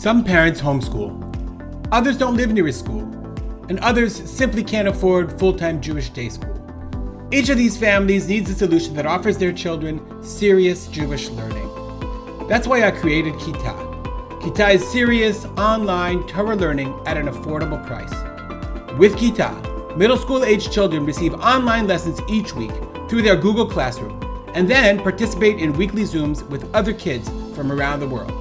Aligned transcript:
Some 0.00 0.24
parents 0.24 0.62
homeschool, 0.62 1.12
others 1.92 2.16
don't 2.16 2.34
live 2.34 2.54
near 2.54 2.66
a 2.66 2.72
school, 2.72 3.02
and 3.68 3.78
others 3.80 4.16
simply 4.30 4.64
can't 4.64 4.88
afford 4.88 5.38
full 5.38 5.52
time 5.52 5.78
Jewish 5.78 6.08
day 6.08 6.30
school. 6.30 6.56
Each 7.30 7.50
of 7.50 7.58
these 7.58 7.76
families 7.76 8.26
needs 8.26 8.48
a 8.50 8.54
solution 8.54 8.94
that 8.94 9.04
offers 9.04 9.36
their 9.36 9.52
children 9.52 10.00
serious 10.22 10.86
Jewish 10.86 11.28
learning. 11.28 11.68
That's 12.48 12.66
why 12.66 12.84
I 12.84 12.92
created 12.92 13.34
Kitah. 13.34 14.40
Kitah 14.40 14.76
is 14.76 14.90
serious 14.90 15.44
online 15.58 16.26
Torah 16.26 16.56
learning 16.56 16.98
at 17.04 17.18
an 17.18 17.26
affordable 17.26 17.86
price. 17.86 18.14
With 18.98 19.16
Kitah, 19.16 19.98
middle 19.98 20.16
school 20.16 20.44
age 20.44 20.70
children 20.70 21.04
receive 21.04 21.34
online 21.34 21.86
lessons 21.86 22.22
each 22.26 22.54
week 22.54 22.72
through 23.10 23.20
their 23.20 23.36
Google 23.36 23.66
Classroom 23.66 24.18
and 24.54 24.66
then 24.66 24.98
participate 24.98 25.58
in 25.58 25.74
weekly 25.74 26.04
Zooms 26.04 26.42
with 26.48 26.74
other 26.74 26.94
kids 26.94 27.28
from 27.54 27.70
around 27.70 28.00
the 28.00 28.08
world. 28.08 28.39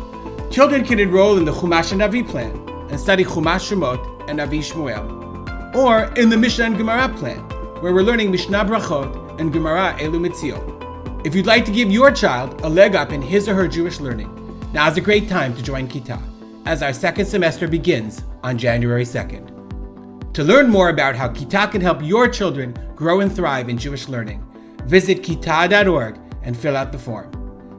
Children 0.51 0.83
can 0.83 0.99
enroll 0.99 1.37
in 1.37 1.45
the 1.45 1.51
Chumash 1.51 1.91
and 1.91 2.01
Navi 2.01 2.27
plan 2.27 2.51
and 2.89 2.99
study 2.99 3.23
Chumash 3.23 3.69
Shemot 3.69 4.27
and 4.27 4.39
Navi 4.39 4.59
Shmuel, 4.59 5.75
or 5.75 6.11
in 6.19 6.29
the 6.29 6.37
Mishnah 6.37 6.65
and 6.65 6.77
Gemara 6.77 7.07
plan, 7.07 7.37
where 7.81 7.93
we're 7.93 8.01
learning 8.01 8.31
Mishnah 8.31 8.65
Brachot 8.65 9.39
and 9.39 9.53
Gemara 9.53 9.95
Elu 9.99 10.27
Mitziot. 10.27 11.23
If 11.23 11.35
you'd 11.35 11.45
like 11.45 11.65
to 11.65 11.71
give 11.71 11.91
your 11.91 12.11
child 12.11 12.61
a 12.61 12.69
leg 12.69 12.95
up 12.95 13.11
in 13.11 13.21
his 13.21 13.47
or 13.47 13.53
her 13.53 13.67
Jewish 13.67 13.99
learning, 13.99 14.29
now's 14.73 14.97
a 14.97 15.01
great 15.01 15.29
time 15.29 15.55
to 15.55 15.61
join 15.61 15.87
Kitah, 15.87 16.21
as 16.65 16.81
our 16.81 16.93
second 16.93 17.27
semester 17.27 17.67
begins 17.67 18.23
on 18.41 18.57
January 18.57 19.05
2nd. 19.05 20.33
To 20.33 20.43
learn 20.43 20.67
more 20.67 20.89
about 20.89 21.15
how 21.15 21.29
Kitah 21.29 21.71
can 21.71 21.81
help 21.81 22.01
your 22.01 22.27
children 22.27 22.75
grow 22.95 23.19
and 23.19 23.31
thrive 23.31 23.69
in 23.69 23.77
Jewish 23.77 24.07
learning, 24.07 24.43
visit 24.85 25.21
kitah.org 25.21 26.17
and 26.41 26.57
fill 26.57 26.75
out 26.75 26.91
the 26.91 26.97
form. 26.97 27.31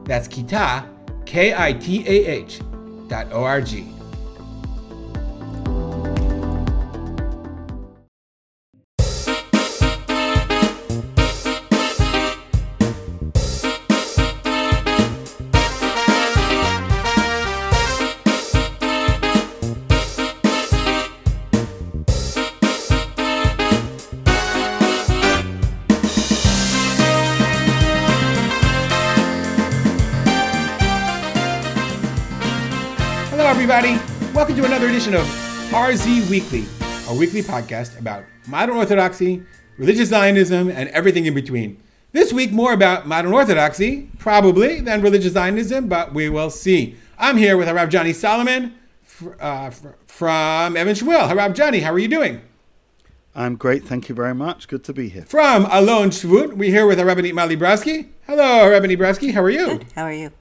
That's 0.05 0.29
kitah, 0.29 0.87
K 1.31 1.53
I 1.55 1.71
T 1.71 2.03
A 2.05 2.25
H 2.43 2.59
dot 3.07 3.31
O 3.31 3.41
R 3.45 3.61
G. 3.61 3.85
edition 35.01 35.19
of 35.19 35.25
RZ 35.71 36.29
Weekly, 36.29 36.63
a 37.09 37.15
weekly 37.15 37.41
podcast 37.41 37.99
about 37.99 38.23
modern 38.45 38.77
Orthodoxy, 38.77 39.41
religious 39.79 40.09
Zionism, 40.09 40.69
and 40.69 40.89
everything 40.89 41.25
in 41.25 41.33
between. 41.33 41.81
This 42.11 42.31
week, 42.31 42.51
more 42.51 42.71
about 42.73 43.07
modern 43.07 43.33
Orthodoxy, 43.33 44.11
probably, 44.19 44.79
than 44.79 45.01
religious 45.01 45.33
Zionism, 45.33 45.87
but 45.87 46.13
we 46.13 46.29
will 46.29 46.51
see. 46.51 46.95
I'm 47.17 47.35
here 47.35 47.57
with 47.57 47.67
Harav 47.67 47.89
Johnny 47.89 48.13
Solomon 48.13 48.75
uh, 49.39 49.71
from 50.05 50.77
Even 50.77 50.93
Shmuel. 50.93 51.27
Harav 51.27 51.55
Johnny, 51.55 51.79
how 51.79 51.93
are 51.93 51.99
you 51.99 52.07
doing? 52.07 52.39
I'm 53.33 53.55
great, 53.55 53.83
thank 53.83 54.07
you 54.07 54.13
very 54.13 54.35
much. 54.35 54.67
Good 54.67 54.83
to 54.83 54.93
be 54.93 55.09
here. 55.09 55.25
From 55.25 55.65
Alon 55.71 56.11
Shvut, 56.11 56.53
we're 56.53 56.69
here 56.69 56.85
with 56.85 56.99
Rabbanit 56.99 57.33
Mali 57.33 57.57
Brofsky. 57.57 58.09
Hello, 58.27 58.69
Rabbi 58.69 58.85
Brofsky, 58.89 59.33
how 59.33 59.41
are 59.41 59.49
you? 59.49 59.79
Good. 59.79 59.85
How 59.95 60.03
are 60.03 60.13
you? 60.13 60.31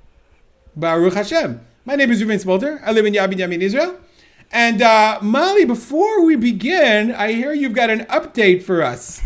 Baruch 0.77 1.15
Hashem. 1.15 1.65
My 1.87 1.95
name 1.95 2.11
is 2.11 2.23
Reuven 2.23 2.45
Spolter. 2.45 2.79
I 2.85 2.93
live 2.93 3.07
in 3.07 3.15
Yad 3.15 3.33
Binyamin, 3.33 3.63
Israel. 3.63 3.99
And 4.53 4.83
uh, 4.83 5.19
Molly, 5.23 5.65
before 5.65 6.25
we 6.25 6.35
begin, 6.37 7.13
I 7.13 7.33
hear 7.33 7.53
you've 7.53 7.73
got 7.73 7.91
an 7.91 8.01
update 8.07 8.63
for 8.63 8.83
us. 8.83 9.23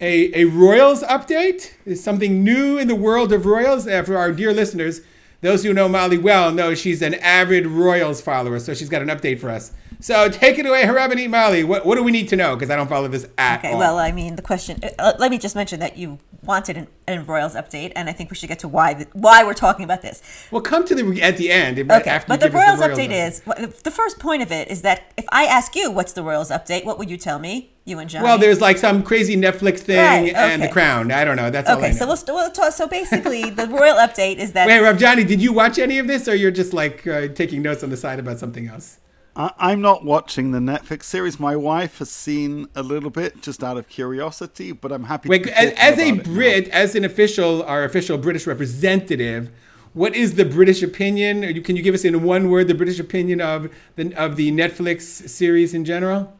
a, 0.00 0.42
a 0.42 0.44
Royals 0.44 1.02
update 1.04 1.72
is 1.86 2.02
something 2.02 2.44
new 2.44 2.76
in 2.78 2.88
the 2.88 2.94
world 2.94 3.32
of 3.32 3.46
Royals. 3.46 3.86
Uh, 3.86 4.02
for 4.02 4.16
our 4.18 4.32
dear 4.32 4.52
listeners, 4.52 5.00
those 5.40 5.62
who 5.62 5.72
know 5.72 5.88
Molly 5.88 6.18
well 6.18 6.52
know 6.52 6.74
she's 6.74 7.00
an 7.02 7.14
avid 7.14 7.66
Royals 7.66 8.20
follower, 8.20 8.58
so 8.58 8.74
she's 8.74 8.88
got 8.90 9.00
an 9.02 9.08
update 9.08 9.38
for 9.40 9.48
us. 9.50 9.72
So 10.00 10.28
take 10.28 10.58
it 10.58 10.66
away, 10.66 10.82
Harabani 10.82 11.28
Molly. 11.30 11.64
What, 11.64 11.86
what 11.86 11.94
do 11.94 12.02
we 12.02 12.12
need 12.12 12.28
to 12.28 12.36
know? 12.36 12.54
Because 12.54 12.68
I 12.70 12.76
don't 12.76 12.88
follow 12.88 13.08
this 13.08 13.26
at 13.38 13.60
Okay. 13.60 13.72
all. 13.72 13.78
Well, 13.78 13.98
I 13.98 14.12
mean, 14.12 14.36
the 14.36 14.42
question. 14.42 14.78
Uh, 14.98 15.14
let 15.18 15.30
me 15.30 15.38
just 15.38 15.56
mention 15.56 15.80
that 15.80 15.96
you 15.96 16.18
wanted 16.46 16.76
an, 16.76 16.88
an 17.06 17.26
Royals 17.26 17.54
update, 17.54 17.92
and 17.96 18.08
I 18.08 18.12
think 18.12 18.30
we 18.30 18.36
should 18.36 18.48
get 18.48 18.58
to 18.60 18.68
why 18.68 18.94
the, 18.94 19.06
why 19.12 19.44
we're 19.44 19.54
talking 19.54 19.84
about 19.84 20.02
this. 20.02 20.22
we'll 20.50 20.62
come 20.62 20.84
to 20.86 20.94
the 20.94 21.22
at 21.22 21.36
the 21.36 21.50
end. 21.50 21.78
Okay. 21.78 22.10
after 22.10 22.28
but 22.28 22.40
the 22.40 22.46
give 22.46 22.54
us 22.54 22.78
Royals 22.78 22.98
update 22.98 23.10
is 23.10 23.40
the 23.82 23.90
first 23.90 24.18
point 24.18 24.42
of 24.42 24.50
it 24.52 24.68
is 24.68 24.82
that 24.82 25.12
if 25.16 25.24
I 25.30 25.44
ask 25.44 25.74
you 25.76 25.90
what's 25.90 26.12
the 26.12 26.22
Royals 26.22 26.50
update, 26.50 26.84
what 26.84 26.98
would 26.98 27.10
you 27.10 27.16
tell 27.16 27.38
me? 27.38 27.72
You 27.84 28.00
and 28.00 28.10
Johnny. 28.10 28.24
Well, 28.24 28.36
there's 28.36 28.60
like 28.60 28.78
some 28.78 29.04
crazy 29.04 29.36
Netflix 29.36 29.78
thing 29.78 29.98
Right, 29.98 30.34
and 30.34 30.60
The. 30.60 30.68
Crown. 30.68 31.12
I 31.12 31.24
don't 31.24 31.36
know. 31.36 31.50
That's 31.50 31.70
all 31.70 31.76
I 31.76 31.78
okay. 31.78 31.90
know. 31.92 32.14
So 32.14 32.32
we'll, 32.32 32.36
we'll 32.36 32.50
talk. 32.50 32.72
So 32.72 32.88
basically, 32.88 33.48
the 33.50 33.66
Royal 33.68 33.96
update 33.96 34.38
is 34.38 34.52
that 34.54 34.66
Wait, 34.66 34.80
Rav 34.80 34.98
Johnny, 34.98 35.22
did 35.22 35.40
you 35.40 35.52
watch 35.52 35.78
any 35.78 35.98
of 35.98 36.08
this, 36.08 36.26
or 36.26 36.34
you're 36.34 36.50
just 36.50 36.72
like 36.72 37.06
uh, 37.06 37.28
taking 37.28 37.62
notes 37.62 37.84
on 37.84 37.90
the 37.90 37.96
side 37.96 38.18
about 38.18 38.40
something 38.40 38.66
else? 38.66 38.98
I, 39.36 39.52
I'm 39.58 39.80
not 39.82 40.04
watching 40.04 40.50
the 40.50 40.58
Netflix 40.58 41.04
series. 41.04 41.38
My 41.38 41.54
wife 41.54 41.98
has 41.98 42.10
seen 42.10 42.68
a 42.74 42.82
little 42.82 43.10
bit 43.10 43.42
just 43.42 43.62
out 43.62 43.76
of 43.76 43.88
curiosity, 43.88 44.72
but 44.72 44.90
I'm 44.90 45.04
happy 45.04 45.28
Wait, 45.28 45.46
as, 45.48 45.72
as 45.76 45.98
a. 45.98 46.12
Brit, 46.12 46.68
as 46.68 46.94
an 46.94 47.04
official, 47.04 47.62
our 47.64 47.84
official 47.84 48.16
British 48.16 48.46
representative, 48.46 49.50
what 49.92 50.16
is 50.16 50.34
the 50.34 50.44
British 50.44 50.82
opinion? 50.82 51.42
You, 51.42 51.60
can 51.60 51.76
you 51.76 51.82
give 51.82 51.94
us 51.94 52.04
in 52.04 52.22
one 52.22 52.50
word 52.50 52.68
the 52.68 52.74
British 52.74 52.98
opinion 52.98 53.40
of 53.40 53.70
the 53.96 54.14
of 54.14 54.36
the 54.36 54.50
Netflix 54.52 55.28
series 55.28 55.74
in 55.74 55.84
general? 55.84 56.38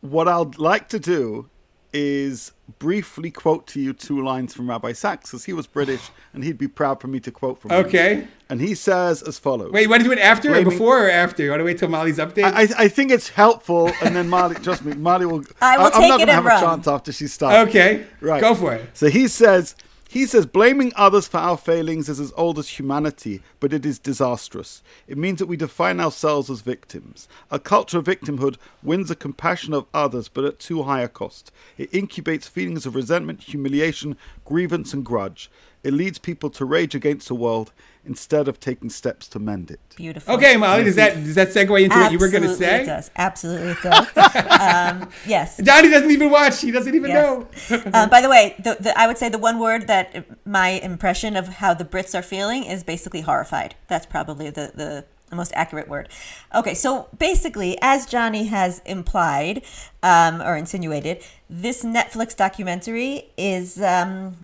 What 0.00 0.28
I'd 0.28 0.58
like 0.58 0.88
to 0.90 0.98
do 0.98 1.48
is 1.92 2.52
briefly 2.78 3.30
quote 3.30 3.66
to 3.66 3.80
you 3.80 3.92
two 3.92 4.22
lines 4.22 4.52
from 4.54 4.68
Rabbi 4.68 4.92
Sachs, 4.92 5.30
because 5.30 5.44
he 5.44 5.52
was 5.52 5.66
British 5.66 6.10
and 6.34 6.44
he'd 6.44 6.58
be 6.58 6.68
proud 6.68 7.00
for 7.00 7.08
me 7.08 7.18
to 7.20 7.30
quote 7.30 7.58
from 7.60 7.70
him. 7.70 7.86
Okay. 7.86 8.28
And 8.50 8.60
he 8.60 8.74
says 8.74 9.22
as 9.22 9.38
follows. 9.38 9.72
Wait, 9.72 9.82
you 9.82 9.88
want 9.90 10.02
to 10.02 10.08
do 10.08 10.12
it 10.12 10.18
after 10.18 10.54
or 10.54 10.62
before 10.64 11.06
or 11.06 11.10
after? 11.10 11.42
You 11.42 11.50
want 11.50 11.60
to 11.60 11.64
wait 11.64 11.78
till 11.78 11.88
Molly's 11.88 12.18
update? 12.18 12.44
I, 12.44 12.62
I- 12.62 12.84
I 12.84 12.88
think 12.88 13.10
it's 13.10 13.28
helpful, 13.30 13.90
and 14.02 14.14
then 14.14 14.28
Molly, 14.28 14.54
trust 14.62 14.84
me, 14.84 14.94
Molly 14.94 15.26
will. 15.26 15.44
I 15.60 15.78
will 15.78 15.90
I'm 15.94 16.08
not 16.08 16.18
gonna 16.20 16.32
have 16.32 16.44
run. 16.44 16.62
a 16.62 16.66
chance 16.66 16.86
after 16.88 17.12
she 17.12 17.26
starts. 17.26 17.68
okay, 17.70 18.04
Right. 18.20 18.40
Go 18.40 18.54
for 18.54 18.74
it. 18.74 18.90
So 18.96 19.08
he 19.08 19.28
says, 19.28 19.74
he 20.18 20.26
says, 20.26 20.46
blaming 20.46 20.92
others 20.96 21.28
for 21.28 21.36
our 21.38 21.56
failings 21.56 22.08
is 22.08 22.18
as 22.18 22.32
old 22.36 22.58
as 22.58 22.68
humanity, 22.68 23.40
but 23.60 23.72
it 23.72 23.86
is 23.86 24.00
disastrous. 24.00 24.82
It 25.06 25.16
means 25.16 25.38
that 25.38 25.46
we 25.46 25.56
define 25.56 26.00
ourselves 26.00 26.50
as 26.50 26.60
victims. 26.60 27.28
A 27.52 27.60
culture 27.60 27.98
of 27.98 28.06
victimhood 28.06 28.56
wins 28.82 29.10
the 29.10 29.14
compassion 29.14 29.72
of 29.72 29.86
others, 29.94 30.28
but 30.28 30.44
at 30.44 30.58
too 30.58 30.82
high 30.82 31.02
a 31.02 31.08
cost. 31.08 31.52
It 31.76 31.92
incubates 31.92 32.48
feelings 32.48 32.84
of 32.84 32.96
resentment, 32.96 33.44
humiliation, 33.44 34.16
grievance, 34.44 34.92
and 34.92 35.04
grudge. 35.04 35.52
It 35.84 35.94
leads 35.94 36.18
people 36.18 36.50
to 36.50 36.64
rage 36.64 36.96
against 36.96 37.28
the 37.28 37.36
world 37.36 37.72
instead 38.08 38.48
of 38.48 38.58
taking 38.58 38.90
steps 38.90 39.28
to 39.28 39.38
mend 39.38 39.70
it. 39.70 39.80
beautiful. 39.96 40.34
Okay, 40.34 40.56
Molly, 40.56 40.84
does 40.84 40.96
that 40.96 41.14
does 41.14 41.34
that 41.36 41.48
segue 41.48 41.84
into 41.84 41.96
what 41.96 42.10
you 42.10 42.18
were 42.18 42.28
going 42.28 42.42
to 42.42 42.48
Absolutely 42.48 42.66
say? 42.66 42.82
It 42.82 42.86
does. 42.86 43.10
Absolutely, 43.16 43.70
it 43.72 43.82
does. 43.82 45.00
um, 45.02 45.10
yes. 45.26 45.60
Johnny 45.62 45.90
doesn't 45.90 46.10
even 46.10 46.30
watch. 46.30 46.60
He 46.60 46.70
doesn't 46.70 46.94
even 46.94 47.12
know. 47.12 47.46
Uh, 47.98 48.08
by 48.08 48.20
the 48.20 48.28
way, 48.28 48.54
the, 48.58 48.76
the, 48.80 48.98
I 48.98 49.06
would 49.06 49.18
say 49.18 49.28
the 49.28 49.38
one 49.38 49.58
word 49.58 49.86
that 49.86 50.26
my 50.46 50.70
impression 50.70 51.36
of 51.36 51.48
how 51.48 51.74
the 51.74 51.84
Brits 51.84 52.16
are 52.18 52.22
feeling 52.22 52.64
is 52.64 52.82
basically 52.82 53.22
horrified. 53.22 53.74
That's 53.88 54.04
probably 54.06 54.50
the, 54.50 54.72
the, 54.74 55.04
the 55.30 55.36
most 55.36 55.52
accurate 55.54 55.88
word. 55.88 56.08
Okay, 56.54 56.74
so 56.74 57.08
basically, 57.18 57.78
as 57.80 58.06
Johnny 58.06 58.46
has 58.46 58.80
implied 58.84 59.62
um, 60.02 60.42
or 60.42 60.56
insinuated, 60.56 61.22
this 61.48 61.84
Netflix 61.84 62.36
documentary 62.36 63.30
is. 63.36 63.80
Um, 63.80 64.36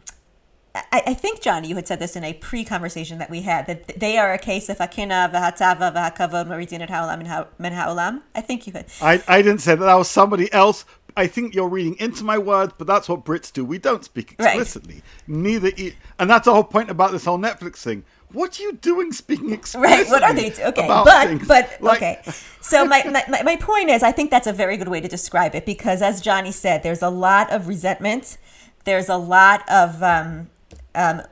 I, 0.75 1.03
I 1.07 1.15
think 1.15 1.41
Johnny, 1.41 1.69
you 1.69 1.77
had 1.77 1.87
said 1.87 2.01
this 2.01 2.17
in 2.17 2.25
a 2.25 2.33
pre-conversation 2.33 3.19
that 3.19 3.31
we 3.31 3.43
had 3.43 3.67
that 3.69 3.99
they 4.01 4.19
are 4.19 4.33
a 4.33 4.39
case 4.39 4.69
of 4.69 4.79
akina 4.79 5.31
v'hatava 5.33 5.93
v'hakavod 5.95 6.49
maridin 6.49 6.81
et 6.81 6.91
ha'olam 6.91 7.19
min 7.59 7.73
ha'olam. 7.73 8.23
I 8.35 8.41
think 8.41 8.67
you 8.67 8.73
had. 8.73 8.87
I, 9.01 9.23
I 9.29 9.43
didn't 9.43 9.61
say 9.61 9.77
that. 9.77 9.85
That 9.85 9.95
was 9.95 10.09
somebody 10.11 10.53
else. 10.53 10.85
I 11.17 11.29
think 11.29 11.55
you're 11.55 11.69
reading 11.69 11.95
into 12.01 12.25
my 12.25 12.39
words, 12.39 12.73
but 12.77 12.89
that's 12.89 13.09
what 13.09 13.25
Brits 13.25 13.53
do. 13.53 13.65
We 13.65 13.79
don't 13.79 14.05
speak 14.05 14.35
Right. 14.37 14.49
explicitly. 14.49 15.03
Neither, 15.29 15.69
e- 15.77 15.95
and 16.19 16.29
that's 16.29 16.47
the 16.47 16.53
whole 16.53 16.65
point 16.65 16.91
about 16.91 17.13
this 17.13 17.25
whole 17.25 17.39
Netflix 17.39 17.77
thing. 17.85 18.03
What 18.33 18.59
are 18.59 18.63
you 18.65 18.73
doing 18.73 19.13
speaking 19.13 19.53
explicitly? 19.53 19.97
Right. 20.03 20.11
What 20.11 20.25
are 20.25 20.35
they? 20.35 20.51
Okay. 20.51 20.85
about 20.85 21.05
But 21.05 21.29
things? 21.29 21.47
but 21.47 21.77
Like- 21.81 21.99
okay. 21.99 22.21
So 22.61 22.85
my, 22.85 23.05
my 23.05 23.23
my- 23.29 23.43
my 23.45 23.55
point 23.57 23.91
is, 23.91 24.03
I 24.03 24.11
think 24.11 24.33
that's 24.33 24.49
a 24.49 24.53
very 24.53 24.77
good 24.77 24.89
way 24.89 25.01
to 25.01 25.07
describe 25.07 25.55
it 25.55 25.65
because, 25.65 26.03
as 26.03 26.21
Johnny 26.21 26.51
said, 26.51 26.83
there's 26.83 27.03
a 27.03 27.11
lot 27.11 27.49
of 27.53 27.69
resentment. 27.69 28.37
There's 28.83 29.09
a 29.09 29.17
lot 29.17 29.63
of 29.71 30.03
um, 30.03 30.51
um, 30.95 31.23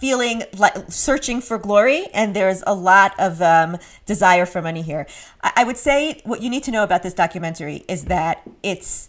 feeling 0.00 0.42
like 0.56 0.74
searching 0.88 1.40
for 1.40 1.58
glory, 1.58 2.06
and 2.14 2.34
there's 2.34 2.62
a 2.66 2.74
lot 2.74 3.14
of 3.18 3.42
um, 3.42 3.78
desire 4.06 4.46
for 4.46 4.62
money 4.62 4.82
here. 4.82 5.06
I, 5.42 5.52
I 5.56 5.64
would 5.64 5.76
say 5.76 6.20
what 6.24 6.42
you 6.42 6.50
need 6.50 6.62
to 6.64 6.70
know 6.70 6.84
about 6.84 7.02
this 7.02 7.14
documentary 7.14 7.84
is 7.88 8.04
that 8.06 8.42
it's 8.62 9.08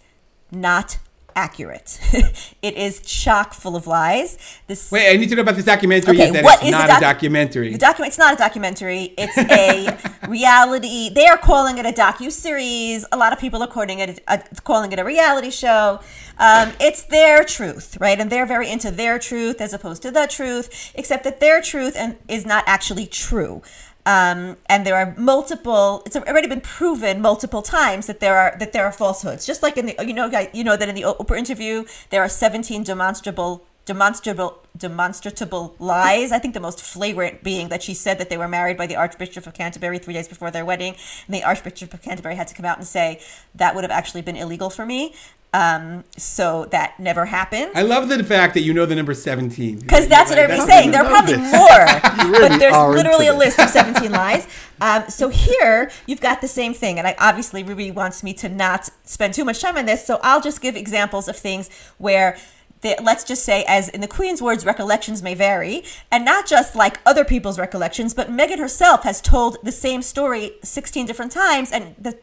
not 0.52 0.98
accurate. 1.36 2.00
it 2.62 2.76
is 2.76 3.02
chock 3.02 3.54
full 3.54 3.76
of 3.76 3.88
lies. 3.88 4.38
This 4.68 4.92
Wait, 4.92 5.14
I 5.14 5.18
need 5.18 5.30
to 5.30 5.36
know 5.36 5.42
about 5.42 5.56
this 5.56 5.66
documentary. 5.66 6.16
Okay, 6.16 6.32
that 6.32 6.44
what 6.44 6.60
it's 6.60 6.66
is 6.66 6.72
not 6.72 6.82
the 6.84 6.88
doc- 6.88 6.98
a 6.98 7.02
documentary. 7.02 7.72
The 7.72 7.78
document. 7.78 8.10
It's 8.10 8.18
not 8.18 8.34
a 8.34 8.38
documentary. 8.38 9.14
It's 9.18 9.38
a 9.38 10.28
reality. 10.28 11.10
They 11.10 11.28
are 11.28 11.38
calling 11.38 11.78
it 11.78 11.86
a 11.86 11.92
docu 11.92 12.32
series. 12.32 13.06
A 13.12 13.18
lot 13.18 13.34
of 13.34 13.40
people 13.40 13.62
are 13.62 13.68
calling 13.68 14.00
it 14.00 14.24
a, 14.28 14.44
calling 14.64 14.92
it 14.92 15.00
a 15.00 15.04
reality 15.04 15.52
show. 15.52 16.00
Um, 16.38 16.74
it's 16.80 17.04
their 17.04 17.44
truth, 17.44 17.98
right? 18.00 18.20
And 18.20 18.32
they're 18.32 18.46
very 18.46 18.70
into 18.70 18.92
their 18.92 19.20
truth 19.20 19.62
as 19.62 19.74
opposed 19.74 20.02
to 20.04 20.12
the 20.12 20.28
truth. 20.28 20.92
Except 20.96 21.24
that 21.24 21.40
their 21.40 21.62
truth 21.62 21.96
and 21.98 22.18
is 22.28 22.46
not 22.46 22.64
actually 22.68 23.08
true. 23.08 23.62
Um, 24.06 24.58
and 24.68 24.86
there 24.86 24.96
are 24.96 25.16
multiple. 25.18 26.04
It's 26.06 26.16
already 26.16 26.48
been 26.48 26.62
proven 26.62 27.22
multiple 27.22 27.62
times 27.62 28.06
that 28.08 28.20
there 28.20 28.38
are 28.38 28.56
that 28.60 28.72
there 28.72 28.86
are 28.86 28.92
falsehoods. 28.92 29.46
Just 29.46 29.64
like 29.64 29.78
in 29.78 29.88
the 29.88 29.96
you 30.06 30.14
know 30.14 30.30
you 30.54 30.64
know 30.64 30.78
that 30.78 30.88
in 30.88 30.96
the 30.96 31.02
Oprah 31.04 31.38
interview 31.38 31.86
there 32.12 32.22
are 32.22 32.30
17 32.30 32.84
demonstrable 32.84 33.66
demonstrable 33.86 34.60
demonstrable 34.78 35.76
lies. 35.80 36.32
I 36.32 36.40
think 36.40 36.54
the 36.54 36.60
most 36.60 36.82
flagrant 36.82 37.44
being 37.44 37.70
that 37.70 37.82
she 37.82 37.94
said 37.94 38.18
that 38.18 38.30
they 38.30 38.38
were 38.38 38.48
married 38.48 38.78
by 38.78 38.88
the 38.88 38.96
Archbishop 38.96 39.48
of 39.48 39.54
Canterbury 39.54 40.00
three 40.00 40.14
days 40.14 40.28
before 40.28 40.52
their 40.52 40.66
wedding, 40.66 40.96
and 41.28 41.36
the 41.36 41.44
Archbishop 41.44 41.94
of 41.94 42.02
Canterbury 42.02 42.36
had 42.36 42.48
to 42.48 42.56
come 42.56 42.66
out 42.66 42.78
and 42.78 42.86
say 42.86 43.22
that 43.54 43.74
would 43.74 43.84
have 43.84 43.92
actually 43.92 44.22
been 44.22 44.36
illegal 44.36 44.70
for 44.70 44.86
me. 44.86 45.14
Um, 45.56 46.04
so 46.18 46.66
that 46.72 47.00
never 47.00 47.26
happened. 47.26 47.72
I 47.76 47.84
love 47.84 48.10
the 48.10 48.22
fact 48.26 48.56
that 48.56 48.64
you 48.64 48.74
know 48.74 48.86
the 48.86 48.94
number 48.94 49.14
17. 49.14 49.80
Because 49.80 50.06
that's 50.10 50.30
what 50.30 50.38
everybody's 50.38 50.68
saying. 50.68 50.92
There 50.92 51.02
are 51.02 51.08
probably 51.08 51.36
this. 51.36 51.54
more, 51.54 52.30
really 52.30 52.50
but 52.50 52.60
there's 52.60 52.94
literally 52.94 53.28
a 53.28 53.34
list 53.34 53.58
of 53.58 53.70
17 53.70 54.12
lies. 54.12 54.50
Um, 54.82 55.06
so 55.08 55.30
here 55.30 55.90
you've 56.08 56.20
got 56.20 56.42
the 56.42 56.50
same 56.50 56.74
thing, 56.74 57.00
and 57.00 57.08
I 57.08 57.16
obviously 57.20 57.64
Ruby 57.64 57.90
wants 57.90 58.22
me 58.22 58.34
to 58.34 58.50
not 58.50 58.90
spend 59.06 59.34
too 59.34 59.46
much 59.46 59.62
time 59.62 59.78
on 59.78 59.86
this, 59.86 60.06
so 60.06 60.20
I'll 60.24 60.42
just 60.42 60.60
give 60.60 60.76
examples 60.76 61.30
of 61.30 61.38
things 61.38 61.70
where. 61.98 62.38
The, 62.82 62.96
let's 63.02 63.24
just 63.24 63.44
say, 63.44 63.64
as 63.68 63.88
in 63.90 64.02
the 64.02 64.08
Queen's 64.08 64.44
words, 64.44 64.64
recollections 64.64 65.24
may 65.24 65.34
vary, 65.34 65.84
and 66.12 66.24
not 66.24 66.46
just 66.46 66.76
like 66.76 67.00
other 67.04 67.24
people's 67.24 67.58
recollections, 67.58 68.14
but 68.14 68.30
Meghan 68.30 68.60
herself 68.60 69.04
has 69.04 69.22
told 69.22 69.58
the 69.64 69.72
same 69.72 70.04
story 70.04 70.52
16 70.62 71.08
different 71.08 71.32
times, 71.32 71.72
and 71.72 71.96
the 71.98 72.20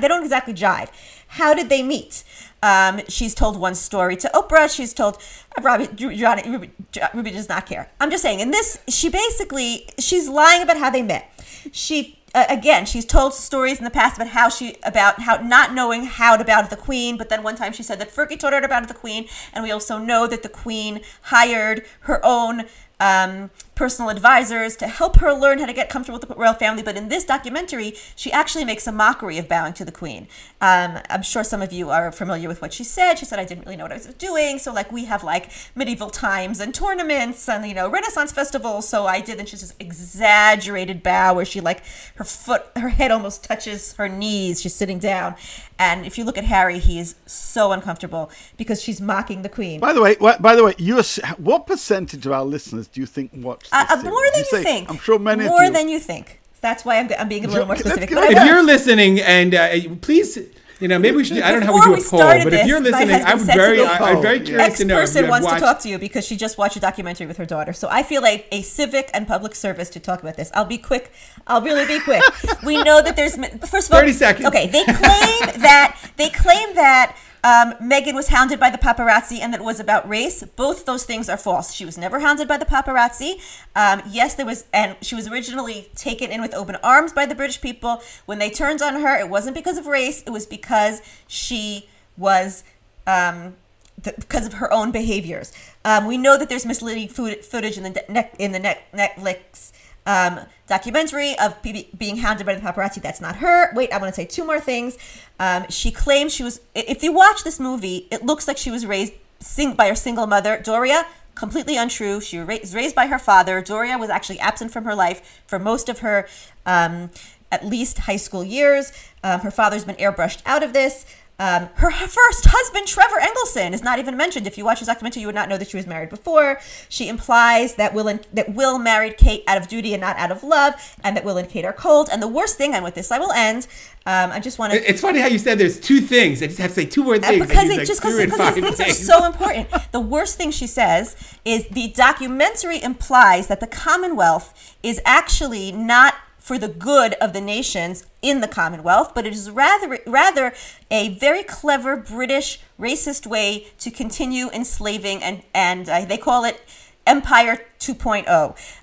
they 0.00 0.08
don't 0.08 0.22
exactly 0.22 0.54
jive. 0.54 0.88
How 1.28 1.54
did 1.54 1.68
they 1.68 1.82
meet? 1.82 2.24
Um, 2.62 3.00
she's 3.08 3.34
told 3.34 3.58
one 3.58 3.74
story 3.74 4.16
to 4.16 4.30
Oprah. 4.34 4.74
She's 4.74 4.94
told 4.94 5.18
uh, 5.58 5.62
Robbie, 5.62 5.88
Ruby, 6.00 6.70
Ruby 7.12 7.30
does 7.30 7.48
not 7.48 7.66
care. 7.66 7.90
I'm 8.00 8.10
just 8.10 8.22
saying. 8.22 8.40
In 8.40 8.50
this, 8.50 8.78
she 8.88 9.08
basically 9.10 9.88
she's 9.98 10.28
lying 10.28 10.62
about 10.62 10.78
how 10.78 10.90
they 10.90 11.02
met. 11.02 11.30
She 11.72 12.18
uh, 12.34 12.46
again, 12.48 12.84
she's 12.84 13.04
told 13.04 13.32
stories 13.32 13.78
in 13.78 13.84
the 13.84 13.90
past 13.90 14.16
about 14.16 14.28
how 14.28 14.48
she 14.48 14.76
about 14.82 15.20
how 15.20 15.36
not 15.36 15.72
knowing 15.72 16.04
how 16.04 16.36
to 16.36 16.44
bow 16.44 16.62
to 16.62 16.68
the 16.68 16.76
queen, 16.76 17.16
but 17.16 17.28
then 17.28 17.42
one 17.42 17.54
time 17.54 17.72
she 17.72 17.82
said 17.82 17.98
that 18.00 18.10
Fergie 18.10 18.38
told 18.38 18.52
her 18.52 18.60
to 18.60 18.68
bow 18.68 18.80
to 18.80 18.86
the 18.86 18.94
queen, 18.94 19.28
and 19.52 19.62
we 19.62 19.70
also 19.70 19.98
know 19.98 20.26
that 20.26 20.42
the 20.42 20.48
queen 20.48 21.00
hired 21.22 21.84
her 22.00 22.20
own 22.24 22.64
um, 22.98 23.50
personal 23.74 24.10
advisors 24.10 24.76
to 24.76 24.86
help 24.86 25.16
her 25.16 25.32
learn 25.32 25.58
how 25.58 25.66
to 25.66 25.72
get 25.72 25.88
comfortable 25.88 26.18
with 26.18 26.28
the 26.28 26.34
royal 26.34 26.54
family. 26.54 26.82
But 26.82 26.96
in 26.96 27.08
this 27.08 27.24
documentary, 27.24 27.94
she 28.14 28.30
actually 28.32 28.64
makes 28.64 28.86
a 28.86 28.92
mockery 28.92 29.38
of 29.38 29.48
bowing 29.48 29.72
to 29.74 29.84
the 29.84 29.92
queen. 29.92 30.28
Um, 30.60 30.98
I'm 31.10 31.22
sure 31.22 31.44
some 31.44 31.62
of 31.62 31.72
you 31.72 31.90
are 31.90 32.12
familiar 32.12 32.48
with 32.48 32.62
what 32.62 32.72
she 32.72 32.84
said. 32.84 33.18
She 33.18 33.24
said, 33.24 33.38
I 33.38 33.44
didn't 33.44 33.64
really 33.64 33.76
know 33.76 33.84
what 33.84 33.92
I 33.92 33.96
was 33.96 34.06
doing. 34.06 34.58
So, 34.58 34.72
like, 34.72 34.92
we 34.92 35.04
have 35.06 35.24
like 35.24 35.50
medieval 35.74 36.10
times 36.10 36.60
and 36.60 36.74
tournaments 36.74 37.48
and, 37.48 37.66
you 37.66 37.74
know, 37.74 37.88
Renaissance 37.88 38.32
festivals. 38.32 38.88
So 38.88 39.06
I 39.06 39.20
did. 39.20 39.38
And 39.38 39.48
she's 39.48 39.60
this 39.60 39.74
exaggerated 39.80 41.02
bow 41.02 41.34
where 41.34 41.44
she, 41.44 41.60
like, 41.60 41.82
her 42.16 42.24
foot, 42.24 42.66
her 42.76 42.90
head 42.90 43.10
almost 43.10 43.44
touches 43.44 43.94
her 43.94 44.08
knees. 44.08 44.60
She's 44.60 44.74
sitting 44.74 44.98
down. 44.98 45.34
And 45.78 46.06
if 46.06 46.16
you 46.18 46.24
look 46.24 46.38
at 46.38 46.44
Harry, 46.44 46.78
he 46.78 47.00
is 47.00 47.16
so 47.26 47.72
uncomfortable 47.72 48.30
because 48.56 48.80
she's 48.80 49.00
mocking 49.00 49.42
the 49.42 49.48
queen. 49.48 49.80
By 49.80 49.92
the 49.92 50.00
way, 50.00 50.14
by 50.14 50.54
the 50.54 50.64
way, 50.64 50.74
you 50.78 51.02
what 51.38 51.66
percentage 51.66 52.24
of 52.26 52.32
our 52.32 52.44
listeners 52.44 52.86
do 52.86 53.00
you 53.00 53.06
think 53.06 53.32
watch? 53.34 53.63
Uh, 53.72 53.84
this 53.84 53.92
uh, 53.92 54.00
series? 54.00 54.04
more 54.04 54.24
than 54.32 54.38
you, 54.38 54.44
say- 54.44 54.62
think. 54.62 54.90
I'm 54.90 54.98
sure 54.98 55.18
many 55.18 55.44
more 55.44 55.70
than 55.70 55.88
you 55.88 55.98
think. 55.98 56.40
That's 56.60 56.84
why 56.84 56.98
I'm, 56.98 57.10
I'm 57.18 57.28
being 57.28 57.44
a 57.44 57.48
little 57.48 57.66
more 57.66 57.76
specific. 57.76 58.08
But 58.08 58.18
I 58.18 58.26
on 58.28 58.34
will. 58.34 58.40
If 58.40 58.46
you're 58.46 58.62
listening, 58.62 59.20
and 59.20 59.54
uh, 59.54 59.68
please, 60.00 60.38
you 60.80 60.88
know, 60.88 60.98
maybe 60.98 61.16
we 61.16 61.24
should. 61.24 61.38
I 61.40 61.52
don't 61.52 61.60
know 61.60 61.66
how 61.66 61.74
we 61.74 61.94
we 61.94 62.00
do 62.00 62.06
a 62.06 62.10
poll, 62.10 62.20
but 62.20 62.52
if 62.52 62.66
you're 62.66 62.80
listening, 62.80 63.22
I'm 63.22 63.38
very, 63.38 63.84
I, 63.84 63.98
I'm 63.98 64.22
very 64.22 64.40
Oh, 64.40 64.44
curious 64.44 64.78
to 64.78 64.84
know. 64.86 64.94
if 64.96 65.02
Ex-person 65.02 65.16
you 65.24 65.32
have 65.32 65.42
wants 65.42 65.54
to 65.54 65.60
talk 65.60 65.78
to 65.80 65.88
you 65.88 65.98
because 65.98 66.26
she 66.26 66.36
just 66.36 66.56
watched 66.56 66.76
a 66.76 66.80
documentary 66.80 67.26
with 67.26 67.36
her 67.36 67.44
daughter. 67.46 67.72
So 67.72 67.88
I 67.90 68.02
feel 68.02 68.22
like 68.22 68.48
a 68.50 68.62
civic 68.62 69.10
and 69.14 69.28
public 69.28 69.54
service 69.54 69.90
to 69.90 70.00
talk 70.00 70.22
about 70.22 70.36
this. 70.36 70.50
I'll 70.54 70.64
be 70.64 70.78
quick. 70.78 71.12
I'll 71.46 71.60
really 71.60 71.86
be 71.86 72.00
quick. 72.00 72.22
we 72.64 72.82
know 72.82 73.02
that 73.02 73.14
there's 73.14 73.36
first 73.68 73.88
of 73.88 73.94
all 73.94 74.00
30 74.00 74.12
seconds. 74.12 74.46
Okay, 74.48 74.66
they 74.68 74.84
claim 74.84 75.60
that 75.60 76.12
they 76.16 76.30
claim 76.30 76.74
that 76.74 77.16
um, 77.44 77.74
Megan 77.80 78.16
was 78.16 78.28
hounded 78.28 78.58
by 78.58 78.70
the 78.70 78.78
paparazzi 78.78 79.38
and 79.38 79.52
that 79.52 79.62
was 79.62 79.78
about 79.78 80.08
race. 80.08 80.42
Both 80.42 80.86
those 80.86 81.04
things 81.04 81.28
are 81.28 81.36
false. 81.36 81.74
She 81.74 81.84
was 81.84 81.98
never 81.98 82.20
hounded 82.20 82.48
by 82.48 82.56
the 82.56 82.64
paparazzi. 82.64 83.34
Um, 83.76 84.02
yes, 84.08 84.34
there 84.34 84.46
was, 84.46 84.64
and 84.72 84.96
she 85.02 85.14
was 85.14 85.28
originally 85.28 85.90
taken 85.94 86.30
in 86.30 86.40
with 86.40 86.54
open 86.54 86.76
arms 86.82 87.12
by 87.12 87.26
the 87.26 87.34
British 87.34 87.60
people. 87.60 88.02
When 88.24 88.38
they 88.38 88.48
turned 88.48 88.80
on 88.80 89.02
her, 89.02 89.16
it 89.20 89.28
wasn't 89.28 89.54
because 89.54 89.76
of 89.76 89.86
race. 89.86 90.22
It 90.26 90.30
was 90.30 90.46
because 90.46 91.02
she 91.28 91.88
was. 92.16 92.64
Um, 93.06 93.56
th- 94.02 94.16
because 94.16 94.46
of 94.46 94.54
her 94.54 94.72
own 94.72 94.90
behaviors, 94.90 95.52
um, 95.84 96.06
we 96.06 96.16
know 96.16 96.38
that 96.38 96.48
there's 96.48 96.64
misleading 96.64 97.08
food- 97.08 97.44
footage 97.44 97.76
in 97.76 97.82
the 97.82 98.02
ne- 98.08 98.30
in 98.38 98.52
the 98.52 98.58
net- 98.58 98.86
Netflix 98.94 99.72
um, 100.06 100.40
documentary 100.66 101.38
of 101.38 101.60
be- 101.62 101.88
being 101.96 102.18
hounded 102.18 102.46
by 102.46 102.54
the 102.54 102.60
paparazzi. 102.60 103.00
That's 103.00 103.20
not 103.20 103.36
her. 103.36 103.74
Wait, 103.74 103.92
I 103.92 103.98
want 103.98 104.14
to 104.14 104.20
say 104.20 104.26
two 104.26 104.44
more 104.44 104.60
things. 104.60 104.98
Um, 105.38 105.66
she 105.70 105.90
claims 105.90 106.34
she 106.34 106.42
was. 106.42 106.60
If 106.74 107.02
you 107.02 107.12
watch 107.12 107.44
this 107.44 107.58
movie, 107.58 108.08
it 108.10 108.24
looks 108.24 108.46
like 108.48 108.56
she 108.56 108.70
was 108.70 108.86
raised 108.86 109.12
sing- 109.40 109.74
by 109.74 109.88
her 109.88 109.94
single 109.94 110.26
mother, 110.26 110.60
Doria. 110.62 111.06
Completely 111.34 111.76
untrue. 111.76 112.20
She 112.20 112.38
was 112.38 112.74
raised 112.74 112.94
by 112.94 113.08
her 113.08 113.18
father. 113.18 113.60
Doria 113.60 113.98
was 113.98 114.08
actually 114.08 114.38
absent 114.38 114.72
from 114.72 114.84
her 114.84 114.94
life 114.94 115.42
for 115.46 115.58
most 115.58 115.88
of 115.88 115.98
her, 115.98 116.28
um, 116.64 117.10
at 117.50 117.66
least 117.66 117.98
high 118.00 118.16
school 118.16 118.44
years. 118.44 118.92
Um, 119.24 119.40
her 119.40 119.50
father's 119.50 119.84
been 119.84 119.96
airbrushed 119.96 120.42
out 120.46 120.62
of 120.62 120.72
this. 120.72 121.04
Um, 121.38 121.68
her 121.74 121.90
first 121.90 122.46
husband, 122.48 122.86
Trevor 122.86 123.16
Engelson, 123.20 123.72
is 123.72 123.82
not 123.82 123.98
even 123.98 124.16
mentioned. 124.16 124.46
If 124.46 124.56
you 124.56 124.64
watch 124.64 124.78
his 124.78 124.86
documentary, 124.86 125.20
you 125.22 125.26
would 125.26 125.34
not 125.34 125.48
know 125.48 125.58
that 125.58 125.68
she 125.68 125.76
was 125.76 125.86
married 125.86 126.08
before. 126.08 126.60
She 126.88 127.08
implies 127.08 127.74
that 127.74 127.92
Will 127.92 128.06
and 128.06 128.24
that 128.32 128.54
Will 128.54 128.78
married 128.78 129.16
Kate 129.16 129.42
out 129.48 129.58
of 129.58 129.66
duty 129.66 129.94
and 129.94 130.00
not 130.00 130.16
out 130.16 130.30
of 130.30 130.44
love, 130.44 130.74
and 131.02 131.16
that 131.16 131.24
Will 131.24 131.36
and 131.36 131.48
Kate 131.48 131.64
are 131.64 131.72
cold. 131.72 132.08
And 132.12 132.22
the 132.22 132.28
worst 132.28 132.56
thing, 132.56 132.72
and 132.72 132.84
with 132.84 132.94
this 132.94 133.10
I 133.10 133.18
will 133.18 133.32
end. 133.32 133.66
Um, 134.06 134.32
I 134.32 134.38
just 134.38 134.58
want 134.58 134.74
to 134.74 134.88
It's 134.88 135.00
funny 135.00 135.18
how 135.18 135.28
you 135.28 135.38
said 135.38 135.58
there's 135.58 135.80
two 135.80 136.00
things. 136.00 136.42
I 136.42 136.46
just 136.46 136.58
have 136.58 136.70
to 136.70 136.74
say 136.74 136.84
two 136.86 137.02
more 137.02 137.18
things. 137.18 137.40
Uh, 137.40 137.46
because 137.46 137.70
it, 137.70 137.78
like, 137.78 137.86
just 137.86 138.00
because 138.00 138.18
in 138.18 138.26
because 138.26 138.38
five 138.38 138.54
these 138.54 138.76
things 138.76 139.00
are 139.00 139.18
so 139.18 139.24
important. 139.24 139.68
The 139.92 140.00
worst 140.00 140.36
thing 140.36 140.50
she 140.50 140.66
says 140.66 141.16
is 141.44 141.66
the 141.68 141.88
documentary 141.88 142.82
implies 142.82 143.48
that 143.48 143.60
the 143.60 143.66
Commonwealth 143.66 144.76
is 144.82 145.00
actually 145.04 145.72
not 145.72 146.14
for 146.44 146.58
the 146.58 146.68
good 146.68 147.14
of 147.22 147.32
the 147.32 147.40
nations 147.40 148.04
in 148.20 148.42
the 148.42 148.46
Commonwealth, 148.46 149.12
but 149.14 149.26
it 149.26 149.32
is 149.32 149.50
rather 149.50 149.98
rather 150.06 150.52
a 150.90 151.08
very 151.16 151.42
clever 151.42 151.96
British 151.96 152.60
racist 152.78 153.26
way 153.26 153.68
to 153.78 153.90
continue 153.90 154.50
enslaving 154.50 155.22
and 155.22 155.42
and 155.54 155.88
uh, 155.88 156.04
they 156.04 156.18
call 156.18 156.44
it 156.44 156.60
Empire 157.06 157.64
2.0, 157.80 158.26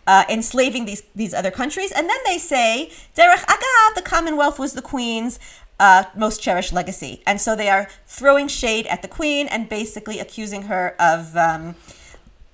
uh, 0.07 0.23
enslaving 0.27 0.85
these 0.85 1.03
these 1.13 1.35
other 1.35 1.51
countries, 1.51 1.91
and 1.91 2.09
then 2.09 2.17
they 2.25 2.39
say 2.39 2.91
Derech 3.15 3.45
Agav, 3.45 3.93
the 3.93 4.01
Commonwealth 4.01 4.57
was 4.57 4.73
the 4.73 4.81
Queen's 4.81 5.39
uh, 5.79 6.05
most 6.15 6.41
cherished 6.41 6.73
legacy, 6.73 7.21
and 7.27 7.39
so 7.39 7.55
they 7.55 7.69
are 7.69 7.87
throwing 8.07 8.47
shade 8.47 8.87
at 8.87 9.03
the 9.03 9.07
Queen 9.07 9.45
and 9.47 9.69
basically 9.69 10.17
accusing 10.17 10.63
her 10.63 10.95
of. 10.99 11.37
Um, 11.37 11.75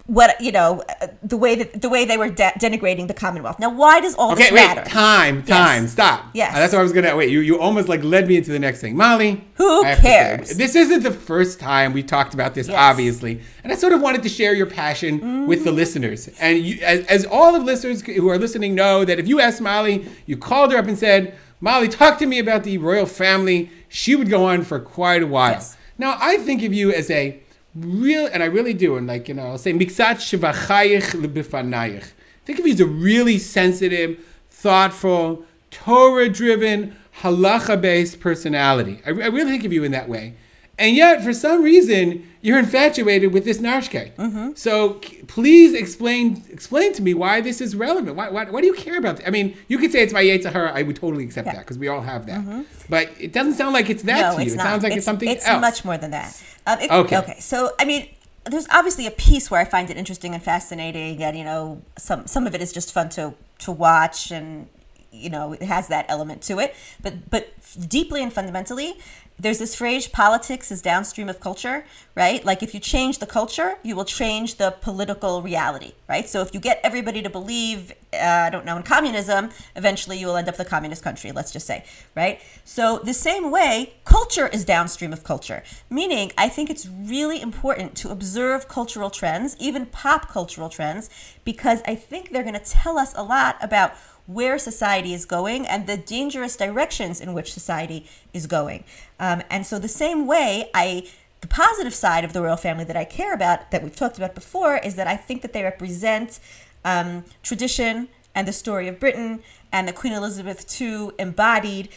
what 0.08 0.40
you 0.40 0.52
know, 0.54 0.82
the 1.22 1.36
way 1.38 1.56
that 1.56 1.82
the 1.82 1.90
way 1.90 2.06
they 2.06 2.18
were 2.18 2.30
de- 2.30 2.54
denigrating 2.60 3.08
the 3.08 3.14
Commonwealth. 3.14 3.60
Now, 3.60 3.70
why 3.70 4.00
does 4.00 4.16
all 4.16 4.32
Okay, 4.32 4.44
this 4.44 4.52
wait. 4.52 4.66
matter? 4.66 4.84
Time, 4.90 5.38
Yes. 5.46 5.48
time. 5.48 5.88
Stop. 5.88 6.26
Yes. 6.34 6.56
Uh, 6.56 6.60
that's 6.60 6.74
what 6.74 6.80
I 6.80 6.84
was 6.84 6.94
gonna. 6.94 7.16
Wait, 7.16 7.30
you 7.30 7.42
you 7.42 7.60
almost 7.60 7.90
like 7.90 8.04
led 8.04 8.28
me 8.28 8.38
into 8.38 8.52
the 8.52 8.60
next 8.60 8.80
thing, 8.80 8.96
Molly. 8.96 9.44
Who 9.56 9.84
to 9.84 9.96
say, 9.96 10.02
cares? 10.02 10.56
this 10.58 10.76
isn't 10.76 11.04
the 11.04 11.12
first 11.12 11.60
time 11.60 11.92
we 11.94 12.04
talked 12.04 12.34
about 12.34 12.56
this, 12.56 12.68
Yes. 12.68 12.78
obviously, 12.78 13.42
and 13.64 13.74
I 13.74 13.76
sort 13.76 13.92
of 13.94 14.02
wanted 14.02 14.24
to 14.24 14.30
share 14.30 14.54
your 14.56 14.66
passion 14.68 15.46
with 15.48 15.60
Mm-hmm. 15.60 15.66
the 15.66 15.72
listeners. 15.74 16.30
And 16.40 16.58
you, 16.60 16.80
as, 16.84 17.06
as 17.08 17.26
all 17.26 17.56
of 17.56 17.64
listeners 17.64 18.02
who 18.02 18.30
are 18.30 18.38
listening 18.40 18.76
know, 18.76 19.04
that 19.04 19.20
if 19.20 19.28
you 19.28 19.40
asked 19.42 19.60
Molly, 19.62 20.06
you 20.26 20.38
called 20.38 20.72
her 20.72 20.78
up 20.78 20.88
and 20.88 20.98
said, 20.98 21.34
"Molly, 21.60 21.90
talk 21.90 22.18
to 22.20 22.26
me 22.26 22.40
about 22.40 22.64
the 22.64 22.78
royal 22.78 23.06
family," 23.06 23.70
she 23.90 24.16
would 24.16 24.30
go 24.30 24.46
on 24.46 24.64
for 24.64 24.80
quite 24.80 25.22
a 25.22 25.28
while. 25.28 25.52
Yes. 25.52 25.76
Now, 25.98 26.18
I 26.22 26.38
think 26.38 26.64
of 26.64 26.74
you 26.74 26.92
as 26.94 27.10
a 27.12 27.40
real, 27.80 28.28
and 28.28 28.44
I 28.44 28.48
really 28.48 28.74
do, 28.74 28.98
and 28.98 29.08
like, 29.08 29.28
you 29.28 29.34
know, 29.34 29.48
I'll 29.48 29.58
say, 29.58 29.74
miksat 29.74 30.18
shivachayich 30.18 31.12
lebifanayich. 31.22 32.12
Think 32.46 32.60
of 32.60 32.68
you 32.68 32.74
as 32.74 32.80
a 32.80 32.86
really 32.86 33.40
sensitive, 33.40 34.20
thoughtful, 34.50 35.44
Torah 35.70 36.30
driven, 36.30 36.96
halacha 37.22 37.80
based 37.80 38.20
personality. 38.20 39.02
I, 39.06 39.10
I 39.10 39.12
really 39.28 39.52
think 39.52 39.66
of 39.66 39.74
you 39.74 39.84
in 39.84 39.92
that 39.92 40.08
way. 40.08 40.36
And 40.80 40.96
yet, 40.96 41.24
for 41.24 41.34
some 41.34 41.64
reason, 41.64 42.28
you're 42.42 42.60
infatuated 42.60 43.34
with 43.34 43.46
this 43.46 43.58
Narshke. 43.58 44.14
Mm-hmm. 44.16 44.52
So 44.56 45.02
c- 45.04 45.24
please 45.28 45.74
explain 45.74 46.44
explain 46.52 46.94
to 46.94 47.02
me 47.02 47.14
why 47.16 47.42
this 47.42 47.62
is 47.62 47.76
relevant. 47.76 48.16
Why, 48.16 48.30
why, 48.30 48.46
why 48.46 48.62
do 48.62 48.68
you 48.68 48.74
care 48.76 48.98
about 49.00 49.18
this? 49.18 49.28
I 49.28 49.32
mean, 49.32 49.58
you 49.68 49.80
could 49.80 49.92
say 49.92 50.04
it's 50.04 50.14
by 50.14 50.24
Yetzirah. 50.24 50.72
I 50.74 50.84
would 50.84 50.96
totally 50.96 51.24
accept 51.24 51.48
Yeah. 51.48 51.54
Mm-hmm. 51.54 51.58
that 51.58 51.66
because 51.66 51.80
we 51.80 51.88
all 51.88 52.02
have 52.02 52.28
that. 52.28 52.66
But 52.90 53.10
it 53.20 53.34
doesn't 53.34 53.54
sound 53.56 53.74
like 53.74 53.90
it's 53.90 54.04
that 54.04 54.22
no, 54.22 54.36
to 54.38 54.42
you. 54.42 54.46
it's 54.46 54.54
it 54.54 54.58
not. 54.58 54.64
sounds 54.66 54.84
like 54.84 54.94
it's, 54.94 55.06
something 55.06 55.28
it's 55.30 55.48
else. 55.48 55.62
much 55.62 55.84
more 55.84 55.98
than 55.98 56.12
that. 56.12 56.42
Um, 56.68 56.80
it- 56.80 56.92
Okay. 56.92 57.18
Okay. 57.18 57.40
So 57.40 57.72
I 57.80 57.86
mean, 57.86 58.08
there's 58.46 58.68
obviously 58.70 59.08
a 59.08 59.12
piece 59.12 59.50
where 59.52 59.60
I 59.60 59.66
find 59.66 59.90
it 59.90 59.98
interesting 59.98 60.34
and 60.36 60.42
fascinating, 60.44 61.24
and 61.24 61.36
you 61.38 61.44
know, 61.44 61.82
some 61.98 62.28
some 62.28 62.46
of 62.46 62.54
it 62.54 62.62
is 62.62 62.72
just 62.72 62.94
fun 62.94 63.10
to 63.10 63.34
to 63.60 63.72
watch, 63.72 64.32
and 64.32 64.68
you 65.12 65.30
know, 65.32 65.54
it 65.54 65.64
has 65.64 65.88
that 65.88 66.06
element 66.08 66.44
to 66.44 66.60
it. 66.60 66.76
But 67.02 67.30
but 67.32 67.50
deeply 67.90 68.22
and 68.22 68.32
fundamentally. 68.32 68.94
There's 69.40 69.60
this 69.60 69.76
phrase, 69.76 70.08
politics 70.08 70.72
is 70.72 70.82
downstream 70.82 71.30
of 71.30 71.40
culture, 71.40 71.86
right? 72.16 72.44
Like 72.44 72.64
if 72.64 72.74
you 72.74 72.80
change 72.80 73.20
the 73.20 73.28
culture, 73.28 73.76
you 73.84 73.96
will 73.96 74.06
change 74.06 74.56
the 74.56 74.72
political 74.72 75.44
reality, 75.44 75.92
right? 76.10 76.28
So 76.28 76.42
if 76.42 76.56
you 76.56 76.60
get 76.60 76.80
everybody 76.84 77.22
to 77.22 77.30
believe, 77.30 77.92
uh, 78.12 78.18
I 78.18 78.50
don't 78.50 78.66
know, 78.66 78.78
in 78.78 78.84
communism, 78.84 79.52
eventually 79.76 80.18
you 80.18 80.26
will 80.26 80.38
end 80.38 80.50
up 80.50 80.58
the 80.58 80.66
communist 80.66 81.04
country, 81.04 81.32
let's 81.32 81.52
just 81.52 81.68
say, 81.68 81.86
right? 82.16 82.42
So 82.66 82.98
the 82.98 83.14
same 83.14 83.52
way, 83.52 83.94
culture 84.06 84.48
is 84.48 84.66
downstream 84.66 85.14
of 85.14 85.24
culture, 85.24 85.62
meaning 85.88 86.32
I 86.36 86.50
think 86.50 86.72
it's 86.72 86.88
really 86.88 87.40
important 87.40 87.96
to 87.98 88.10
observe 88.10 88.68
cultural 88.68 89.12
trends, 89.12 89.56
even 89.60 89.86
pop 89.86 90.30
cultural 90.30 90.70
trends, 90.70 91.12
because 91.46 91.84
I 91.86 91.94
think 91.94 92.32
they're 92.32 92.42
going 92.42 92.56
to 92.56 92.60
tell 92.60 92.98
us 92.98 93.14
a 93.16 93.22
lot 93.22 93.58
about 93.62 93.94
where 94.28 94.60
society 94.60 95.14
is 95.14 95.26
going 95.26 95.66
and 95.66 95.88
the 95.88 95.98
dangerous 95.98 96.56
directions 96.56 97.20
in 97.20 97.34
which 97.34 97.54
society 97.54 98.06
is 98.34 98.46
going. 98.46 98.84
Um, 99.20 99.42
and 99.50 99.66
so, 99.66 99.80
the 99.80 99.88
same 99.88 100.28
way, 100.28 100.70
I 100.74 101.08
the 101.42 101.48
positive 101.48 101.94
side 101.94 102.24
of 102.24 102.34
the 102.34 102.42
royal 102.42 102.58
family 102.58 102.84
that 102.84 102.98
I 102.98 103.06
care 103.06 103.34
about, 103.34 103.72
that 103.72 103.84
we've 103.84 103.96
talked 103.96 104.18
about 104.18 104.36
before, 104.36 104.78
is 104.78 104.96
that 104.96 105.08
I 105.08 105.16
think 105.16 105.42
that 105.44 105.54
they 105.54 105.64
represent 105.64 106.40
um, 106.84 107.26
tradition 107.44 108.10
and 108.34 108.48
the 108.48 108.54
story 108.54 108.88
of 108.88 109.00
Britain, 109.00 109.42
and 109.72 109.88
that 109.88 109.96
Queen 109.96 110.14
Elizabeth 110.14 110.80
II 110.80 111.10
embodied 111.18 111.90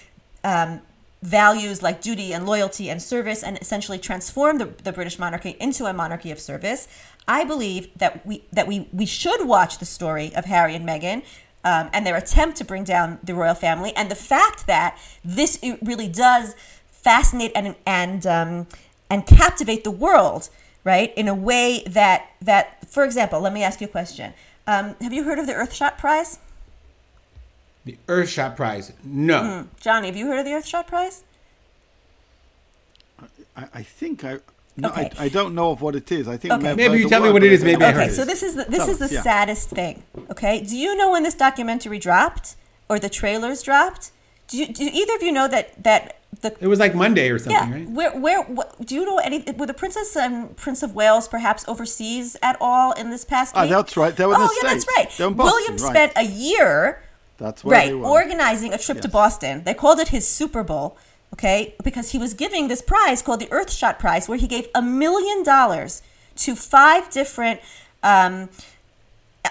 um, 0.42 0.80
values 1.22 1.82
like 1.82 2.00
duty 2.00 2.32
and 2.32 2.46
loyalty 2.46 2.88
and 2.88 3.02
service, 3.02 3.42
and 3.42 3.58
essentially 3.58 3.98
transformed 3.98 4.60
the, 4.60 4.66
the 4.66 4.92
British 4.92 5.18
monarchy 5.18 5.56
into 5.60 5.84
a 5.84 5.92
monarchy 5.92 6.30
of 6.30 6.40
service. 6.40 6.88
I 7.28 7.44
believe 7.44 7.88
that 7.96 8.26
we 8.26 8.44
that 8.52 8.66
we 8.66 8.88
we 8.92 9.06
should 9.06 9.46
watch 9.46 9.78
the 9.78 9.84
story 9.84 10.34
of 10.34 10.46
Harry 10.46 10.74
and 10.74 10.88
Meghan 10.88 11.22
um, 11.64 11.90
and 11.92 12.06
their 12.06 12.16
attempt 12.16 12.56
to 12.58 12.64
bring 12.64 12.84
down 12.84 13.18
the 13.22 13.34
royal 13.34 13.54
family, 13.54 13.92
and 13.94 14.10
the 14.10 14.14
fact 14.14 14.66
that 14.66 14.98
this 15.24 15.58
it 15.62 15.78
really 15.82 16.08
does 16.08 16.54
fascinate 16.90 17.52
and 17.54 17.74
and 17.86 18.26
um, 18.26 18.66
and 19.08 19.26
captivate 19.26 19.84
the 19.84 19.90
world, 19.90 20.48
right? 20.84 21.12
In 21.16 21.28
a 21.28 21.34
way 21.34 21.82
that 21.86 22.30
that, 22.40 22.88
for 22.88 23.04
example, 23.04 23.40
let 23.40 23.52
me 23.52 23.62
ask 23.62 23.80
you 23.80 23.86
a 23.86 23.90
question. 23.90 24.32
Um, 24.66 24.94
have 25.00 25.12
you 25.12 25.24
heard 25.24 25.38
of 25.38 25.46
the 25.46 25.52
Earthshot 25.52 25.98
Prize, 25.98 26.38
The 27.84 27.98
Earthshot 28.06 28.56
Prize. 28.56 28.92
No. 29.02 29.62
Hmm. 29.62 29.68
Johnny? 29.80 30.06
Have 30.08 30.16
you 30.16 30.26
heard 30.26 30.38
of 30.38 30.44
the 30.44 30.52
Earthshot 30.52 30.86
Prize? 30.86 31.24
I, 33.56 33.66
I 33.74 33.82
think 33.82 34.24
I. 34.24 34.38
No, 34.80 34.88
Okay. 34.90 35.10
I, 35.18 35.24
I 35.24 35.28
don't 35.28 35.54
know 35.54 35.70
of 35.70 35.80
what 35.82 35.94
it 35.96 36.10
is. 36.12 36.26
I 36.28 36.36
think 36.36 36.54
Okay. 36.54 36.74
Maybe 36.74 36.98
you 36.98 37.08
tell 37.08 37.22
me 37.22 37.30
what 37.30 37.42
it 37.42 37.46
but 37.46 37.50
I 37.50 37.54
is, 37.54 37.60
don't 37.60 37.66
maybe 37.70 37.80
know 37.80 37.86
I 37.88 37.92
heard 37.92 38.02
Okay, 38.04 38.12
so 38.12 38.24
this 38.24 38.42
is 38.42 38.54
the, 38.54 38.64
this 38.64 38.78
Tell 38.78 38.90
is 38.90 38.98
the 38.98 39.14
yeah. 39.14 39.22
saddest 39.22 39.70
thing. 39.70 40.02
Okay, 40.30 40.60
do 40.62 40.76
you 40.76 40.96
know 40.96 41.10
when 41.12 41.22
this 41.22 41.34
documentary 41.34 41.98
dropped 41.98 42.56
or 42.88 42.98
the 42.98 43.08
trailers 43.08 43.62
dropped? 43.62 44.12
Do, 44.48 44.58
you, 44.58 44.66
do 44.66 44.82
either 45.00 45.14
of 45.14 45.22
you 45.22 45.30
know 45.32 45.46
that 45.48 45.66
that 45.84 46.18
the 46.40 46.56
It 46.60 46.66
was 46.66 46.80
like 46.80 46.94
Monday 46.94 47.28
or 47.30 47.38
something, 47.38 47.52
yeah 47.70 47.72
right? 47.72 47.88
where 47.88 48.12
where 48.18 48.42
what, 48.42 48.84
do 48.84 48.94
you 48.96 49.04
know 49.04 49.18
any 49.18 49.44
were 49.56 49.66
the 49.66 49.74
princess 49.74 50.16
and 50.16 50.56
prince 50.56 50.82
of 50.82 50.94
Wales 50.94 51.28
perhaps 51.28 51.64
overseas 51.68 52.36
at 52.42 52.56
all 52.60 52.92
in 52.92 53.10
this 53.10 53.24
past 53.24 53.54
Ah, 53.56 53.62
week? 53.62 53.70
that's 53.70 53.96
right, 53.96 54.14
they 54.16 54.26
were 54.26 54.34
in 54.34 54.40
oh 54.40 54.46
the 54.48 54.58
yeah, 54.62 54.72
that's 54.72 54.86
right. 54.96 55.08
They 55.16 55.24
were 55.24 55.30
in 55.30 55.36
Boston, 55.36 55.52
William 55.54 55.76
right. 55.84 55.90
spent 55.94 56.12
a 56.16 56.24
year 56.24 57.02
That's 57.38 57.62
where 57.64 57.78
right 57.78 57.92
organizing 57.92 58.72
a 58.74 58.78
trip 58.78 59.00
to 59.02 59.08
Boston. 59.08 59.62
They 59.64 59.74
called 59.74 59.98
it 60.00 60.08
his 60.08 60.26
Super 60.26 60.62
Bowl. 60.64 60.96
Okay, 61.40 61.74
because 61.82 62.10
he 62.10 62.18
was 62.18 62.34
giving 62.34 62.68
this 62.68 62.82
prize 62.82 63.22
called 63.22 63.40
the 63.40 63.46
Earthshot 63.46 63.98
Prize, 63.98 64.28
where 64.28 64.36
he 64.36 64.46
gave 64.46 64.68
a 64.74 64.82
million 64.82 65.42
dollars 65.42 66.02
to 66.36 66.54
five 66.54 67.08
different 67.08 67.60
um, 68.02 68.50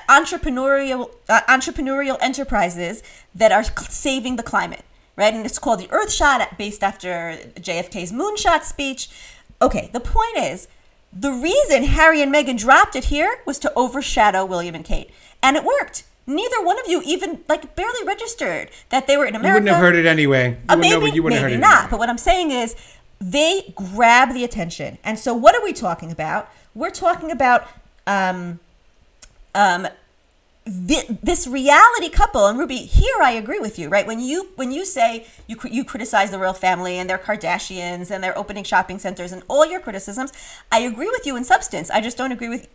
entrepreneurial 0.08 1.10
uh, 1.28 1.42
entrepreneurial 1.50 2.20
enterprises 2.22 3.02
that 3.34 3.52
are 3.52 3.64
saving 3.64 4.36
the 4.36 4.44
climate, 4.44 4.86
right? 5.16 5.34
And 5.34 5.44
it's 5.44 5.58
called 5.58 5.80
the 5.80 5.88
Earthshot, 5.88 6.60
based 6.60 6.84
after 6.84 7.40
JFK's 7.56 8.12
moonshot 8.12 8.62
speech. 8.66 9.10
Okay, 9.60 9.90
the 9.92 10.00
point 10.00 10.38
is, 10.38 10.68
the 11.12 11.32
reason 11.32 11.86
Harry 11.86 12.22
and 12.22 12.32
Meghan 12.32 12.60
dropped 12.60 12.96
it 12.96 13.06
here 13.06 13.40
was 13.48 13.58
to 13.58 13.74
overshadow 13.74 14.46
William 14.46 14.76
and 14.76 14.86
Kate, 14.86 15.10
and 15.42 15.58
it 15.58 15.64
worked. 15.64 16.04
Neither 16.30 16.64
one 16.64 16.80
of 16.80 16.88
you 16.88 17.02
even 17.06 17.44
like 17.50 17.76
barely 17.76 18.04
registered 18.06 18.70
that 18.90 19.08
they 19.08 19.18
were 19.18 19.26
in 19.26 19.34
You 19.34 19.40
America. 19.40 19.62
wouldn't 19.64 19.70
have 19.76 19.84
heard 19.84 19.96
it 19.96 20.06
anyway. 20.06 20.50
You 20.50 20.56
Uh, 20.70 20.76
wouldn't 20.78 20.92
know, 20.92 21.00
maybe, 21.02 21.16
you 21.16 21.24
wouldn't 21.24 21.42
have 21.42 21.50
maybe 21.50 21.54
heard 21.56 21.60
it 21.60 21.62
not. 21.62 21.76
anyway. 21.78 21.88
But 21.90 22.00
what 22.00 22.10
I'm 22.10 22.18
saying 22.20 22.52
is, 22.52 22.76
they 23.20 23.74
grab 23.76 24.34
the 24.34 24.44
attention. 24.44 24.98
And 25.04 25.18
so, 25.18 25.34
what 25.34 25.56
are 25.56 25.64
we 25.64 25.74
talking 25.74 26.12
about? 26.12 26.50
We're 26.76 26.92
talking 26.92 27.32
about 27.32 27.68
um, 28.08 28.60
um, 29.56 29.88
this 30.70 31.48
reality 31.48 32.10
couple. 32.10 32.46
And 32.46 32.60
Ruby, 32.60 32.78
here 32.78 33.16
I 33.22 33.32
agree 33.32 33.60
with 33.60 33.80
you, 33.80 33.90
right? 33.90 34.06
When 34.06 34.20
you 34.20 34.50
when 34.56 34.72
you 34.72 34.86
say 34.86 35.26
you 35.48 35.58
you 35.70 35.84
criticize 35.84 36.32
the 36.32 36.40
royal 36.40 36.54
family 36.54 36.98
and 36.98 37.10
their 37.10 37.18
Kardashians 37.18 38.12
and 38.12 38.24
their 38.24 38.38
opening 38.38 38.64
shopping 38.64 39.00
centers 39.00 39.32
and 39.32 39.44
all 39.48 39.66
your 39.66 39.80
criticisms, 39.80 40.32
I 40.72 40.80
agree 40.80 41.10
with 41.10 41.26
you 41.26 41.36
in 41.36 41.44
substance. 41.44 41.90
I 41.90 42.02
just 42.02 42.18
don't 42.18 42.32
agree 42.32 42.50
with 42.50 42.68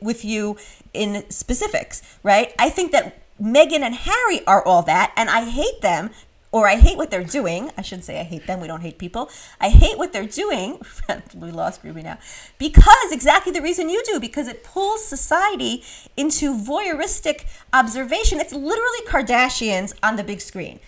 with 0.00 0.24
you 0.24 0.56
in 0.92 1.28
specifics, 1.30 2.02
right? 2.22 2.54
I 2.58 2.68
think 2.68 2.92
that 2.92 3.22
Meghan 3.40 3.80
and 3.80 3.94
Harry 3.94 4.44
are 4.46 4.64
all 4.64 4.82
that, 4.82 5.12
and 5.16 5.30
I 5.30 5.48
hate 5.48 5.80
them 5.80 6.10
or 6.50 6.68
I 6.68 6.76
hate 6.76 6.96
what 6.96 7.10
they're 7.10 7.24
doing. 7.24 7.70
I 7.76 7.82
shouldn't 7.82 8.04
say 8.04 8.20
I 8.20 8.24
hate 8.24 8.46
them. 8.46 8.60
We 8.60 8.66
don't 8.66 8.80
hate 8.80 8.98
people. 8.98 9.30
I 9.60 9.68
hate 9.68 9.98
what 9.98 10.12
they're 10.12 10.26
doing. 10.26 10.80
we 11.34 11.50
lost 11.50 11.82
Ruby 11.84 12.02
now. 12.02 12.18
Because 12.58 13.12
exactly 13.12 13.52
the 13.52 13.62
reason 13.62 13.88
you 13.88 14.02
do, 14.04 14.18
because 14.18 14.48
it 14.48 14.64
pulls 14.64 15.04
society 15.04 15.82
into 16.16 16.54
voyeuristic 16.54 17.44
observation. 17.72 18.40
It's 18.40 18.52
literally 18.52 19.00
Kardashians 19.06 19.94
on 20.02 20.16
the 20.16 20.24
big 20.24 20.40
screen. 20.40 20.80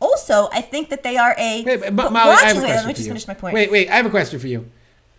Also, 0.00 0.48
I 0.52 0.60
think 0.60 0.90
that 0.90 1.02
they 1.02 1.16
are 1.16 1.34
a. 1.38 1.62
Wait, 1.62 1.80
but, 1.80 1.96
but 1.96 2.12
Molly, 2.12 2.30
I 2.30 2.48
have 2.48 2.56
a 2.56 2.60
Wait, 2.60 2.66
question 2.66 2.76
let 2.76 2.86
me 2.86 2.92
for 2.92 2.96
just 2.96 3.06
you. 3.06 3.10
finish 3.10 3.28
my 3.28 3.34
point. 3.34 3.54
Wait, 3.54 3.70
wait, 3.70 3.88
I 3.88 3.96
have 3.96 4.06
a 4.06 4.10
question 4.10 4.38
for 4.38 4.48
you. 4.48 4.68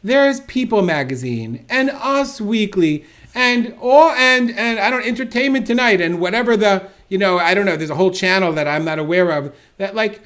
There's 0.03 0.41
People 0.41 0.83
Magazine 0.83 1.65
and 1.69 1.89
Us 1.89 2.39
Weekly 2.39 3.05
and 3.33 3.75
all 3.81 4.11
and 4.11 4.51
and 4.51 4.79
I 4.79 4.91
don't 4.91 5.05
Entertainment 5.05 5.65
Tonight 5.65 6.01
and 6.01 6.19
whatever 6.19 6.55
the 6.55 6.89
you 7.09 7.17
know 7.17 7.37
I 7.39 7.53
don't 7.53 7.65
know. 7.65 7.75
There's 7.77 7.89
a 7.89 7.95
whole 7.95 8.11
channel 8.11 8.51
that 8.53 8.67
I'm 8.67 8.85
not 8.85 8.99
aware 8.99 9.29
of 9.31 9.53
that 9.77 9.95
like. 9.95 10.21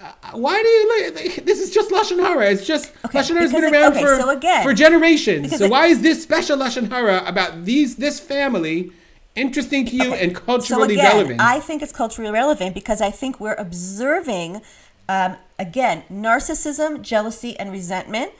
Uh, 0.00 0.12
why 0.34 0.62
do 0.62 0.68
you 0.68 1.12
like 1.14 1.44
this? 1.44 1.58
Is 1.60 1.70
just 1.70 1.90
lashon 1.90 2.20
hara. 2.20 2.50
It's 2.50 2.64
just 2.64 2.92
Okay, 3.04 3.18
lashon 3.18 3.34
hara's 3.34 3.50
been 3.52 3.62
because 3.62 3.72
it- 3.72 3.72
around 3.74 3.92
okay, 3.94 4.00
for 4.02 4.16
so 4.20 4.30
again- 4.30 4.62
for 4.62 4.72
generations. 4.72 5.56
So 5.58 5.64
it- 5.64 5.70
why 5.72 5.86
is 5.86 6.02
this 6.02 6.22
special 6.22 6.56
lashon 6.56 6.88
hara 6.88 7.24
about 7.26 7.64
these 7.64 7.96
this 7.96 8.20
family 8.20 8.92
interesting 9.34 9.84
to 9.86 9.96
you 9.96 10.12
Okay, 10.12 10.24
and 10.24 10.34
culturally 10.36 10.94
so 10.94 11.00
again, 11.00 11.12
relevant? 11.16 11.40
I 11.40 11.58
think 11.58 11.82
it's 11.82 11.92
culturally 11.92 12.30
relevant 12.30 12.74
because 12.74 13.00
I 13.00 13.10
think 13.10 13.40
we're 13.40 13.54
observing, 13.58 14.62
um, 15.08 15.34
again, 15.58 16.04
narcissism, 16.12 17.02
jealousy, 17.02 17.58
and 17.58 17.72
resentment, 17.72 18.30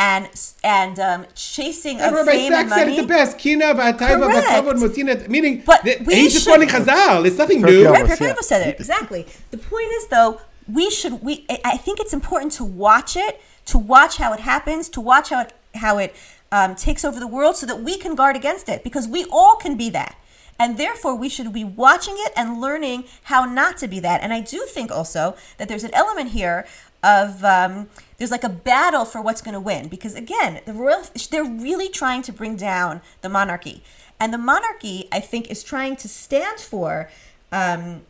and 0.00 0.28
and 0.64 0.98
um, 0.98 1.26
chasing 1.34 2.00
of 2.00 2.12
Rabbi 2.12 2.30
fame 2.30 2.52
and 2.54 2.68
Sachs 2.70 2.74
said 2.80 2.84
money. 2.86 2.98
it 2.98 3.02
the 3.02 3.06
best. 3.06 3.38
Kina 3.38 3.74
v'atayva 3.74 3.98
Correct. 3.98 4.46
v'kavod 4.48 4.76
motina. 4.82 5.28
Meaning, 5.28 5.62
But 5.66 5.84
that 5.84 6.06
we 6.06 6.14
he's 6.14 6.32
just 6.32 6.44
should- 6.46 6.50
quoting 6.54 6.68
Chazal. 6.70 7.26
It's 7.26 7.36
nothing 7.36 7.60
new. 7.60 7.86
Right, 7.88 8.06
Yes, 8.08 8.20
yeah. 8.20 8.34
said 8.40 8.66
it 8.66 8.80
exactly. 8.80 9.26
The 9.50 9.58
point 9.58 9.90
is, 9.98 10.06
though, 10.06 10.40
we 10.66 10.88
should. 10.90 11.22
We 11.22 11.44
I- 11.50 11.60
I 11.74 11.76
think 11.76 12.00
it's 12.00 12.14
important 12.20 12.52
to 12.52 12.64
watch 12.64 13.14
it, 13.14 13.40
to 13.66 13.76
watch 13.78 14.16
how 14.16 14.32
it 14.32 14.40
happens, 14.40 14.88
to 14.90 15.00
watch 15.02 15.28
how 15.30 15.40
it 15.42 15.52
how 15.74 15.98
it 15.98 16.16
um, 16.50 16.74
takes 16.74 17.04
over 17.04 17.20
the 17.20 17.28
world, 17.36 17.56
so 17.56 17.66
that 17.66 17.82
we 17.82 17.98
can 17.98 18.14
guard 18.14 18.36
against 18.36 18.68
it. 18.70 18.82
Because 18.82 19.06
we 19.06 19.26
all 19.30 19.56
can 19.56 19.76
be 19.76 19.90
that, 19.90 20.16
and 20.58 20.78
therefore 20.78 21.14
we 21.14 21.28
should 21.28 21.52
be 21.52 21.62
watching 21.64 22.14
it 22.26 22.32
and 22.36 22.58
learning 22.60 23.04
how 23.24 23.44
not 23.44 23.76
to 23.82 23.86
be 23.86 24.00
that. 24.00 24.22
And 24.22 24.32
I 24.32 24.40
do 24.40 24.60
think 24.76 24.90
also 24.90 25.36
that 25.58 25.68
there's 25.68 25.84
an 25.84 25.94
element 25.94 26.30
here 26.30 26.66
of 27.02 27.44
um, 27.44 27.88
there's 28.20 28.30
like 28.30 28.44
a 28.44 28.48
battle 28.50 29.04
for 29.04 29.20
what's 29.20 29.40
going 29.40 29.54
to 29.54 29.60
win 29.60 29.88
because 29.88 30.14
again 30.14 30.60
the 30.66 30.72
royal 30.72 31.02
they're 31.30 31.42
really 31.42 31.88
trying 31.88 32.22
to 32.22 32.32
bring 32.32 32.54
down 32.54 33.00
the 33.22 33.28
monarchy 33.28 33.82
and 34.20 34.32
the 34.32 34.38
monarchy 34.38 35.08
i 35.10 35.18
think 35.18 35.50
is 35.50 35.64
trying 35.64 35.96
to 35.96 36.06
stand 36.06 36.60
for 36.60 37.10
um, 37.50 38.02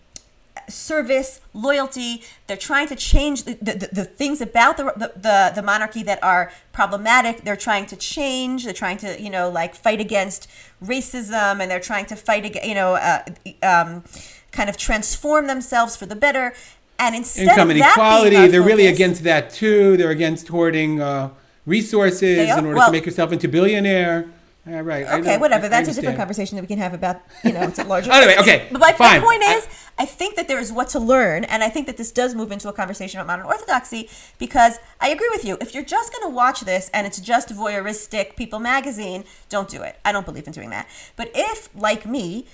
service, 0.68 1.40
loyalty. 1.52 2.22
They're 2.46 2.56
trying 2.56 2.88
to 2.88 2.96
change 2.96 3.44
the, 3.44 3.54
the, 3.54 3.88
the, 3.92 4.04
things 4.04 4.40
about 4.40 4.76
the, 4.76 4.92
the, 4.96 5.12
the, 5.16 5.52
the 5.56 5.62
monarchy 5.62 6.02
that 6.04 6.22
are 6.22 6.52
problematic. 6.72 7.42
They're 7.42 7.56
trying 7.56 7.86
to 7.86 7.96
change. 7.96 8.64
They're 8.64 8.72
trying 8.72 8.98
to, 8.98 9.20
you 9.20 9.30
know, 9.30 9.50
like 9.50 9.74
fight 9.74 10.00
against 10.00 10.48
racism 10.82 11.60
and 11.60 11.70
they're 11.70 11.80
trying 11.80 12.06
to 12.06 12.16
fight 12.16 12.44
against, 12.44 12.68
you 12.68 12.74
know, 12.74 12.94
uh, 12.94 13.22
um, 13.62 14.04
kind 14.52 14.68
of 14.68 14.76
transform 14.76 15.46
themselves 15.46 15.96
for 15.96 16.06
the 16.06 16.16
better. 16.16 16.54
And 17.00 17.16
instead 17.16 17.48
Income 17.48 17.70
of 17.70 17.76
and 17.76 17.80
that 17.82 17.92
equality. 17.92 18.30
being 18.30 18.42
our 18.42 18.48
They're 18.48 18.62
really 18.62 18.84
focus- 18.84 18.98
against 18.98 19.24
that 19.24 19.50
too. 19.50 19.96
They're 19.96 20.10
against 20.10 20.48
hoarding. 20.48 21.00
Uh, 21.00 21.30
resources 21.66 22.38
in 22.50 22.64
order 22.66 22.74
well- 22.78 22.86
to 22.86 22.92
make 22.92 23.06
yourself 23.06 23.32
into 23.32 23.46
billionaire. 23.48 24.26
Yeah, 24.66 24.80
right. 24.80 25.06
I 25.06 25.18
Okay, 25.20 25.36
whatever. 25.38 25.64
I- 25.64 25.66
I 25.66 25.68
That's 25.70 25.88
a 25.88 25.94
different 25.94 26.18
conversation 26.18 26.56
that 26.56 26.62
we 26.62 26.68
can 26.68 26.78
have 26.78 26.92
about, 26.94 27.20
you 27.44 27.52
know, 27.52 27.62
it's 27.62 27.78
a 27.78 27.84
larger. 27.84 28.10
Anyway, 28.12 28.36
okay, 28.38 28.66
But 28.70 28.80
my, 28.98 29.18
point 29.18 29.42
I- 29.42 29.54
is, 29.56 29.66
I 29.98 30.04
think 30.04 30.36
that 30.36 30.48
there 30.48 30.58
is 30.58 30.70
what 30.72 30.88
to 30.90 30.98
learn, 30.98 31.44
and 31.44 31.62
I 31.62 31.68
think 31.68 31.86
that 31.86 31.96
this 31.96 32.10
does 32.10 32.34
move 32.34 32.50
into 32.52 32.68
a 32.68 32.72
conversation 32.72 33.20
about 33.20 33.26
modern 33.26 33.46
orthodoxy 33.46 34.08
because 34.38 34.78
I 35.00 35.08
agree 35.10 35.28
with 35.30 35.44
you. 35.44 35.56
If 35.60 35.74
you're 35.74 35.84
just 35.84 36.12
going 36.12 36.24
to 36.30 36.34
watch 36.34 36.60
this 36.62 36.90
and 36.92 37.06
it's 37.06 37.20
just 37.20 37.48
voyeuristic 37.50 38.36
People 38.36 38.58
magazine, 38.58 39.24
don't 39.48 39.68
do 39.68 39.82
it. 39.82 39.96
I 40.04 40.12
don't 40.12 40.26
believe 40.26 40.46
in 40.46 40.52
doing 40.52 40.70
that. 40.70 40.86
But 41.16 41.30
if, 41.34 41.68
like 41.74 42.04
me, 42.06 42.46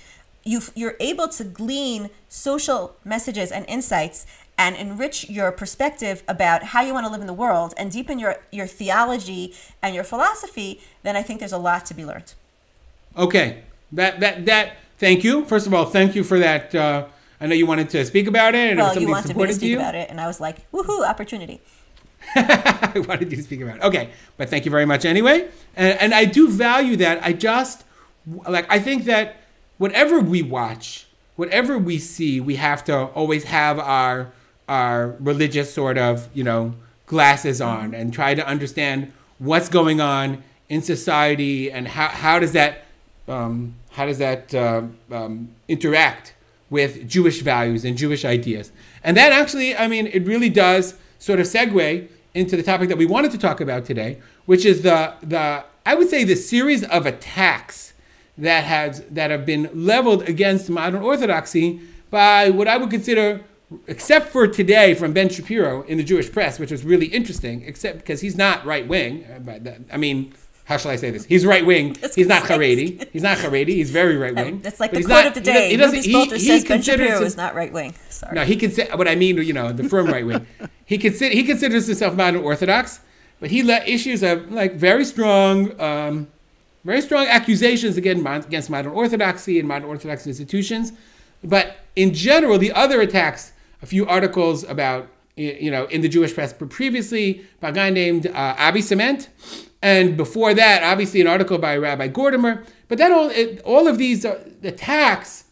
you 0.47 0.61
you're 0.75 0.95
able 0.99 1.27
to 1.27 1.43
glean 1.43 2.09
social 2.29 2.95
messages 3.03 3.51
and 3.51 3.65
insights 3.67 4.25
and 4.57 4.75
enrich 4.75 5.29
your 5.29 5.51
perspective 5.51 6.23
about 6.27 6.63
how 6.63 6.81
you 6.81 6.93
want 6.93 7.05
to 7.05 7.11
live 7.11 7.21
in 7.21 7.27
the 7.27 7.33
world 7.33 7.73
and 7.77 7.91
deepen 7.91 8.17
your 8.17 8.37
your 8.51 8.67
theology 8.67 9.53
and 9.81 9.93
your 9.93 10.03
philosophy, 10.03 10.81
then 11.03 11.15
I 11.15 11.21
think 11.21 11.39
there's 11.39 11.51
a 11.51 11.57
lot 11.57 11.85
to 11.87 11.93
be 11.93 12.05
learned. 12.05 12.33
Okay, 13.15 13.63
that 13.91 14.19
that 14.19 14.45
that. 14.45 14.77
Thank 14.97 15.23
you. 15.23 15.45
First 15.45 15.67
of 15.67 15.75
all, 15.75 15.85
thank 15.85 16.15
you 16.15 16.23
for 16.23 16.39
that. 16.39 16.73
Uh, 16.73 17.05
I 17.39 17.45
know 17.45 17.53
you 17.53 17.67
wanted 17.67 17.91
to 17.91 18.03
speak 18.03 18.25
about 18.25 18.55
it, 18.55 18.71
and 18.71 18.79
Well, 18.79 18.97
you 18.97 19.07
wanted 19.07 19.37
me 19.37 19.45
to 19.45 19.53
speak 19.53 19.69
you. 19.69 19.77
about 19.77 19.93
it, 19.93 20.09
and 20.09 20.19
I 20.19 20.25
was 20.25 20.39
like, 20.39 20.69
"Woohoo, 20.71 21.07
opportunity!" 21.07 21.61
I 22.35 23.03
wanted 23.07 23.29
you 23.31 23.37
to 23.37 23.43
speak 23.43 23.61
about 23.61 23.77
it. 23.77 23.83
Okay, 23.83 24.09
but 24.37 24.49
thank 24.49 24.65
you 24.65 24.71
very 24.71 24.85
much 24.85 25.05
anyway. 25.05 25.47
And, 25.75 25.99
and 25.99 26.13
I 26.15 26.25
do 26.25 26.49
value 26.49 26.95
that. 26.97 27.23
I 27.23 27.33
just 27.33 27.83
like 28.47 28.65
I 28.69 28.79
think 28.79 29.05
that 29.05 29.35
whatever 29.77 30.19
we 30.19 30.41
watch, 30.41 31.07
whatever 31.35 31.77
we 31.77 31.99
see, 31.99 32.39
we 32.39 32.55
have 32.55 32.83
to 32.85 32.95
always 32.95 33.45
have 33.45 33.79
our 33.79 34.31
our 34.67 35.15
religious 35.19 35.73
sort 35.73 35.97
of 35.97 36.27
you 36.33 36.43
know 36.43 36.73
glasses 37.05 37.61
on 37.61 37.93
and 37.93 38.13
try 38.13 38.35
to 38.35 38.45
understand 38.45 39.11
what's 39.39 39.69
going 39.69 40.01
on 40.01 40.43
in 40.69 40.81
society 40.81 41.71
and 41.71 41.87
how 41.87 42.07
how 42.07 42.39
does 42.39 42.51
that 42.51 42.85
um, 43.27 43.75
how 43.91 44.05
does 44.05 44.17
that 44.17 44.53
uh, 44.53 44.83
um, 45.11 45.49
interact 45.67 46.33
with 46.69 47.07
Jewish 47.07 47.41
values 47.41 47.85
and 47.85 47.97
Jewish 47.97 48.25
ideas. 48.25 48.71
And 49.03 49.15
that 49.17 49.31
actually, 49.31 49.75
I 49.75 49.87
mean, 49.87 50.07
it 50.07 50.25
really 50.25 50.49
does 50.49 50.95
sort 51.19 51.39
of 51.39 51.45
segue 51.45 52.07
into 52.33 52.57
the 52.57 52.63
topic 52.63 52.89
that 52.89 52.97
we 52.97 53.05
wanted 53.05 53.31
to 53.31 53.37
talk 53.37 53.61
about 53.61 53.85
today, 53.85 54.19
which 54.45 54.65
is 54.65 54.81
the 54.81 55.13
the 55.21 55.63
I 55.85 55.95
would 55.95 56.09
say 56.09 56.23
the 56.23 56.35
series 56.35 56.83
of 56.83 57.05
attacks 57.05 57.93
that 58.37 58.63
has 58.65 59.01
that 59.11 59.31
have 59.31 59.45
been 59.45 59.69
leveled 59.73 60.23
against 60.29 60.69
modern 60.69 61.01
orthodoxy 61.01 61.81
by 62.09 62.49
what 62.49 62.67
I 62.67 62.77
would 62.77 62.89
consider 62.89 63.41
except 63.87 64.29
for 64.29 64.47
today 64.47 64.93
from 64.93 65.11
Ben 65.11 65.27
Shapiro 65.29 65.81
in 65.83 65.97
the 65.97 66.03
Jewish 66.03 66.31
press, 66.31 66.57
which 66.59 66.71
was 66.71 66.85
really 66.85 67.07
interesting, 67.07 67.63
except 67.65 67.97
because 67.97 68.21
he's 68.21 68.37
not 68.37 68.65
right 68.65 68.87
wing. 68.87 69.25
I 69.91 69.97
mean, 69.97 70.33
how 70.63 70.77
shall 70.77 70.91
I 70.91 70.95
say 70.95 71.11
this? 71.11 71.25
He's 71.25 71.45
right 71.45 71.65
wing. 71.65 71.95
He's 72.15 72.27
not. 72.27 72.43
Haredi. 72.43 73.07
He's 73.11 73.23
not 73.23 73.37
Haredi. 73.37 73.69
He's 73.69 73.89
very 73.89 74.15
right 74.23 74.35
wing. 74.35 74.61
That's 74.61 74.79
like 74.79 74.91
But 74.91 75.01
the 75.01 75.05
quote 75.07 75.25
not- 75.25 75.37
of 75.37 75.43
the 75.43 75.51
he 75.51 75.53
does- 75.53 75.53
day. 75.55 75.69
He 75.71 75.77
doesn't. 75.77 76.03
He, 76.05 76.25
he 76.25 76.39
says 76.39 76.65
Ben 76.65 76.81
Shapiro 76.81 77.21
is 77.23 77.35
not 77.37 77.55
right 77.55 77.73
wing. 77.73 77.93
Sorry. 78.09 78.35
no, 78.35 78.43
he 78.45 78.55
consider 78.55 78.95
what 78.95 79.07
I 79.07 79.15
mean. 79.15 79.37
You 79.37 79.53
know, 79.53 79.71
the 79.73 79.83
firm 79.89 80.07
right 80.07 80.25
wing. 80.25 80.45
He 80.85 80.97
consider 80.97 81.33
he 81.35 81.43
considers 81.43 81.87
himself 81.87 82.15
modern 82.15 82.41
orthodox, 82.43 82.99
but 83.41 83.49
he 83.51 83.63
let 83.63 83.87
issues 83.87 84.23
of 84.23 84.49
like 84.51 84.75
very 84.75 85.03
strong, 85.03 85.79
um, 85.81 86.27
very 86.87 87.01
strong 87.01 87.27
accusations 87.27 87.97
against 87.97 88.23
mon- 88.23 88.45
against 88.45 88.69
modern 88.69 88.93
orthodoxy 88.93 89.59
and 89.59 89.67
modern 89.67 89.89
orthodox 89.89 90.25
institutions. 90.25 90.93
But 91.43 91.75
in 91.97 92.13
general, 92.13 92.57
the 92.57 92.71
other 92.71 93.01
attacks, 93.01 93.51
a 93.81 93.85
few 93.85 94.07
articles 94.07 94.63
about 94.63 95.09
you 95.35 95.69
know 95.69 95.85
in 95.87 95.99
the 95.99 96.07
Jewish 96.07 96.33
press, 96.33 96.53
previously 96.53 97.45
by 97.59 97.69
a 97.69 97.71
guy 97.73 97.89
named 97.89 98.27
uh, 98.27 98.55
Avi 98.57 98.81
Cement, 98.81 99.27
and 99.81 100.15
before 100.15 100.53
that, 100.53 100.81
obviously 100.81 101.19
an 101.19 101.27
article 101.27 101.57
by 101.57 101.75
Rabbi 101.75 102.07
Gordimer. 102.07 102.65
But 102.87 102.97
then 102.99 103.11
all 103.11 103.29
it, 103.29 103.61
all 103.63 103.89
of 103.89 103.97
these 103.97 104.23
uh, 104.23 104.41
attacks 104.63 105.43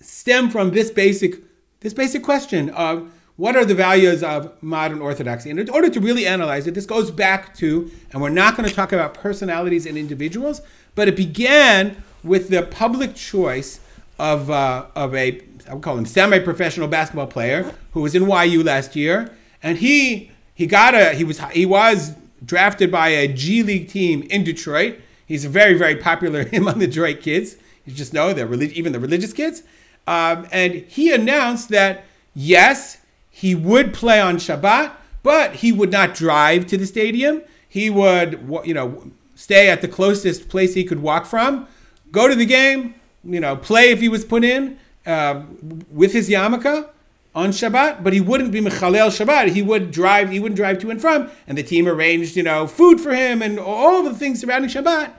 stem 0.00 0.50
from 0.50 0.72
this 0.72 0.90
basic 0.90 1.36
this 1.80 1.94
basic 1.94 2.22
question 2.22 2.68
of 2.70 3.10
what 3.36 3.56
are 3.56 3.64
the 3.64 3.74
values 3.74 4.22
of 4.22 4.62
modern 4.62 5.00
orthodoxy? 5.00 5.50
And 5.50 5.58
in 5.58 5.70
order 5.70 5.88
to 5.90 6.00
really 6.00 6.26
analyze 6.26 6.66
it 6.66 6.74
this 6.74 6.86
goes 6.86 7.10
back 7.10 7.54
to 7.56 7.90
and 8.12 8.20
we're 8.20 8.30
not 8.30 8.56
going 8.56 8.68
to 8.68 8.74
talk 8.74 8.92
about 8.92 9.14
personalities 9.14 9.86
and 9.86 9.96
individuals 9.98 10.62
but 10.94 11.08
it 11.08 11.16
began 11.16 12.02
with 12.22 12.48
the 12.48 12.62
public 12.62 13.14
choice 13.14 13.80
of, 14.18 14.50
uh, 14.50 14.86
of 14.94 15.14
a 15.14 15.42
i 15.68 15.74
would 15.74 15.82
call 15.82 15.96
him 15.96 16.06
semi-professional 16.06 16.88
basketball 16.88 17.26
player 17.26 17.74
who 17.92 18.00
was 18.00 18.14
in 18.14 18.28
yu 18.28 18.62
last 18.62 18.96
year. 18.96 19.30
And 19.62 19.78
he 19.78 20.30
he 20.54 20.66
got 20.66 20.94
a 20.94 21.14
he 21.14 21.24
was 21.24 21.40
he 21.52 21.66
was 21.66 22.14
drafted 22.44 22.90
by 22.90 23.08
a 23.08 23.28
g 23.28 23.62
league 23.62 23.88
team 23.88 24.22
in 24.30 24.44
detroit. 24.44 24.98
He's 25.26 25.44
very 25.44 25.74
very 25.74 25.96
popular 25.96 26.48
among 26.52 26.78
the 26.78 26.86
detroit 26.86 27.20
kids. 27.20 27.56
You 27.84 27.94
just 27.94 28.12
know 28.12 28.32
the 28.32 28.46
relig- 28.46 28.72
even 28.72 28.92
the 28.92 29.00
religious 29.00 29.32
kids. 29.32 29.62
Um, 30.06 30.46
and 30.50 30.74
he 30.74 31.12
announced 31.12 31.68
that 31.68 32.04
yes, 32.34 32.98
he 33.42 33.56
would 33.56 33.92
play 33.92 34.20
on 34.20 34.36
Shabbat, 34.36 34.92
but 35.24 35.56
he 35.56 35.72
would 35.72 35.90
not 35.90 36.14
drive 36.14 36.64
to 36.68 36.76
the 36.76 36.86
stadium. 36.86 37.42
He 37.68 37.90
would, 37.90 38.48
you 38.62 38.72
know, 38.72 39.10
stay 39.34 39.68
at 39.68 39.80
the 39.80 39.88
closest 39.88 40.48
place 40.48 40.74
he 40.74 40.84
could 40.84 41.02
walk 41.02 41.26
from, 41.26 41.66
go 42.12 42.28
to 42.28 42.36
the 42.36 42.46
game, 42.46 42.94
you 43.24 43.40
know, 43.40 43.56
play 43.56 43.90
if 43.90 43.98
he 43.98 44.08
was 44.08 44.24
put 44.24 44.44
in 44.44 44.78
uh, 45.06 45.42
with 45.90 46.12
his 46.12 46.28
yarmulke 46.28 46.88
on 47.34 47.50
Shabbat, 47.50 48.04
but 48.04 48.12
he 48.12 48.20
wouldn't 48.20 48.52
be 48.52 48.60
mechalel 48.60 49.10
Shabbat. 49.10 49.48
He 49.48 49.60
would 49.60 49.90
drive. 49.90 50.30
He 50.30 50.38
wouldn't 50.38 50.56
drive 50.56 50.78
to 50.78 50.90
and 50.90 51.00
from, 51.00 51.28
and 51.48 51.58
the 51.58 51.64
team 51.64 51.88
arranged, 51.88 52.36
you 52.36 52.44
know, 52.44 52.68
food 52.68 53.00
for 53.00 53.12
him 53.12 53.42
and 53.42 53.58
all 53.58 54.04
the 54.04 54.14
things 54.14 54.40
surrounding 54.40 54.70
Shabbat, 54.70 55.10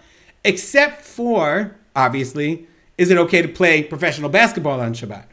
except 0.45 1.01
for 1.01 1.75
obviously, 1.93 2.67
is 2.97 3.12
it 3.12 3.17
okay 3.17 3.41
to 3.41 3.49
play 3.49 3.83
professional 3.83 4.29
basketball 4.29 4.79
on 4.79 4.93
Shabbat? 4.93 5.25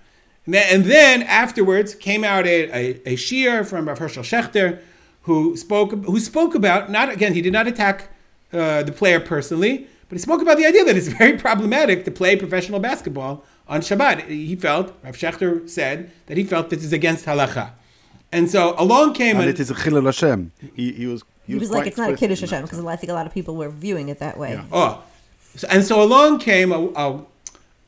And 0.46 0.54
then, 0.54 0.66
and 0.74 0.84
then 0.84 1.22
afterwards 1.22 1.94
came 1.94 2.24
out 2.24 2.46
a, 2.46 2.70
a, 2.70 3.12
a 3.12 3.16
shiur 3.16 3.66
from 3.66 3.86
Rav 3.88 3.98
Hershel 3.98 4.22
Schachter, 4.22 4.80
who 5.22 5.56
spoke 5.56 5.92
who 6.04 6.18
spoke 6.18 6.54
about 6.54 6.90
not 6.90 7.10
again 7.12 7.34
he 7.34 7.42
did 7.42 7.52
not 7.52 7.66
attack 7.66 8.08
uh, 8.52 8.82
the 8.82 8.92
player 8.92 9.20
personally, 9.20 9.86
but 10.08 10.16
he 10.16 10.18
spoke 10.18 10.40
about 10.40 10.56
the 10.56 10.66
idea 10.66 10.84
that 10.84 10.96
it's 10.96 11.08
very 11.22 11.36
problematic 11.36 12.04
to 12.06 12.10
play 12.10 12.36
professional 12.36 12.80
basketball 12.80 13.44
on 13.68 13.80
Shabbat. 13.80 14.28
He 14.28 14.56
felt 14.56 14.94
Rav 15.04 15.16
Schachter 15.16 15.68
said 15.68 16.10
that 16.26 16.36
he 16.36 16.44
felt 16.44 16.70
this 16.70 16.82
is 16.82 16.92
against 16.92 17.26
halacha, 17.26 17.70
and 18.32 18.50
so 18.50 18.74
along 18.78 19.12
came 19.14 19.36
And 19.36 19.44
an- 19.44 19.50
it 19.50 19.60
is 19.60 19.70
a 19.70 19.74
chilul 19.74 20.04
Hashem. 20.06 20.52
He, 20.74 20.92
he 20.92 21.06
was. 21.06 21.22
He, 21.46 21.54
He 21.54 21.58
was 21.58 21.68
quite 21.68 21.78
like, 21.78 21.86
it's 21.88 21.98
not 21.98 22.10
a 22.12 22.16
Kiddush 22.16 22.42
in. 22.42 22.48
Hashem, 22.48 22.64
because 22.64 22.84
I 22.84 22.96
think 22.96 23.10
a 23.10 23.14
lot 23.14 23.26
of 23.26 23.34
people 23.34 23.56
were 23.56 23.70
viewing 23.70 24.08
it 24.08 24.20
that 24.20 24.38
way. 24.38 24.52
Yeah. 24.52 24.64
Oh, 24.72 25.02
so, 25.56 25.66
and 25.68 25.84
so 25.84 26.00
along 26.02 26.38
came 26.38 26.70
a, 26.70 26.78
a, 26.94 27.24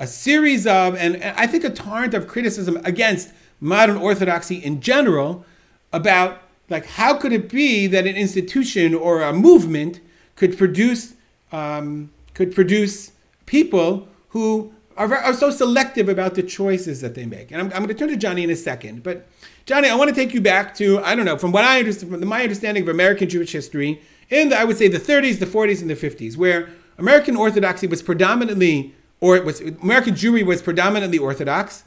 a 0.03 0.07
series 0.07 0.67
of, 0.67 0.97
and, 0.97 1.15
and 1.15 1.39
I 1.39 1.47
think 1.47 1.63
a 1.63 1.71
torrent 1.71 2.13
of 2.13 2.27
criticism 2.27 2.77
against 2.85 3.31
modern 3.61 3.97
orthodoxy 3.97 4.57
in 4.57 4.81
general 4.81 5.47
about 5.93 6.43
like 6.69 6.87
how 6.87 7.17
could 7.17 7.33
it 7.33 7.49
be 7.49 7.87
that 7.87 8.05
an 8.05 8.17
institution 8.17 8.95
or 8.95 9.23
a 9.23 9.33
movement 9.33 10.01
could 10.35 10.59
produce 10.59 11.15
um, 11.53 12.11
could 12.35 12.53
produce 12.53 13.13
people 13.47 14.09
who 14.31 14.75
are, 14.97 15.15
are 15.15 15.35
so 15.35 15.51
selective 15.51 16.09
about 16.09 16.35
the 16.35 16.43
choices 16.43 17.01
that 17.01 17.15
they 17.15 17.27
make. 17.27 17.53
And 17.53 17.61
I'm, 17.61 17.67
I'm 17.67 17.85
going 17.85 17.89
to 17.89 17.95
turn 17.95 18.09
to 18.09 18.17
Johnny 18.17 18.43
in 18.43 18.51
a 18.51 18.57
second, 18.57 19.05
but 19.05 19.29
Johnny, 19.67 19.89
I 19.89 19.95
want 19.95 20.09
to 20.09 20.17
take 20.17 20.35
you 20.35 20.41
back 20.41 20.75
to 20.77 20.99
I 21.01 21.15
don't 21.15 21.27
know 21.27 21.39
from 21.39 21.53
what 21.53 21.63
I 21.65 21.79
understand 21.79 22.11
from 22.11 22.29
my 22.29 22.43
understanding 22.43 22.83
of 22.83 22.89
American 22.89 23.29
Jewish 23.29 23.53
history 23.53 24.03
in 24.31 24.49
the, 24.49 24.59
I 24.59 24.65
would 24.65 24.79
say 24.79 24.89
the 24.89 24.99
30s, 24.99 25.39
the 25.39 25.47
40s, 25.47 25.81
and 25.81 25.89
the 25.89 25.95
50s, 25.95 26.37
where 26.37 26.71
American 26.99 27.37
Orthodoxy 27.37 27.87
was 27.87 28.03
predominantly, 28.03 28.95
or 29.23 29.37
it 29.37 29.45
was 29.45 29.61
American 29.61 30.15
Jewry 30.15 30.45
was 30.45 30.61
predominantly 30.61 31.17
Orthodox, 31.17 31.85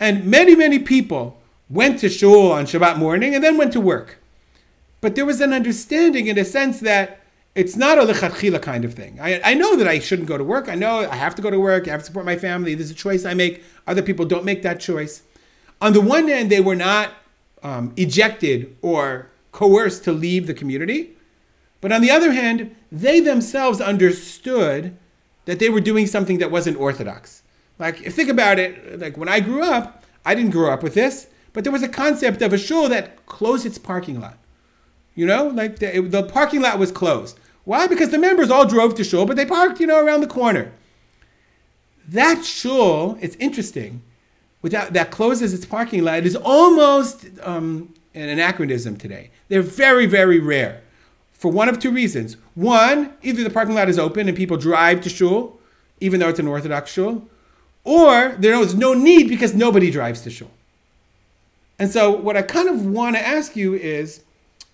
and 0.00 0.24
many 0.24 0.56
many 0.56 0.78
people 0.78 1.40
went 1.68 2.00
to 2.00 2.08
shul 2.08 2.50
on 2.50 2.64
Shabbat 2.64 2.96
morning 2.96 3.34
and 3.34 3.44
then 3.44 3.58
went 3.58 3.72
to 3.74 3.80
work. 3.80 4.18
But 5.02 5.14
there 5.14 5.26
was 5.26 5.40
an 5.40 5.52
understanding 5.52 6.26
in 6.26 6.38
a 6.38 6.44
sense 6.44 6.80
that 6.80 7.20
it's 7.54 7.76
not 7.76 7.98
a 7.98 8.02
lechatchila 8.02 8.62
kind 8.62 8.84
of 8.84 8.94
thing. 8.94 9.20
I, 9.20 9.40
I 9.42 9.54
know 9.54 9.76
that 9.76 9.86
I 9.86 9.98
shouldn't 9.98 10.26
go 10.26 10.38
to 10.38 10.44
work. 10.44 10.68
I 10.68 10.74
know 10.74 11.00
I 11.00 11.16
have 11.16 11.34
to 11.34 11.42
go 11.42 11.50
to 11.50 11.60
work. 11.60 11.86
I 11.86 11.90
have 11.90 12.00
to 12.00 12.06
support 12.06 12.24
my 12.24 12.36
family. 12.36 12.74
There's 12.74 12.90
a 12.90 12.94
choice 12.94 13.24
I 13.26 13.34
make. 13.34 13.62
Other 13.86 14.02
people 14.02 14.24
don't 14.24 14.44
make 14.44 14.62
that 14.62 14.80
choice. 14.80 15.22
On 15.82 15.92
the 15.92 16.00
one 16.00 16.28
hand, 16.28 16.50
they 16.50 16.60
were 16.60 16.76
not 16.76 17.10
um, 17.62 17.92
ejected 17.96 18.74
or 18.80 19.30
coerced 19.52 20.04
to 20.04 20.12
leave 20.12 20.46
the 20.46 20.54
community. 20.54 21.16
But 21.82 21.92
on 21.92 22.00
the 22.00 22.10
other 22.10 22.32
hand, 22.32 22.74
they 22.90 23.20
themselves 23.20 23.80
understood 23.80 24.96
that 25.46 25.58
they 25.58 25.68
were 25.68 25.80
doing 25.80 26.06
something 26.06 26.38
that 26.38 26.50
wasn't 26.50 26.76
orthodox. 26.78 27.42
Like, 27.78 28.02
if 28.02 28.14
think 28.14 28.28
about 28.28 28.58
it, 28.58 29.00
like 29.00 29.16
when 29.16 29.28
I 29.28 29.40
grew 29.40 29.62
up, 29.62 30.04
I 30.24 30.34
didn't 30.34 30.50
grow 30.50 30.70
up 30.70 30.82
with 30.82 30.94
this, 30.94 31.28
but 31.52 31.64
there 31.64 31.72
was 31.72 31.82
a 31.82 31.88
concept 31.88 32.42
of 32.42 32.52
a 32.52 32.58
shul 32.58 32.88
that 32.90 33.24
closed 33.26 33.64
its 33.66 33.78
parking 33.78 34.20
lot. 34.20 34.36
You 35.14 35.26
know, 35.26 35.48
like 35.48 35.78
the, 35.78 35.96
it- 35.96 36.10
the 36.10 36.22
parking 36.22 36.60
lot 36.60 36.78
was 36.78 36.92
closed. 36.92 37.38
Why? 37.64 37.86
Because 37.86 38.10
the 38.10 38.18
members 38.18 38.50
all 38.50 38.66
drove 38.66 38.94
to 38.96 39.04
shul, 39.04 39.26
but 39.26 39.36
they 39.36 39.46
parked, 39.46 39.80
you 39.80 39.86
know, 39.86 40.04
around 40.04 40.20
the 40.20 40.26
corner. 40.26 40.72
That 42.08 42.44
shul, 42.44 43.16
it's 43.20 43.36
interesting, 43.36 44.02
without 44.62 44.92
that 44.92 45.10
closes 45.10 45.54
its 45.54 45.64
parking 45.64 46.02
lot 46.04 46.24
is 46.26 46.36
almost 46.36 47.26
um, 47.42 47.94
an 48.14 48.28
anachronism 48.28 48.96
today. 48.96 49.30
They're 49.48 49.62
very, 49.62 50.06
very 50.06 50.38
rare. 50.40 50.82
For 51.40 51.50
one 51.50 51.70
of 51.70 51.78
two 51.78 51.90
reasons. 51.90 52.36
One, 52.54 53.14
either 53.22 53.42
the 53.42 53.48
parking 53.48 53.74
lot 53.74 53.88
is 53.88 53.98
open 53.98 54.28
and 54.28 54.36
people 54.36 54.58
drive 54.58 55.00
to 55.00 55.08
shul, 55.08 55.58
even 55.98 56.20
though 56.20 56.28
it's 56.28 56.38
an 56.38 56.46
Orthodox 56.46 56.92
shul, 56.92 57.26
or 57.82 58.36
there 58.38 58.60
is 58.60 58.74
no 58.74 58.92
need 58.92 59.26
because 59.30 59.54
nobody 59.54 59.90
drives 59.90 60.20
to 60.20 60.30
shul. 60.30 60.50
And 61.78 61.90
so, 61.90 62.10
what 62.10 62.36
I 62.36 62.42
kind 62.42 62.68
of 62.68 62.84
want 62.84 63.16
to 63.16 63.26
ask 63.26 63.56
you 63.56 63.72
is, 63.72 64.22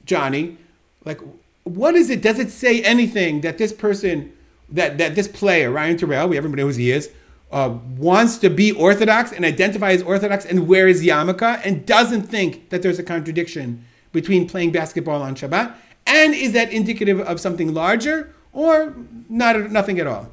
Johnny, 0.05 0.59
like, 1.05 1.21
what 1.63 1.95
is 1.95 2.11
it? 2.11 2.21
Does 2.21 2.41
it 2.41 2.51
say 2.51 2.83
anything 2.83 3.43
that 3.43 3.59
this 3.59 3.73
person, 3.73 4.33
that 4.69 4.99
that 4.99 5.15
this 5.15 5.29
player, 5.29 5.71
Ryan 5.71 5.97
Turell, 5.97 6.29
we 6.29 6.37
everybody 6.37 6.65
knows 6.65 6.75
who 6.75 6.83
he 6.83 6.91
is, 6.91 7.13
uh, 7.53 7.79
wants 7.97 8.39
to 8.39 8.51
be 8.51 8.73
Orthodox 8.73 9.31
and 9.31 9.45
identify 9.45 9.93
as 9.93 10.03
Orthodox 10.03 10.45
and 10.45 10.67
wear 10.67 10.89
his 10.89 11.05
yarmulke 11.05 11.61
and 11.65 11.87
doesn't 11.87 12.23
think 12.23 12.71
that 12.71 12.83
there's 12.83 12.99
a 12.99 13.05
contradiction 13.05 13.85
between 14.11 14.49
playing 14.49 14.73
basketball 14.73 15.23
on 15.23 15.37
Shabbat? 15.37 15.77
And 16.07 16.35
is 16.35 16.53
that 16.53 16.73
indicative 16.73 17.21
of 17.21 17.41
something 17.41 17.75
larger 17.75 18.33
or 18.53 18.95
not 19.29 19.71
nothing 19.71 19.99
at 19.99 20.07
all? 20.07 20.31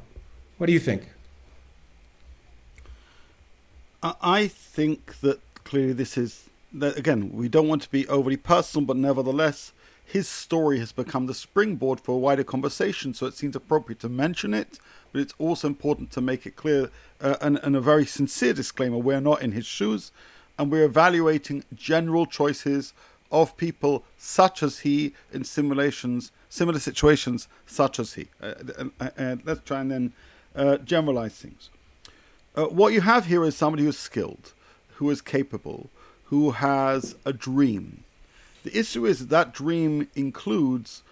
What 0.58 0.66
do 0.66 0.72
you 0.72 0.80
think? 0.80 1.08
I 4.02 4.48
think 4.48 5.20
that 5.20 5.40
clearly 5.64 5.94
this 5.94 6.18
is 6.18 6.50
that 6.74 6.98
again 6.98 7.30
we 7.32 7.48
don't 7.48 7.68
want 7.68 7.82
to 7.82 7.90
be 7.90 8.06
overly 8.08 8.36
personal, 8.36 8.86
but 8.86 8.96
nevertheless 8.96 9.72
his 10.04 10.28
story 10.28 10.78
has 10.78 10.92
become 10.92 11.26
the 11.26 11.34
springboard 11.34 11.98
for 11.98 12.12
a 12.12 12.18
wider 12.18 12.44
conversation. 12.44 13.14
So 13.14 13.26
it 13.26 13.34
seems 13.34 13.56
appropriate 13.56 14.00
to 14.00 14.08
mention 14.10 14.52
it, 14.52 14.78
but 15.10 15.22
it's 15.22 15.32
also 15.38 15.66
important 15.66 16.10
to 16.12 16.20
make 16.20 16.44
it 16.44 16.56
clear 16.56 16.90
uh, 17.20 17.36
and, 17.40 17.58
and 17.62 17.74
a 17.74 17.80
very 17.80 18.04
sincere 18.04 18.52
disclaimer: 18.52 18.98
we're 18.98 19.20
not 19.20 19.42
in 19.42 19.52
his 19.52 19.66
shoes, 19.66 20.12
and 20.58 20.70
we're 20.70 20.84
evaluating 20.84 21.64
general 21.74 22.26
choices 22.26 22.92
of 23.34 23.56
people 23.56 24.04
such 24.16 24.62
as 24.62 24.80
he 24.80 25.12
in 25.32 25.42
simulations, 25.42 26.30
similar 26.48 26.78
situations 26.78 27.48
such 27.66 27.98
as 27.98 28.14
he. 28.14 28.28
Uh, 28.40 28.54
uh, 29.00 29.10
uh, 29.18 29.36
let's 29.44 29.60
try 29.64 29.80
and 29.80 29.90
then 29.90 30.12
uh, 30.54 30.78
generalize 30.78 31.34
things. 31.34 31.68
Uh, 32.54 32.66
what 32.66 32.92
you 32.92 33.00
have 33.00 33.26
here 33.26 33.44
is 33.44 33.56
somebody 33.56 33.82
who's 33.82 33.98
skilled, 33.98 34.52
who 34.94 35.10
is 35.10 35.20
capable, 35.20 35.90
who 36.26 36.52
has 36.52 37.16
a 37.24 37.32
dream. 37.32 38.04
The 38.62 38.78
issue 38.78 39.04
is 39.04 39.18
that, 39.18 39.30
that 39.30 39.52
dream 39.52 40.08
includes 40.14 41.02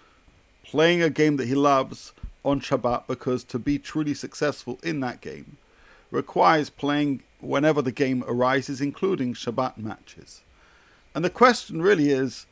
playing 0.63 1.03
a 1.03 1.09
game 1.09 1.35
that 1.37 1.47
he 1.49 1.55
loves 1.55 2.13
on 2.45 2.61
Shabbat 2.61 3.05
because 3.05 3.43
to 3.43 3.59
be 3.59 3.77
truly 3.77 4.13
successful 4.13 4.79
in 4.81 5.01
that 5.01 5.19
game 5.19 5.57
requires 6.09 6.69
playing 6.69 7.21
whenever 7.41 7.81
the 7.81 7.91
game 7.91 8.23
arises, 8.27 8.79
including 8.79 9.33
Shabbat 9.33 9.77
matches. 9.77 10.42
And 11.15 11.23
the 11.23 11.29
question 11.29 11.81
really 11.81 12.09
is 12.09 12.45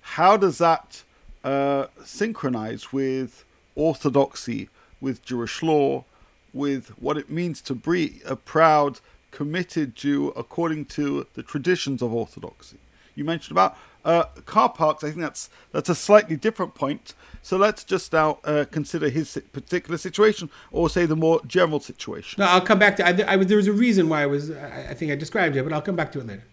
how 0.00 0.36
does 0.36 0.58
that 0.58 1.02
uh, 1.44 1.86
synchronize 2.04 2.92
with 2.92 3.44
orthodoxy, 3.74 4.68
with 5.00 5.24
Jewish 5.24 5.62
law, 5.62 6.04
with 6.52 6.88
what 7.00 7.18
it 7.18 7.28
means 7.28 7.60
to 7.62 7.74
be 7.74 8.20
a 8.24 8.36
proud, 8.36 9.00
committed 9.30 9.94
Jew 9.94 10.28
according 10.36 10.86
to 10.86 11.26
the 11.34 11.42
traditions 11.42 12.00
of 12.02 12.14
orthodoxy? 12.14 12.78
You 13.14 13.24
mentioned 13.24 13.52
about 13.52 13.76
uh, 14.04 14.24
car 14.44 14.68
parks. 14.68 15.02
I 15.02 15.08
think 15.08 15.20
that's 15.20 15.50
that's 15.72 15.88
a 15.88 15.94
slightly 15.94 16.36
different 16.36 16.74
point. 16.74 17.14
So 17.42 17.56
let's 17.56 17.84
just 17.84 18.12
now 18.12 18.38
uh, 18.44 18.64
consider 18.70 19.08
his 19.08 19.40
particular 19.52 19.98
situation, 19.98 20.48
or 20.70 20.88
say 20.88 21.06
the 21.06 21.16
more 21.16 21.40
general 21.46 21.80
situation. 21.80 22.40
No, 22.40 22.46
I'll 22.46 22.60
come 22.60 22.78
back 22.78 22.96
to. 22.96 23.06
I, 23.06 23.32
I, 23.32 23.36
there 23.36 23.56
was 23.56 23.66
a 23.66 23.72
reason 23.72 24.08
why 24.08 24.22
I 24.22 24.26
was. 24.26 24.50
I, 24.50 24.88
I 24.90 24.94
think 24.94 25.10
I 25.12 25.16
described 25.16 25.56
it, 25.56 25.62
but 25.64 25.72
I'll 25.72 25.82
come 25.82 25.96
back 25.96 26.12
to 26.12 26.20
it 26.20 26.26
later. 26.26 26.44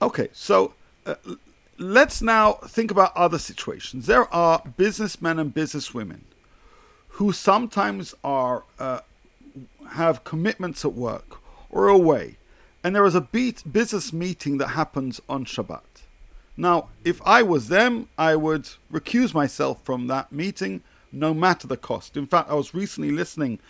Okay, 0.00 0.28
so 0.32 0.74
uh, 1.06 1.14
let's 1.78 2.20
now 2.20 2.52
think 2.52 2.90
about 2.90 3.16
other 3.16 3.38
situations. 3.38 4.06
There 4.06 4.32
are 4.32 4.62
businessmen 4.76 5.38
and 5.38 5.54
businesswomen 5.54 6.20
who 7.08 7.32
sometimes 7.32 8.14
are 8.22 8.64
uh, 8.78 9.00
have 9.92 10.22
commitments 10.24 10.84
at 10.84 10.92
work 10.92 11.38
or 11.70 11.88
away, 11.88 12.36
and 12.84 12.94
there 12.94 13.06
is 13.06 13.14
a 13.14 13.20
business 13.22 14.12
meeting 14.12 14.58
that 14.58 14.68
happens 14.68 15.20
on 15.28 15.46
Shabbat. 15.46 15.80
Now, 16.58 16.88
if 17.04 17.20
I 17.26 17.42
was 17.42 17.68
them, 17.68 18.08
I 18.18 18.36
would 18.36 18.68
recuse 18.92 19.32
myself 19.32 19.82
from 19.82 20.08
that 20.08 20.30
meeting, 20.30 20.82
no 21.12 21.32
matter 21.32 21.66
the 21.66 21.76
cost. 21.76 22.16
In 22.16 22.26
fact, 22.26 22.50
I 22.50 22.54
was 22.54 22.74
recently 22.74 23.10
listening 23.10 23.60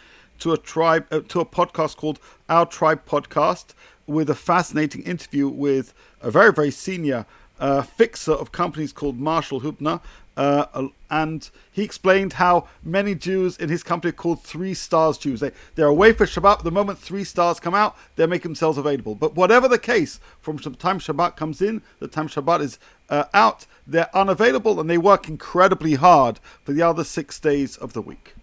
to 0.41 0.53
a 0.53 0.59
tribe 0.59 1.07
uh, 1.11 1.21
to 1.29 1.41
a 1.41 1.47
podcast 1.47 1.97
called 1.97 2.19
Our 2.49 2.67
Tribe 2.67 3.07
Podcast, 3.07 3.75
with 4.07 4.31
a 4.31 4.35
fascinating 4.35 5.03
interview 5.03 5.49
with 5.49 5.95
a 6.21 6.31
very, 6.31 6.53
very 6.53 6.71
senior 6.71 7.27
uh, 7.59 7.83
fixer 7.83 8.33
of 8.33 8.53
companies 8.53 8.93
called 8.93 9.19
Marshall 9.19 9.61
Huebner. 9.61 10.01
Uh, 10.37 10.89
and 11.11 11.49
he 11.73 11.83
explained 11.83 12.35
how 12.35 12.69
many 12.85 13.15
Jews 13.15 13.57
in 13.57 13.71
his 13.71 13.83
company 13.83 14.11
are 14.11 14.13
called 14.13 14.43
three 14.43 14.75
stars 14.75 15.17
Jews. 15.17 15.41
They, 15.41 15.51
they're 15.75 15.87
away 15.87 16.13
for 16.13 16.27
Shabbat. 16.27 16.63
The 16.63 16.71
moment 16.71 16.99
three 16.99 17.25
stars 17.25 17.59
come 17.59 17.75
out, 17.75 17.97
they 18.17 18.27
make 18.27 18.43
themselves 18.43 18.77
available. 18.77 19.15
But 19.15 19.35
whatever 19.35 19.67
the 19.67 19.79
case, 19.79 20.21
from 20.41 20.59
the 20.59 20.71
time 20.71 20.99
Shabbat 20.99 21.37
comes 21.37 21.63
in, 21.63 21.81
the 22.01 22.09
time 22.09 22.29
Shabbat 22.29 22.61
is 22.61 22.79
uh, 23.09 23.25
out, 23.33 23.67
they're 23.87 24.15
unavailable 24.15 24.79
and 24.79 24.91
they 24.91 24.99
work 24.99 25.27
incredibly 25.27 25.95
hard 25.95 26.39
for 26.65 26.73
the 26.73 26.83
other 26.83 27.05
six 27.05 27.41
days 27.41 27.79
of 27.79 27.95
the 27.95 28.03
week. 28.03 28.35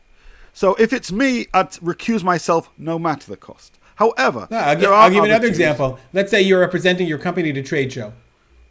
So 0.51 0.73
if 0.75 0.93
it's 0.93 1.11
me, 1.11 1.47
I'd 1.53 1.71
recuse 1.73 2.23
myself 2.23 2.71
no 2.77 2.97
matter 2.97 3.29
the 3.29 3.37
cost. 3.37 3.77
However, 3.95 4.47
no, 4.49 4.57
I'll, 4.57 4.75
give, 4.75 4.91
I'll 4.91 5.09
give 5.09 5.23
another 5.23 5.47
example. 5.47 5.99
Let's 6.13 6.31
say 6.31 6.41
you're 6.41 6.59
representing 6.59 7.07
your 7.07 7.19
company 7.19 7.51
at 7.51 7.57
a 7.57 7.63
trade 7.63 7.91
show, 7.93 8.13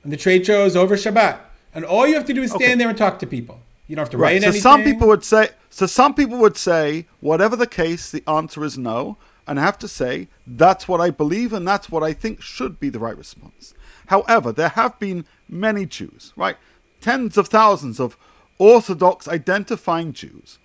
and 0.02 0.12
the 0.12 0.16
trade 0.16 0.44
show 0.46 0.64
is 0.64 0.76
over 0.76 0.96
Shabbat, 0.96 1.38
and 1.74 1.84
all 1.84 2.06
you 2.06 2.14
have 2.14 2.26
to 2.26 2.34
do 2.34 2.42
is 2.42 2.50
stand 2.50 2.64
okay. 2.64 2.74
there 2.76 2.88
and 2.88 2.98
talk 2.98 3.18
to 3.20 3.26
people. 3.26 3.60
You 3.86 3.96
don't 3.96 4.04
have 4.04 4.10
to 4.10 4.18
right. 4.18 4.34
write 4.34 4.42
so 4.42 4.48
anything. 4.48 4.62
some 4.62 4.84
people 4.84 5.08
would 5.08 5.24
say. 5.24 5.50
So 5.70 5.86
some 5.86 6.14
people 6.14 6.38
would 6.38 6.56
say, 6.56 7.06
whatever 7.20 7.56
the 7.56 7.66
case, 7.66 8.10
the 8.10 8.22
answer 8.28 8.64
is 8.64 8.76
no. 8.76 9.16
And 9.46 9.58
I 9.58 9.62
have 9.64 9.78
to 9.78 9.88
say, 9.88 10.28
that's 10.46 10.86
what 10.86 11.00
I 11.00 11.10
believe, 11.10 11.52
and 11.52 11.66
that's 11.66 11.90
what 11.90 12.02
I 12.02 12.12
think 12.12 12.40
should 12.40 12.78
be 12.78 12.90
the 12.90 13.00
right 13.00 13.16
response. 13.16 13.74
However, 14.06 14.52
there 14.52 14.68
have 14.68 14.98
been 14.98 15.24
many 15.48 15.84
Jews, 15.86 16.32
right? 16.36 16.56
Tens 17.00 17.36
of 17.36 17.48
thousands 17.48 17.98
of 17.98 18.16
Orthodox 18.58 19.26
identifying 19.26 20.12
Jews 20.12 20.58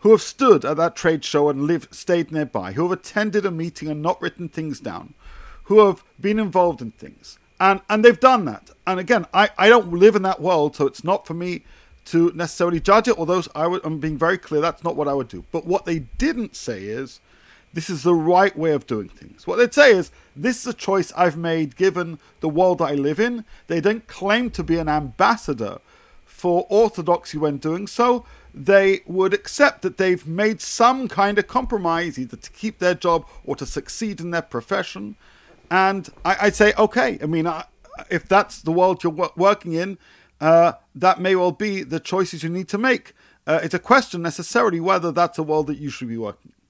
who 0.00 0.10
have 0.10 0.22
stood 0.22 0.64
at 0.64 0.76
that 0.76 0.96
trade 0.96 1.24
show 1.24 1.48
and 1.48 1.62
lived, 1.62 1.94
stayed 1.94 2.32
nearby, 2.32 2.72
who 2.72 2.82
have 2.82 2.92
attended 2.92 3.46
a 3.46 3.50
meeting 3.50 3.88
and 3.88 4.02
not 4.02 4.20
written 4.20 4.48
things 4.48 4.80
down, 4.80 5.14
who 5.64 5.86
have 5.86 6.02
been 6.20 6.38
involved 6.38 6.82
in 6.82 6.90
things. 6.92 7.38
And, 7.58 7.80
and 7.90 8.04
they've 8.04 8.18
done 8.18 8.46
that. 8.46 8.70
And 8.86 8.98
again, 8.98 9.26
I, 9.34 9.50
I 9.58 9.68
don't 9.68 9.92
live 9.92 10.16
in 10.16 10.22
that 10.22 10.40
world, 10.40 10.76
so 10.76 10.86
it's 10.86 11.04
not 11.04 11.26
for 11.26 11.34
me 11.34 11.62
to 12.06 12.32
necessarily 12.34 12.80
judge 12.80 13.08
it, 13.08 13.18
although 13.18 13.42
I 13.54 13.66
would, 13.66 13.84
I'm 13.84 13.98
being 13.98 14.16
very 14.16 14.38
clear 14.38 14.62
that's 14.62 14.82
not 14.82 14.96
what 14.96 15.06
I 15.06 15.12
would 15.12 15.28
do. 15.28 15.44
But 15.52 15.66
what 15.66 15.84
they 15.84 16.00
didn't 16.00 16.56
say 16.56 16.84
is, 16.84 17.20
this 17.72 17.90
is 17.90 18.02
the 18.02 18.14
right 18.14 18.56
way 18.56 18.72
of 18.72 18.86
doing 18.86 19.08
things. 19.08 19.46
What 19.46 19.56
they'd 19.56 19.74
say 19.74 19.92
is, 19.92 20.10
this 20.34 20.62
is 20.62 20.66
a 20.68 20.76
choice 20.76 21.12
I've 21.14 21.36
made 21.36 21.76
given 21.76 22.18
the 22.40 22.48
world 22.48 22.80
I 22.80 22.94
live 22.94 23.20
in. 23.20 23.44
They 23.66 23.80
don't 23.80 24.06
claim 24.08 24.50
to 24.50 24.64
be 24.64 24.78
an 24.78 24.88
ambassador 24.88 25.78
for 26.24 26.66
orthodoxy 26.70 27.36
when 27.36 27.58
doing 27.58 27.86
so 27.86 28.24
they 28.54 29.00
would 29.06 29.32
accept 29.32 29.82
that 29.82 29.96
they've 29.96 30.26
made 30.26 30.60
some 30.60 31.08
kind 31.08 31.38
of 31.38 31.46
compromise, 31.46 32.18
either 32.18 32.36
to 32.36 32.50
keep 32.50 32.78
their 32.78 32.94
job 32.94 33.26
or 33.44 33.56
to 33.56 33.66
succeed 33.66 34.20
in 34.20 34.30
their 34.30 34.42
profession. 34.42 35.16
And 35.70 36.08
I, 36.24 36.44
would 36.44 36.54
say, 36.54 36.72
okay, 36.76 37.18
I 37.22 37.26
mean, 37.26 37.46
I, 37.46 37.64
if 38.10 38.26
that's 38.26 38.62
the 38.62 38.72
world 38.72 39.02
you're 39.02 39.12
w- 39.12 39.32
working 39.36 39.74
in, 39.74 39.98
uh, 40.40 40.72
that 40.94 41.20
may 41.20 41.36
well 41.36 41.52
be 41.52 41.82
the 41.82 42.00
choices 42.00 42.42
you 42.42 42.48
need 42.48 42.68
to 42.68 42.78
make. 42.78 43.14
Uh, 43.46 43.60
it's 43.62 43.74
a 43.74 43.78
question 43.78 44.22
necessarily 44.22 44.80
whether 44.80 45.12
that's 45.12 45.38
a 45.38 45.42
world 45.42 45.66
that 45.68 45.78
you 45.78 45.90
should 45.90 46.08
be 46.08 46.16
working 46.16 46.52
in. 46.52 46.60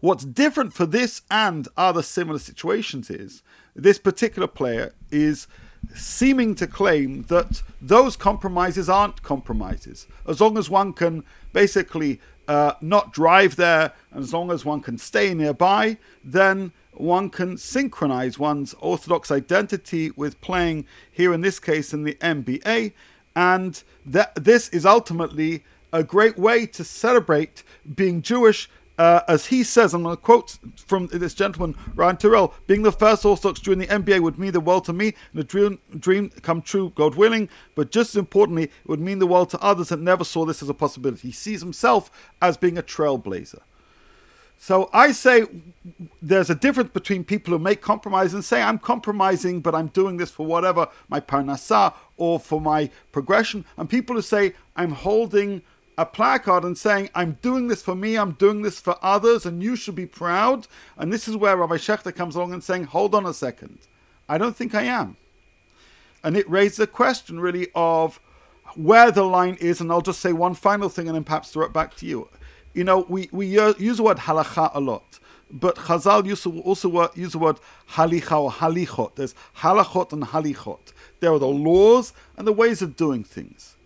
What's 0.00 0.24
different 0.24 0.72
for 0.72 0.86
this 0.86 1.22
and 1.30 1.68
other 1.76 2.02
similar 2.02 2.38
situations 2.38 3.10
is 3.10 3.42
this 3.76 3.98
particular 3.98 4.48
player 4.48 4.94
is 5.10 5.46
seeming 5.94 6.54
to 6.56 6.66
claim 6.66 7.22
that 7.24 7.62
those 7.80 8.16
compromises 8.16 8.88
aren't 8.88 9.22
compromises. 9.22 10.06
As 10.26 10.40
long 10.40 10.58
as 10.58 10.70
one 10.70 10.92
can 10.92 11.24
basically 11.52 12.20
uh, 12.48 12.74
not 12.80 13.12
drive 13.12 13.56
there, 13.56 13.92
and 14.10 14.22
as 14.22 14.32
long 14.32 14.50
as 14.50 14.64
one 14.64 14.80
can 14.80 14.98
stay 14.98 15.34
nearby, 15.34 15.96
then 16.24 16.72
one 16.92 17.30
can 17.30 17.56
synchronize 17.56 18.38
one's 18.38 18.74
Orthodox 18.74 19.30
identity 19.30 20.10
with 20.10 20.40
playing, 20.40 20.84
here 21.10 21.32
in 21.32 21.40
this 21.40 21.58
case, 21.58 21.92
in 21.92 22.04
the 22.04 22.14
NBA. 22.14 22.92
And 23.36 23.82
that 24.04 24.34
this 24.34 24.68
is 24.70 24.84
ultimately 24.84 25.62
a 25.92 26.02
great 26.02 26.38
way 26.38 26.66
to 26.66 26.84
celebrate 26.84 27.62
being 27.94 28.22
Jewish 28.22 28.68
uh, 29.00 29.24
as 29.28 29.46
he 29.46 29.64
says, 29.64 29.94
I'm 29.94 30.02
going 30.02 30.14
to 30.14 30.20
quote 30.20 30.58
from 30.76 31.06
this 31.06 31.32
gentleman, 31.32 31.74
Ryan 31.94 32.18
Turell, 32.18 32.52
being 32.66 32.82
the 32.82 32.92
first 32.92 33.24
Orthodox 33.24 33.58
Jew 33.58 33.72
in 33.72 33.78
the 33.78 33.86
NBA 33.86 34.20
would 34.20 34.38
mean 34.38 34.52
the 34.52 34.60
world 34.60 34.84
to 34.84 34.92
me, 34.92 35.14
and 35.32 35.40
a 35.40 35.42
dream, 35.42 35.78
dream 35.98 36.28
come 36.42 36.60
true, 36.60 36.92
God 36.94 37.14
willing, 37.14 37.48
but 37.74 37.90
just 37.90 38.10
as 38.10 38.16
importantly, 38.18 38.64
it 38.64 38.88
would 38.88 39.00
mean 39.00 39.18
the 39.18 39.26
world 39.26 39.48
to 39.50 39.60
others 39.62 39.88
that 39.88 40.00
never 40.00 40.22
saw 40.22 40.44
this 40.44 40.62
as 40.62 40.68
a 40.68 40.74
possibility. 40.74 41.28
He 41.28 41.32
sees 41.32 41.62
himself 41.62 42.10
as 42.42 42.58
being 42.58 42.76
a 42.76 42.82
trailblazer. 42.82 43.60
So 44.58 44.90
I 44.92 45.12
say 45.12 45.46
there's 46.20 46.50
a 46.50 46.54
difference 46.54 46.90
between 46.90 47.24
people 47.24 47.54
who 47.54 47.58
make 47.58 47.80
compromise 47.80 48.34
and 48.34 48.44
say 48.44 48.60
I'm 48.60 48.78
compromising, 48.78 49.62
but 49.62 49.74
I'm 49.74 49.86
doing 49.86 50.18
this 50.18 50.30
for 50.30 50.44
whatever 50.44 50.88
my 51.08 51.20
parnasa 51.20 51.94
or 52.18 52.38
for 52.38 52.60
my 52.60 52.90
progression, 53.12 53.64
and 53.78 53.88
people 53.88 54.16
who 54.16 54.20
say 54.20 54.52
I'm 54.76 54.92
holding 54.92 55.62
a 56.00 56.06
placard 56.06 56.64
and 56.64 56.76
saying 56.76 57.10
I'm 57.14 57.38
doing 57.42 57.68
this 57.68 57.82
for 57.82 57.94
me, 57.94 58.16
I'm 58.16 58.32
doing 58.32 58.62
this 58.62 58.80
for 58.80 58.96
others, 59.02 59.46
and 59.46 59.62
you 59.62 59.76
should 59.76 59.94
be 59.94 60.06
proud. 60.06 60.66
And 60.96 61.12
this 61.12 61.28
is 61.28 61.36
where 61.36 61.56
Rabbi 61.56 61.76
Schachter 61.76 62.14
comes 62.14 62.34
along 62.34 62.52
and 62.52 62.64
saying, 62.64 62.84
hold 62.84 63.14
on 63.14 63.26
a 63.26 63.34
second, 63.34 63.78
I 64.28 64.38
don't 64.38 64.56
think 64.56 64.74
I 64.74 64.82
am. 64.82 65.16
And 66.22 66.36
it 66.36 66.48
raises 66.48 66.80
a 66.80 66.86
question 66.86 67.40
really 67.40 67.68
of 67.74 68.20
where 68.76 69.10
the 69.10 69.24
line 69.24 69.56
is, 69.60 69.80
and 69.80 69.90
I'll 69.90 70.00
just 70.00 70.20
say 70.20 70.32
one 70.32 70.54
final 70.54 70.88
thing 70.88 71.06
and 71.06 71.16
then 71.16 71.24
perhaps 71.24 71.50
throw 71.50 71.66
it 71.66 71.72
back 71.72 71.96
to 71.96 72.06
you 72.06 72.28
you 72.74 72.84
know, 72.84 73.04
we, 73.08 73.28
we 73.32 73.46
use 73.46 73.96
the 73.96 74.02
word 74.02 74.18
halacha 74.18 74.70
a 74.74 74.80
lot, 74.80 75.18
but 75.50 75.76
Chazal 75.76 76.26
use, 76.26 76.46
also 76.46 77.10
use 77.14 77.32
the 77.32 77.38
word 77.38 77.58
halicha 77.90 78.40
or 78.40 78.50
halichot. 78.50 79.16
There's 79.16 79.34
halachot 79.58 80.12
and 80.12 80.22
halichot. 80.22 80.92
There 81.20 81.32
are 81.32 81.38
the 81.38 81.46
laws 81.46 82.12
and 82.36 82.46
the 82.46 82.52
ways 82.52 82.82
of 82.82 82.96
doing 82.96 83.24
things. 83.24 83.76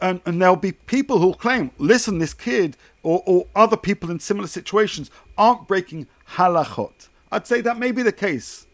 And, 0.00 0.20
and 0.26 0.42
there'll 0.42 0.56
be 0.56 0.72
people 0.72 1.18
who'll 1.18 1.34
claim, 1.34 1.70
listen, 1.78 2.18
this 2.18 2.34
kid 2.34 2.76
or, 3.02 3.22
or 3.26 3.46
other 3.54 3.76
people 3.76 4.10
in 4.10 4.18
similar 4.18 4.48
situations 4.48 5.10
aren't 5.36 5.68
breaking 5.68 6.06
halachot. 6.34 7.08
I'd 7.30 7.46
say 7.46 7.60
that 7.60 7.78
may 7.78 7.92
be 7.92 8.02
the 8.02 8.12
case 8.12 8.66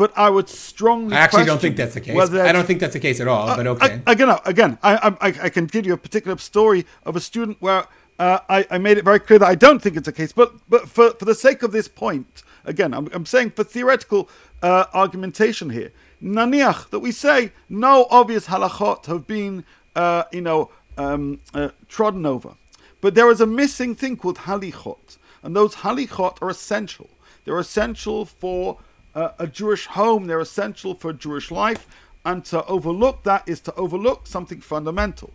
but 0.00 0.16
I 0.16 0.30
would 0.30 0.48
strongly. 0.48 1.14
I 1.14 1.20
actually 1.20 1.44
don't 1.44 1.60
think 1.60 1.76
that's 1.76 1.92
the 1.92 2.00
case. 2.00 2.18
I 2.18 2.52
don't 2.52 2.64
think 2.64 2.80
that's 2.80 2.94
the 2.94 3.00
case 3.00 3.20
at 3.20 3.28
all. 3.28 3.50
Uh, 3.50 3.56
but 3.56 3.66
okay. 3.66 4.00
again, 4.06 4.34
again, 4.46 4.78
I, 4.82 5.14
I, 5.20 5.26
I, 5.42 5.48
can 5.50 5.66
give 5.66 5.84
you 5.84 5.92
a 5.92 5.98
particular 5.98 6.38
story 6.38 6.86
of 7.04 7.16
a 7.16 7.20
student 7.20 7.58
where 7.60 7.84
uh, 8.18 8.38
I, 8.48 8.66
I, 8.70 8.78
made 8.78 8.96
it 8.96 9.04
very 9.04 9.20
clear 9.20 9.38
that 9.40 9.46
I 9.46 9.54
don't 9.54 9.82
think 9.82 9.98
it's 9.98 10.08
a 10.08 10.12
case, 10.12 10.32
but 10.32 10.54
but 10.70 10.88
for, 10.88 11.10
for 11.10 11.26
the 11.26 11.34
sake 11.34 11.62
of 11.62 11.72
this 11.72 11.86
point, 11.86 12.42
again, 12.64 12.94
I'm, 12.94 13.10
I'm 13.12 13.26
saying 13.26 13.50
for 13.50 13.62
theoretical 13.62 14.30
uh, 14.62 14.86
argumentation 14.94 15.68
here, 15.68 15.92
naniach 16.22 16.88
that 16.88 17.00
we 17.00 17.12
say 17.12 17.52
no 17.68 18.06
obvious 18.10 18.46
halachot 18.46 19.04
have 19.04 19.26
been 19.26 19.66
uh, 19.96 20.24
you 20.32 20.40
know 20.40 20.70
um, 20.96 21.40
uh, 21.54 21.70
trodden 21.88 22.26
over, 22.26 22.54
but 23.00 23.14
there 23.14 23.30
is 23.30 23.40
a 23.40 23.46
missing 23.46 23.94
thing 23.94 24.16
called 24.16 24.38
halichot, 24.38 25.16
and 25.42 25.54
those 25.54 25.76
halichot 25.76 26.40
are 26.42 26.50
essential. 26.50 27.10
They're 27.44 27.58
essential 27.58 28.24
for 28.24 28.78
uh, 29.14 29.30
a 29.38 29.46
Jewish 29.46 29.86
home. 29.86 30.26
They're 30.26 30.40
essential 30.40 30.94
for 30.94 31.12
Jewish 31.12 31.50
life, 31.50 31.86
and 32.24 32.44
to 32.46 32.64
overlook 32.66 33.22
that 33.24 33.48
is 33.48 33.60
to 33.60 33.74
overlook 33.74 34.26
something 34.26 34.60
fundamental. 34.60 35.32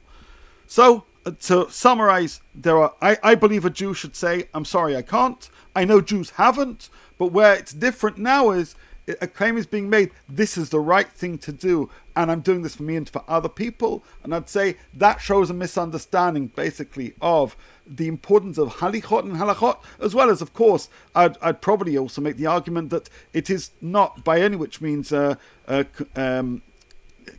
So 0.68 1.06
to 1.42 1.70
summarize, 1.70 2.42
there 2.54 2.78
are 2.78 2.94
I, 3.02 3.18
I 3.24 3.36
believe 3.36 3.66
a 3.66 3.70
Jew 3.70 3.94
should 3.94 4.16
say, 4.16 4.48
I'm 4.54 4.66
sorry, 4.66 4.96
I 4.96 5.02
can't. 5.02 5.50
I 5.76 5.86
know 5.86 6.00
Jews 6.02 6.32
haven't, 6.32 6.90
but 7.18 7.28
where 7.28 7.54
it's 7.54 7.74
different 7.74 8.18
now 8.18 8.52
is 8.52 8.76
a 9.08 9.28
claim 9.28 9.58
is 9.58 9.66
being 9.66 9.90
made, 9.90 10.12
this 10.28 10.58
is 10.58 10.70
the 10.70 10.80
right 10.80 11.08
thing 11.08 11.38
to 11.40 11.52
do, 11.52 11.90
and 12.16 12.32
I'm 12.32 12.42
doing 12.42 12.62
this 12.64 12.76
for 12.76 12.84
me 12.84 12.96
and 12.96 13.08
for 13.08 13.24
other 13.28 13.50
people. 13.50 14.04
And 14.24 14.34
I'd 14.34 14.50
say 14.50 14.78
that 14.94 15.22
shows 15.22 15.50
a 15.50 15.54
misunderstanding, 15.54 16.48
basically, 16.48 17.14
of 17.22 17.56
the 17.86 18.08
importance 18.08 18.58
of 18.58 18.76
halichot 18.76 19.22
and 19.24 19.36
halachot, 19.36 19.78
as 20.00 20.16
well 20.16 20.30
as, 20.30 20.42
of 20.42 20.54
course, 20.54 20.90
I'd, 21.14 21.38
I'd 21.42 21.62
probably 21.62 21.98
also 21.98 22.22
make 22.22 22.38
the 22.38 22.48
argument 22.48 22.90
that 22.90 23.10
it 23.34 23.50
is 23.50 23.72
not 23.82 24.24
by 24.24 24.42
any 24.42 24.56
which 24.56 24.82
means 24.82 25.12
uh, 25.12 25.36
uh, 25.68 25.84
um, 26.16 26.62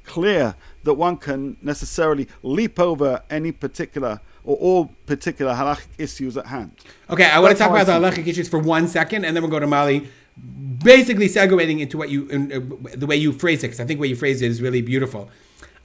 clear 0.04 0.54
that 0.84 0.94
one 0.94 1.16
can 1.16 1.56
necessarily 1.62 2.28
leap 2.42 2.78
over 2.78 3.22
any 3.28 3.50
particular 3.50 4.20
or 4.44 4.56
all 4.58 4.86
particular 5.06 5.52
halachic 5.52 5.88
issues 5.98 6.36
at 6.36 6.46
hand. 6.46 6.70
Okay, 7.10 7.24
I 7.24 7.40
want 7.40 7.56
to 7.56 7.58
talk 7.58 7.70
about 7.70 7.86
the 7.86 7.92
halachic 7.92 8.28
issues 8.28 8.48
for 8.48 8.60
one 8.60 8.86
second, 8.86 9.24
and 9.24 9.34
then 9.34 9.42
we'll 9.42 9.50
go 9.50 9.58
to 9.58 9.66
Mali. 9.66 10.08
Basically, 10.82 11.28
segueing 11.28 11.80
into 11.80 11.96
what 11.96 12.10
you, 12.10 12.28
uh, 12.30 12.96
the 12.96 13.06
way 13.06 13.16
you 13.16 13.32
phrase 13.32 13.64
it, 13.64 13.68
because 13.68 13.80
I 13.80 13.84
think 13.84 14.00
way 14.00 14.08
you 14.08 14.16
phrase 14.16 14.42
it 14.42 14.50
is 14.50 14.60
really 14.60 14.82
beautiful. 14.82 15.30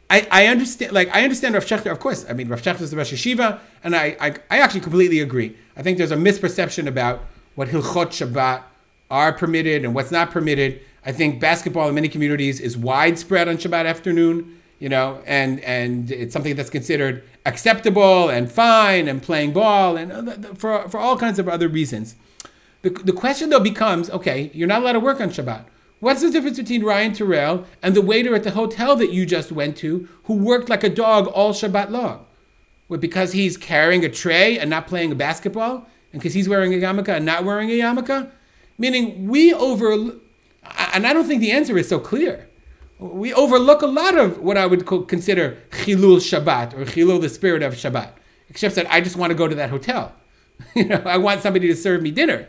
I, 0.10 0.28
I 0.30 0.48
understand, 0.48 0.92
like 0.92 1.10
I 1.16 1.24
understand 1.24 1.54
Rav 1.56 1.66
Schachter, 1.66 1.92
of 1.92 2.00
course. 2.00 2.26
I 2.30 2.34
mean, 2.34 2.50
Rav 2.50 2.62
Schachter 2.62 2.82
is 2.82 2.92
the 2.92 2.98
Rosh 2.98 3.14
Yeshiva, 3.14 3.60
and 3.84 3.96
I, 3.96 4.18
I, 4.20 4.36
I 4.50 4.60
actually 4.60 4.82
completely 4.82 5.22
agree. 5.22 5.56
I 5.78 5.84
think 5.84 5.98
there's 5.98 6.12
a 6.12 6.18
misperception 6.18 6.88
about 6.88 7.22
what 7.56 7.70
Hilchot 7.70 8.08
Shabbat 8.08 8.64
are 9.10 9.32
permitted 9.32 9.86
and 9.86 9.96
what's 9.96 10.12
not 10.12 10.32
permitted. 10.32 10.82
I 11.06 11.14
think 11.14 11.40
basketball 11.40 11.88
in 11.88 11.96
many 11.96 12.10
communities 12.10 12.60
is 12.60 12.78
widespread 12.78 13.48
on 13.48 13.58
Shabbat 13.58 13.86
afternoon 13.86 14.62
you 14.82 14.90
know, 14.90 15.22
and 15.28 15.60
and 15.60 16.12
it's 16.12 16.34
something 16.34 16.56
that's 16.56 16.72
considered 16.72 17.24
acceptable 17.46 18.30
and 18.30 18.52
fine 18.52 19.08
and 19.08 19.22
playing 19.22 19.54
ball 19.54 19.96
and 19.96 20.58
for 20.58 20.90
for 20.90 21.00
all 21.00 21.16
kinds 21.16 21.38
of 21.38 21.48
other 21.48 21.70
reasons. 21.70 22.16
The, 22.82 22.90
the 22.90 23.14
question 23.14 23.50
though 23.50 23.60
becomes, 23.60 24.10
okay, 24.10 24.52
you're 24.54 24.68
not 24.68 24.82
allowed 24.82 24.94
to 24.94 25.00
work 25.00 25.22
on 25.22 25.30
Shabbat. 25.30 25.66
What's 26.00 26.22
the 26.22 26.32
difference 26.32 26.58
between 26.58 26.84
Ryan 26.84 27.12
Turell 27.12 27.66
and 27.84 27.96
the 27.96 28.02
waiter 28.02 28.34
at 28.34 28.44
the 28.44 28.52
hotel 28.52 28.96
that 28.96 29.12
you 29.12 29.26
just 29.26 29.52
went 29.52 29.78
to 29.78 30.10
who 30.24 30.34
worked 30.34 30.68
like 30.68 30.84
a 30.84 30.90
dog 30.90 31.28
all 31.28 31.54
Shabbat 31.54 31.92
long? 31.92 32.26
Well, 32.90 33.00
because 33.00 33.34
he's 33.34 33.56
carrying 33.56 34.04
a 34.04 34.10
tray 34.10 34.58
and 34.58 34.70
not 34.70 34.88
playing 34.88 35.16
basketball? 35.16 35.88
And 36.12 36.22
because 36.22 36.34
he's 36.34 36.50
wearing 36.50 36.74
a 36.74 36.78
yarmulke 36.78 37.10
and 37.10 37.26
not 37.26 37.46
wearing 37.46 37.70
a 37.70 37.80
yarmulke? 37.80 38.32
Meaning 38.78 39.28
we 39.28 39.54
over, 39.54 39.92
and 39.92 41.08
I 41.08 41.14
don't 41.14 41.28
think 41.28 41.40
the 41.40 41.52
answer 41.52 41.78
is 41.78 41.88
so 41.88 42.00
clear 42.00 42.50
we 43.02 43.34
overlook 43.34 43.82
a 43.82 43.88
lot 43.88 44.16
of 44.16 44.38
what 44.38 44.58
I 44.58 44.68
would 44.68 44.86
consider 44.86 45.58
chilul 45.72 46.18
Shabbat 46.18 46.74
or 46.74 46.86
chilul 46.86 47.20
the 47.20 47.30
spirit 47.30 47.64
of 47.64 47.74
Shabbat. 47.74 48.12
Except 48.48 48.76
that 48.76 48.92
I 48.92 49.02
just 49.02 49.16
want 49.16 49.32
to 49.32 49.36
go 49.36 49.48
to 49.48 49.56
that 49.56 49.72
hotel. 49.72 50.14
you 50.76 50.86
know, 50.86 51.02
I 51.06 51.18
want 51.18 51.42
somebody 51.42 51.68
to 51.68 51.76
serve 51.76 52.02
me 52.04 52.12
dinner, 52.12 52.48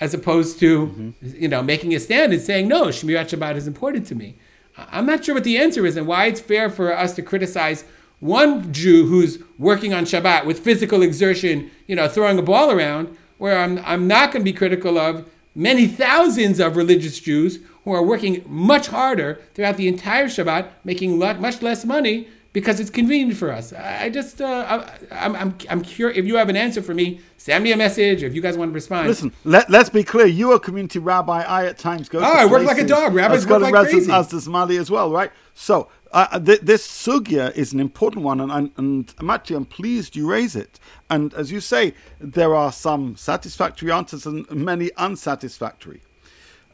as 0.00 0.14
opposed 0.14 0.58
to 0.60 0.86
mm-hmm. 0.86 1.10
you 1.42 1.48
know 1.48 1.62
making 1.62 1.94
a 1.94 2.00
stand 2.00 2.32
and 2.32 2.42
saying 2.42 2.68
no, 2.68 2.86
Shmirat 2.86 3.28
Shabbat 3.28 3.56
is 3.56 3.66
important 3.66 4.06
to 4.08 4.14
me. 4.14 4.36
I'm 4.76 5.06
not 5.06 5.24
sure 5.24 5.34
what 5.34 5.44
the 5.44 5.58
answer 5.58 5.84
is 5.84 5.96
and 5.96 6.06
why 6.06 6.26
it's 6.26 6.40
fair 6.40 6.70
for 6.70 6.96
us 6.96 7.14
to 7.16 7.22
criticize 7.22 7.84
one 8.20 8.72
Jew 8.72 9.06
who's 9.06 9.42
working 9.58 9.92
on 9.92 10.04
Shabbat 10.04 10.44
with 10.44 10.60
physical 10.60 11.02
exertion, 11.02 11.70
you 11.86 11.96
know, 11.96 12.08
throwing 12.08 12.38
a 12.38 12.42
ball 12.42 12.70
around, 12.70 13.16
where 13.38 13.58
I'm, 13.58 13.78
I'm 13.78 14.06
not 14.06 14.32
going 14.32 14.44
to 14.44 14.50
be 14.50 14.56
critical 14.56 14.98
of 14.98 15.28
many 15.54 15.86
thousands 15.86 16.60
of 16.60 16.76
religious 16.76 17.18
Jews 17.18 17.58
who 17.84 17.92
are 17.92 18.02
working 18.02 18.44
much 18.46 18.88
harder 18.88 19.40
throughout 19.54 19.78
the 19.78 19.88
entire 19.88 20.26
Shabbat, 20.26 20.68
making 20.84 21.18
much 21.18 21.62
less 21.62 21.84
money 21.84 22.28
because 22.52 22.80
it's 22.80 22.90
convenient 22.90 23.38
for 23.38 23.52
us. 23.52 23.72
I 23.72 24.10
just, 24.10 24.40
uh, 24.40 24.84
I, 25.10 25.24
am 25.24 25.36
I'm, 25.36 25.54
I'm 25.68 25.82
curious. 25.82 26.18
If 26.18 26.26
you 26.26 26.36
have 26.36 26.48
an 26.48 26.56
answer 26.56 26.82
for 26.82 26.94
me, 26.94 27.20
send 27.36 27.62
me 27.62 27.72
a 27.72 27.76
message. 27.76 28.22
If 28.22 28.34
you 28.34 28.40
guys 28.40 28.56
want 28.56 28.70
to 28.70 28.74
respond, 28.74 29.08
listen. 29.08 29.32
Let, 29.44 29.70
let's 29.70 29.88
be 29.88 30.02
clear. 30.02 30.26
You 30.26 30.52
are 30.52 30.56
a 30.56 30.60
community 30.60 30.98
rabbi. 30.98 31.42
I 31.42 31.66
at 31.66 31.78
times 31.78 32.08
go. 32.08 32.18
Oh, 32.18 32.22
I 32.22 32.46
work 32.46 32.64
like 32.64 32.78
a 32.78 32.86
dog. 32.86 33.14
Rabbis 33.14 33.46
work 33.46 33.62
like 33.62 33.72
crazy. 33.72 34.10
As 34.10 34.28
does 34.28 34.48
Mali 34.48 34.78
as 34.78 34.90
well, 34.90 35.10
right? 35.10 35.30
So 35.54 35.88
uh, 36.12 36.40
th- 36.40 36.60
this 36.60 36.86
sugya 36.86 37.54
is 37.56 37.72
an 37.72 37.78
important 37.78 38.24
one, 38.24 38.40
and, 38.40 38.50
and, 38.50 38.70
and 38.76 39.14
I'm 39.18 39.30
actually 39.30 39.56
I'm 39.56 39.64
pleased 39.66 40.16
you 40.16 40.28
raise 40.28 40.56
it. 40.56 40.80
And 41.08 41.32
as 41.34 41.52
you 41.52 41.60
say, 41.60 41.94
there 42.20 42.54
are 42.54 42.72
some 42.72 43.16
satisfactory 43.16 43.92
answers 43.92 44.26
and 44.26 44.50
many 44.50 44.90
unsatisfactory. 44.96 46.02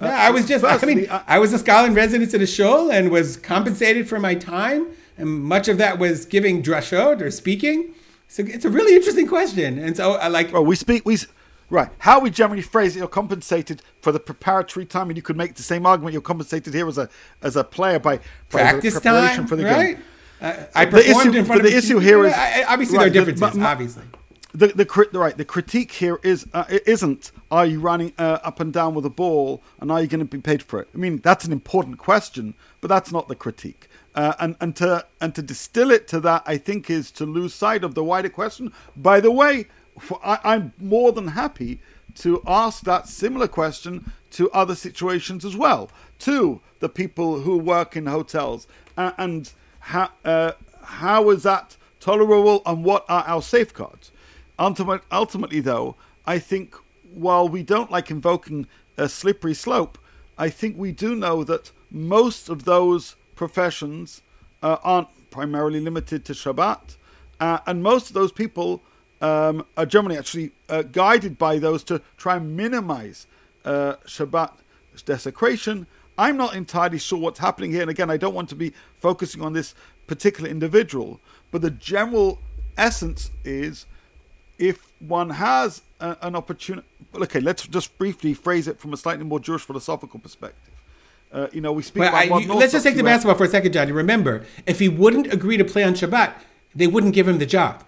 Yeah, 0.00 0.08
I 0.08 0.30
was 0.30 0.46
just, 0.46 0.62
Firstly, 0.62 0.92
I 0.92 0.94
mean, 0.94 1.10
I, 1.10 1.22
I 1.26 1.38
was 1.38 1.54
a 1.54 1.58
scholar 1.58 1.86
in 1.86 1.94
residence 1.94 2.34
at 2.34 2.42
a 2.42 2.46
shul 2.46 2.90
and 2.90 3.10
was 3.10 3.38
compensated 3.38 4.06
for 4.06 4.18
my 4.18 4.34
time. 4.34 4.88
And 5.18 5.42
much 5.42 5.68
of 5.68 5.79
that 5.79 5.98
was 5.98 6.24
giving 6.26 6.62
drashot 6.62 7.20
or 7.20 7.31
speaking. 7.31 7.94
So 8.29 8.42
it's 8.46 8.64
a 8.64 8.70
really 8.70 8.94
interesting 8.94 9.26
question. 9.26 9.79
And 9.79 9.96
so 9.96 10.12
I 10.12 10.29
like. 10.29 10.52
Well, 10.52 10.64
we 10.64 10.76
speak, 10.76 11.07
we, 11.07 11.18
right. 11.70 11.88
How 11.98 12.20
we 12.20 12.31
generally 12.31 12.62
phrase 12.62 12.96
it, 12.96 12.98
you're 12.98 13.09
compensated 13.09 13.83
for 14.02 14.12
the 14.12 14.20
preparatory 14.20 14.85
time. 14.85 15.09
And 15.09 15.16
you 15.16 15.22
could 15.22 15.37
make 15.37 15.55
the 15.55 15.62
same 15.62 15.87
argument 15.87 16.12
you're 16.12 16.22
compensated 16.22 16.74
here 16.74 16.88
as 16.88 16.98
a, 16.98 17.09
as 17.42 17.57
a 17.57 17.64
player 17.64 17.98
by, 17.98 18.16
by 18.16 18.22
practice 18.50 19.00
time, 19.00 19.46
for 19.46 19.57
the 19.57 19.64
right? 19.64 19.96
game. 19.96 20.05
Uh, 20.40 20.64
I 20.74 20.85
performed 20.85 20.92
the 20.92 21.11
issue, 21.11 21.38
in 21.38 21.44
front 21.46 21.61
of 21.64 21.70
the 21.70 21.76
issue 21.76 21.98
here 21.98 22.26
is 22.26 22.35
obviously 22.68 22.98
right, 22.98 23.11
there 23.11 23.22
are 23.22 23.24
differences. 23.24 23.59
The, 23.59 23.64
obviously, 23.64 24.02
the 24.57 24.68
the, 24.68 24.85
the 25.12 25.18
right 25.18 25.37
the 25.37 25.44
critique 25.44 25.92
here 25.92 26.18
is 26.22 26.46
uh, 26.52 26.64
it 26.68 26.83
isn't 26.87 27.31
are 27.50 27.66
you 27.66 27.81
running 27.81 28.12
uh, 28.18 28.38
up 28.42 28.61
and 28.61 28.72
down 28.72 28.94
with 28.94 29.05
a 29.05 29.11
ball 29.11 29.62
and 29.81 29.92
are 29.92 30.00
you 30.00 30.07
going 30.07 30.20
to 30.20 30.24
be 30.24 30.40
paid 30.40 30.62
for 30.62 30.81
it 30.81 30.88
i 30.94 30.96
mean 30.96 31.18
that's 31.18 31.44
an 31.44 31.52
important 31.52 31.98
question 31.98 32.55
but 32.81 32.88
that's 32.88 33.12
not 33.12 33.29
the 33.29 33.35
critique 33.35 33.88
uh, 34.16 34.35
and 34.40 34.57
and 34.61 34.74
to 34.76 35.05
and 35.20 35.35
to 35.35 35.42
distill 35.42 35.90
it 35.90 36.09
to 36.09 36.18
that 36.20 36.42
i 36.46 36.57
think 36.57 36.90
is 36.90 37.11
to 37.11 37.24
lose 37.24 37.55
sight 37.55 37.85
of 37.85 37.94
the 37.94 38.02
wider 38.02 38.29
question. 38.29 38.72
By 38.96 39.20
the 39.20 39.31
way 39.31 39.66
I, 40.24 40.38
i'm 40.44 40.72
more 40.79 41.12
than 41.12 41.29
happy 41.29 41.81
to 42.16 42.42
ask 42.46 42.83
that 42.85 43.09
similar 43.09 43.46
question 43.46 44.11
to 44.33 44.50
other 44.50 44.74
situations 44.74 45.44
as 45.44 45.57
well. 45.57 45.90
To 46.20 46.61
the 46.81 46.88
people 46.88 47.40
who 47.40 47.59
work 47.59 47.96
in 47.96 48.07
hotels. 48.07 48.66
And 48.96 49.50
how 49.81 50.11
uh, 50.24 50.52
how 50.83 51.31
is 51.31 51.42
that 51.42 51.76
tolerable 52.00 52.62
and 52.64 52.85
what 52.85 53.05
are 53.09 53.24
our 53.26 53.42
safeguards? 53.42 54.12
Ultimate, 54.59 55.02
ultimately, 55.12 55.61
though, 55.61 55.96
I 56.26 56.38
think 56.38 56.74
while 57.12 57.48
we 57.48 57.62
don't 57.62 57.90
like 57.90 58.11
invoking 58.11 58.66
a 58.96 59.09
slippery 59.09 59.55
slope, 59.55 59.98
I 60.38 60.48
think 60.48 60.79
we 60.79 60.92
do 60.92 61.14
know 61.14 61.44
that 61.44 61.72
most 61.90 62.48
of 62.48 62.64
those 62.64 63.16
professions 63.37 64.22
uh, 64.62 64.79
aren't 64.83 65.09
primarily 65.31 65.81
limited 65.81 66.25
to 66.25 66.33
Shabbat, 66.33 66.96
uh, 67.38 67.59
and 67.66 67.83
most 67.83 68.09
of 68.09 68.14
those 68.14 68.33
people 68.33 68.83
um, 69.20 69.64
are 69.77 69.87
generally 69.87 70.18
actually 70.18 70.51
uh, 70.68 70.83
guided 70.83 71.38
by 71.38 71.59
those 71.59 71.85
to 71.85 72.03
try 72.16 72.37
and 72.37 72.57
minimize 72.57 73.27
uh, 73.64 73.94
Shabbat 74.07 74.53
desecration. 75.05 75.87
I'm 76.18 76.37
not 76.37 76.55
entirely 76.55 76.99
sure 76.99 77.18
what's 77.18 77.38
happening 77.38 77.70
here. 77.70 77.83
And 77.83 77.90
again, 77.90 78.11
I 78.11 78.16
don't 78.16 78.35
want 78.35 78.49
to 78.49 78.55
be 78.55 78.72
focusing 78.94 79.42
on 79.42 79.53
this 79.53 79.75
particular 80.07 80.49
individual, 80.49 81.20
but 81.51 81.62
the 81.62 81.70
general 81.70 82.38
essence 82.77 83.31
is 83.44 83.87
if 84.59 84.92
one 85.01 85.31
has 85.31 85.83
a, 86.01 86.16
an 86.22 86.35
opportunity. 86.35 86.87
Okay, 87.14 87.40
let's 87.40 87.66
just 87.66 87.96
briefly 87.99 88.33
phrase 88.35 88.68
it 88.68 88.79
from 88.79 88.92
a 88.92 88.96
slightly 88.96 89.25
more 89.25 89.40
Jewish 89.40 89.62
philosophical 89.62 90.18
perspective. 90.20 90.75
Uh, 91.32 91.48
you 91.52 91.60
know, 91.60 91.72
we 91.72 91.82
speak 91.82 92.00
Well, 92.00 92.08
about 92.10 92.20
I- 92.32 92.38
you- 92.40 92.54
let's 92.54 92.72
just 92.72 92.84
take 92.84 92.96
the 92.96 93.02
basketball 93.02 93.36
for 93.36 93.44
a 93.44 93.48
second, 93.48 93.72
Johnny. 93.72 93.92
Remember, 93.92 94.44
if 94.66 94.78
he 94.78 94.88
wouldn't 94.88 95.32
agree 95.32 95.56
to 95.56 95.64
play 95.64 95.82
on 95.84 95.94
Shabbat, 95.94 96.32
they 96.74 96.86
wouldn't 96.86 97.14
give 97.14 97.26
him 97.28 97.38
the 97.38 97.46
job. 97.46 97.82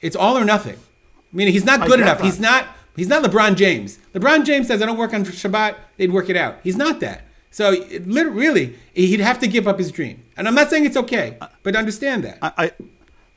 It's 0.00 0.16
all 0.16 0.36
or 0.38 0.44
nothing. 0.44 0.76
I 0.76 1.36
Meaning 1.36 1.52
he's 1.52 1.64
not 1.64 1.86
good 1.86 2.00
enough. 2.00 2.18
that. 2.18 2.24
He's 2.24 2.40
not. 2.40 2.66
He's 2.96 3.08
not 3.08 3.22
LeBron 3.22 3.54
James. 3.56 3.98
LeBron 4.14 4.44
James 4.44 4.66
says, 4.66 4.82
"I 4.82 4.86
don't 4.86 4.96
work 4.98 5.12
on 5.14 5.24
Shabbat." 5.24 5.74
They'd 5.98 6.10
work 6.12 6.28
it 6.30 6.36
out. 6.36 6.56
He's 6.64 6.76
not 6.76 6.98
that. 7.00 7.22
So, 7.50 7.72
it, 7.72 8.02
really, 8.06 8.74
he'd 8.94 9.20
have 9.20 9.38
to 9.40 9.46
give 9.46 9.66
up 9.68 9.78
his 9.78 9.90
dream. 9.92 10.22
And 10.36 10.46
I'm 10.48 10.54
not 10.54 10.68
saying 10.70 10.84
it's 10.84 10.96
okay, 10.96 11.36
but 11.62 11.76
understand 11.76 12.24
that. 12.24 12.38
I, 12.42 12.52
I, 12.58 12.72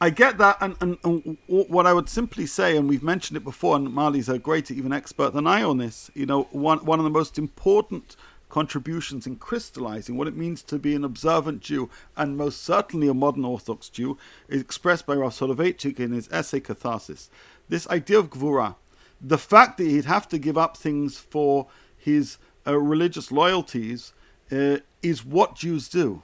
I 0.01 0.09
get 0.09 0.37
that, 0.39 0.57
and, 0.61 0.75
and, 0.81 0.97
and 1.03 1.37
what 1.47 1.85
I 1.85 1.93
would 1.93 2.09
simply 2.09 2.45
say, 2.45 2.75
and 2.75 2.89
we've 2.89 3.03
mentioned 3.03 3.37
it 3.37 3.43
before, 3.43 3.75
and 3.75 3.91
Marley's 3.93 4.27
a 4.29 4.37
greater 4.39 4.73
even 4.73 4.91
expert 4.91 5.33
than 5.33 5.45
I 5.47 5.61
on 5.63 5.77
this. 5.77 6.09
You 6.15 6.25
know, 6.25 6.43
one 6.51 6.79
one 6.79 6.99
of 6.99 7.03
the 7.03 7.09
most 7.11 7.37
important 7.37 8.15
contributions 8.51 9.25
in 9.25 9.37
crystallizing 9.37 10.17
what 10.17 10.27
it 10.27 10.35
means 10.35 10.61
to 10.61 10.77
be 10.77 10.93
an 10.93 11.05
observant 11.05 11.61
Jew, 11.61 11.89
and 12.17 12.37
most 12.37 12.61
certainly 12.61 13.07
a 13.07 13.13
modern 13.13 13.45
Orthodox 13.45 13.87
Jew, 13.87 14.17
is 14.49 14.61
expressed 14.61 15.05
by 15.05 15.15
Rav 15.15 15.33
Soloveitchik 15.33 15.99
in 15.99 16.11
his 16.11 16.27
essay 16.31 16.59
Catharsis. 16.59 17.29
This 17.69 17.87
idea 17.87 18.19
of 18.19 18.29
gvura, 18.29 18.75
the 19.21 19.37
fact 19.37 19.77
that 19.77 19.87
he'd 19.87 20.05
have 20.05 20.27
to 20.29 20.37
give 20.37 20.57
up 20.57 20.75
things 20.75 21.17
for 21.17 21.67
his 21.97 22.37
uh, 22.67 22.77
religious 22.77 23.31
loyalties, 23.31 24.11
uh, 24.51 24.77
is 25.01 25.25
what 25.25 25.55
Jews 25.55 25.87
do. 25.87 26.21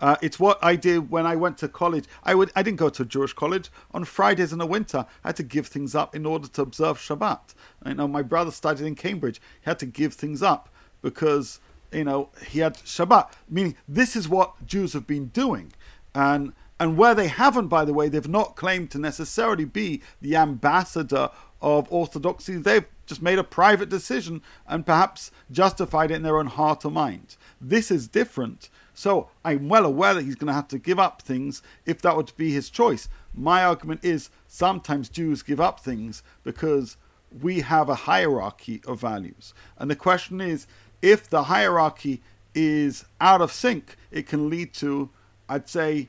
Uh, 0.00 0.16
it's 0.20 0.40
what 0.40 0.58
I 0.62 0.74
did 0.74 1.10
when 1.10 1.24
I 1.24 1.36
went 1.36 1.58
to 1.58 1.68
college. 1.68 2.04
I 2.24 2.34
would 2.34 2.50
I 2.54 2.62
didn't 2.62 2.78
go 2.78 2.88
to 2.88 3.04
Jewish 3.04 3.32
college. 3.32 3.70
On 3.92 4.04
Fridays 4.04 4.52
in 4.52 4.58
the 4.58 4.66
winter, 4.66 5.06
I 5.24 5.28
had 5.28 5.36
to 5.36 5.42
give 5.42 5.68
things 5.68 5.94
up 5.94 6.14
in 6.14 6.26
order 6.26 6.48
to 6.48 6.62
observe 6.62 6.98
Shabbat. 6.98 7.54
You 7.86 7.94
know, 7.94 8.08
my 8.08 8.22
brother 8.22 8.50
studied 8.50 8.86
in 8.86 8.94
Cambridge. 8.94 9.40
He 9.60 9.70
had 9.70 9.78
to 9.80 9.86
give 9.86 10.14
things 10.14 10.42
up 10.42 10.68
because 11.02 11.60
you 11.92 12.04
know 12.04 12.30
he 12.46 12.60
had 12.60 12.74
Shabbat. 12.74 13.32
Meaning, 13.48 13.76
this 13.86 14.16
is 14.16 14.28
what 14.28 14.66
Jews 14.66 14.92
have 14.92 15.06
been 15.06 15.26
doing, 15.26 15.72
and 16.14 16.52
and 16.80 16.96
where 16.96 17.14
they 17.14 17.28
haven't, 17.28 17.68
by 17.68 17.84
the 17.84 17.92
way, 17.92 18.08
they've 18.08 18.28
not 18.28 18.56
claimed 18.56 18.90
to 18.92 18.98
necessarily 18.98 19.64
be 19.64 20.02
the 20.20 20.36
ambassador 20.36 21.30
of 21.60 21.90
Orthodoxy. 21.90 22.56
They've 22.56 22.86
just 23.06 23.22
made 23.22 23.38
a 23.38 23.44
private 23.44 23.88
decision 23.88 24.42
and 24.66 24.86
perhaps 24.86 25.30
justified 25.50 26.10
it 26.10 26.16
in 26.16 26.22
their 26.22 26.38
own 26.38 26.46
heart 26.46 26.84
or 26.84 26.90
mind. 26.90 27.36
This 27.60 27.90
is 27.90 28.06
different. 28.06 28.68
So 28.94 29.28
I'm 29.44 29.68
well 29.68 29.86
aware 29.86 30.14
that 30.14 30.24
he's 30.24 30.34
going 30.36 30.48
to 30.48 30.52
have 30.52 30.68
to 30.68 30.78
give 30.78 30.98
up 30.98 31.22
things 31.22 31.62
if 31.86 32.02
that 32.02 32.16
were 32.16 32.24
to 32.24 32.34
be 32.36 32.52
his 32.52 32.70
choice. 32.70 33.08
My 33.34 33.64
argument 33.64 34.04
is 34.04 34.30
sometimes 34.46 35.08
Jews 35.08 35.42
give 35.42 35.60
up 35.60 35.80
things 35.80 36.22
because 36.44 36.96
we 37.42 37.60
have 37.60 37.88
a 37.88 37.94
hierarchy 37.94 38.82
of 38.86 39.00
values. 39.00 39.52
And 39.78 39.90
the 39.90 39.96
question 39.96 40.40
is 40.40 40.66
if 41.02 41.28
the 41.28 41.44
hierarchy 41.44 42.20
is 42.54 43.04
out 43.20 43.40
of 43.40 43.52
sync, 43.52 43.96
it 44.10 44.26
can 44.26 44.48
lead 44.50 44.72
to, 44.74 45.10
I'd 45.48 45.68
say, 45.68 46.08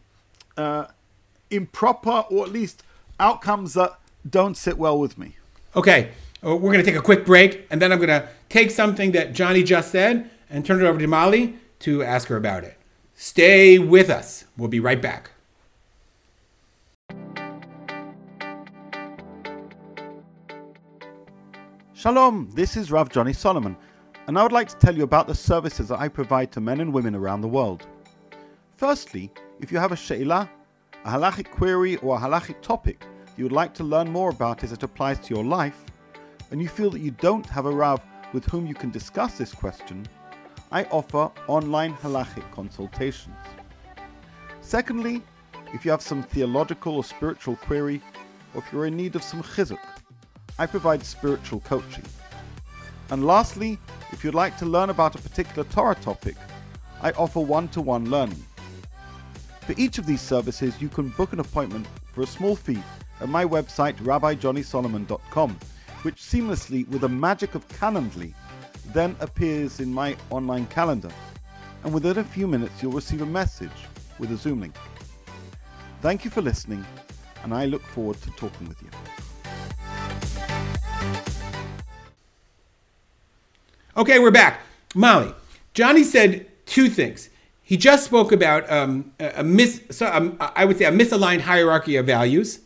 uh, 0.57 0.85
improper 1.49 2.25
or 2.29 2.45
at 2.45 2.51
least 2.51 2.83
outcomes 3.19 3.73
that 3.73 3.99
don't 4.29 4.55
sit 4.55 4.77
well 4.77 4.99
with 4.99 5.17
me. 5.17 5.35
Okay, 5.75 6.11
uh, 6.45 6.55
we're 6.55 6.71
going 6.71 6.83
to 6.83 6.89
take 6.89 6.99
a 6.99 7.03
quick 7.03 7.25
break, 7.25 7.67
and 7.69 7.81
then 7.81 7.91
I'm 7.91 7.99
going 7.99 8.09
to 8.09 8.27
take 8.49 8.71
something 8.71 9.11
that 9.11 9.33
Johnny 9.33 9.63
just 9.63 9.91
said 9.91 10.29
and 10.49 10.65
turn 10.65 10.81
it 10.81 10.85
over 10.85 10.99
to 10.99 11.07
Molly 11.07 11.55
to 11.79 12.03
ask 12.03 12.27
her 12.29 12.37
about 12.37 12.63
it. 12.63 12.77
Stay 13.15 13.77
with 13.77 14.09
us. 14.09 14.45
We'll 14.57 14.69
be 14.69 14.79
right 14.79 15.01
back. 15.01 15.31
Shalom, 21.93 22.49
this 22.53 22.77
is 22.77 22.91
Rav 22.91 23.09
Johnny 23.09 23.33
Solomon, 23.33 23.75
and 24.29 24.37
I 24.37 24.43
would 24.43 24.51
like 24.51 24.67
to 24.67 24.77
tell 24.77 24.95
you 24.95 25.01
about 25.01 25.25
the 25.25 25.33
services 25.33 25.87
that 25.87 25.99
I 25.99 26.07
provide 26.07 26.51
to 26.51 26.61
men 26.61 26.81
and 26.81 26.93
women 26.93 27.15
around 27.15 27.41
the 27.41 27.47
world. 27.47 27.87
Firstly, 28.77 29.31
if 29.59 29.71
you 29.71 29.79
have 29.79 29.91
a 29.91 29.95
she'ilah, 29.95 30.47
a 31.03 31.09
halachic 31.09 31.49
query, 31.49 31.95
or 31.95 32.15
a 32.15 32.19
halachic 32.19 32.61
topic 32.61 33.07
you 33.37 33.43
would 33.43 33.51
like 33.51 33.73
to 33.73 33.83
learn 33.83 34.11
more 34.11 34.29
about 34.29 34.63
as 34.63 34.71
it 34.71 34.83
applies 34.83 35.17
to 35.21 35.33
your 35.33 35.43
life, 35.43 35.83
and 36.51 36.61
you 36.61 36.67
feel 36.67 36.91
that 36.91 36.99
you 36.99 37.09
don't 37.09 37.47
have 37.47 37.65
a 37.65 37.71
Rav 37.71 38.05
with 38.31 38.45
whom 38.45 38.67
you 38.67 38.75
can 38.75 38.91
discuss 38.91 39.35
this 39.35 39.51
question, 39.51 40.05
I 40.71 40.83
offer 40.91 41.31
online 41.47 41.95
halachic 41.95 42.51
consultations. 42.51 43.35
Secondly, 44.61 45.23
if 45.73 45.83
you 45.83 45.89
have 45.89 46.03
some 46.03 46.21
theological 46.21 46.97
or 46.97 47.03
spiritual 47.03 47.55
query, 47.55 47.99
or 48.53 48.61
if 48.61 48.71
you're 48.71 48.85
in 48.85 48.95
need 48.95 49.15
of 49.15 49.23
some 49.23 49.41
chizuk, 49.41 49.79
I 50.59 50.67
provide 50.67 51.03
spiritual 51.03 51.61
coaching. 51.61 52.05
And 53.09 53.25
lastly, 53.25 53.79
if 54.11 54.23
you'd 54.23 54.35
like 54.35 54.57
to 54.57 54.65
learn 54.65 54.89
about 54.89 55.15
a 55.15 55.21
particular 55.21 55.63
Torah 55.69 55.95
topic, 55.95 56.35
I 57.01 57.11
offer 57.11 57.39
one 57.39 57.67
to 57.69 57.81
one 57.81 58.09
learning. 58.09 58.43
For 59.61 59.73
each 59.77 59.97
of 59.97 60.05
these 60.05 60.21
services, 60.21 60.81
you 60.81 60.89
can 60.89 61.09
book 61.09 61.31
an 61.31 61.39
appointment 61.39 61.87
for 62.13 62.21
a 62.21 62.27
small 62.27 62.55
fee 62.55 62.81
at 63.21 63.29
my 63.29 63.45
website 63.45 63.95
rabbijohnnysolomon.com, 63.97 65.59
which 66.01 66.15
seamlessly, 66.15 66.87
with 66.89 67.01
the 67.01 67.09
magic 67.09 67.55
of 67.55 67.67
Calendly, 67.69 68.33
then 68.87 69.15
appears 69.19 69.79
in 69.79 69.93
my 69.93 70.15
online 70.29 70.65
calendar. 70.67 71.11
And 71.83 71.93
within 71.93 72.17
a 72.17 72.23
few 72.23 72.47
minutes, 72.47 72.81
you'll 72.81 72.91
receive 72.91 73.21
a 73.21 73.25
message 73.25 73.69
with 74.17 74.31
a 74.31 74.37
Zoom 74.37 74.61
link. 74.61 74.75
Thank 76.01 76.25
you 76.25 76.31
for 76.31 76.41
listening, 76.41 76.85
and 77.43 77.53
I 77.53 77.65
look 77.65 77.83
forward 77.83 78.21
to 78.21 78.31
talking 78.31 78.67
with 78.67 78.81
you. 78.81 78.89
Okay, 83.99 84.17
we're 84.17 84.31
back. 84.31 84.61
Molly, 84.95 85.33
Johnny 85.73 86.05
said 86.05 86.47
two 86.65 86.87
things. 86.87 87.29
He 87.61 87.75
just 87.75 88.05
spoke 88.05 88.31
about 88.31 88.71
um, 88.71 89.11
a, 89.19 89.41
a 89.41 89.43
mis, 89.43 89.81
so, 89.91 90.07
um, 90.07 90.37
I 90.39 90.63
would 90.63 90.77
say 90.77 90.85
a 90.85 90.91
misaligned 90.91 91.41
hierarchy 91.41 91.97
of 91.97 92.05
values. 92.05 92.61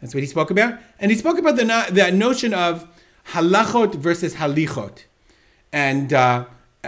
That's 0.00 0.14
what 0.14 0.20
he 0.20 0.28
spoke 0.28 0.52
about. 0.52 0.78
And 1.00 1.10
he 1.10 1.18
spoke 1.18 1.36
about 1.36 1.56
the, 1.56 1.64
the 1.90 2.12
notion 2.12 2.54
of 2.54 2.86
halachot 3.32 3.96
versus 3.96 4.36
halichot. 4.36 5.02
And, 5.72 6.12
uh, 6.12 6.44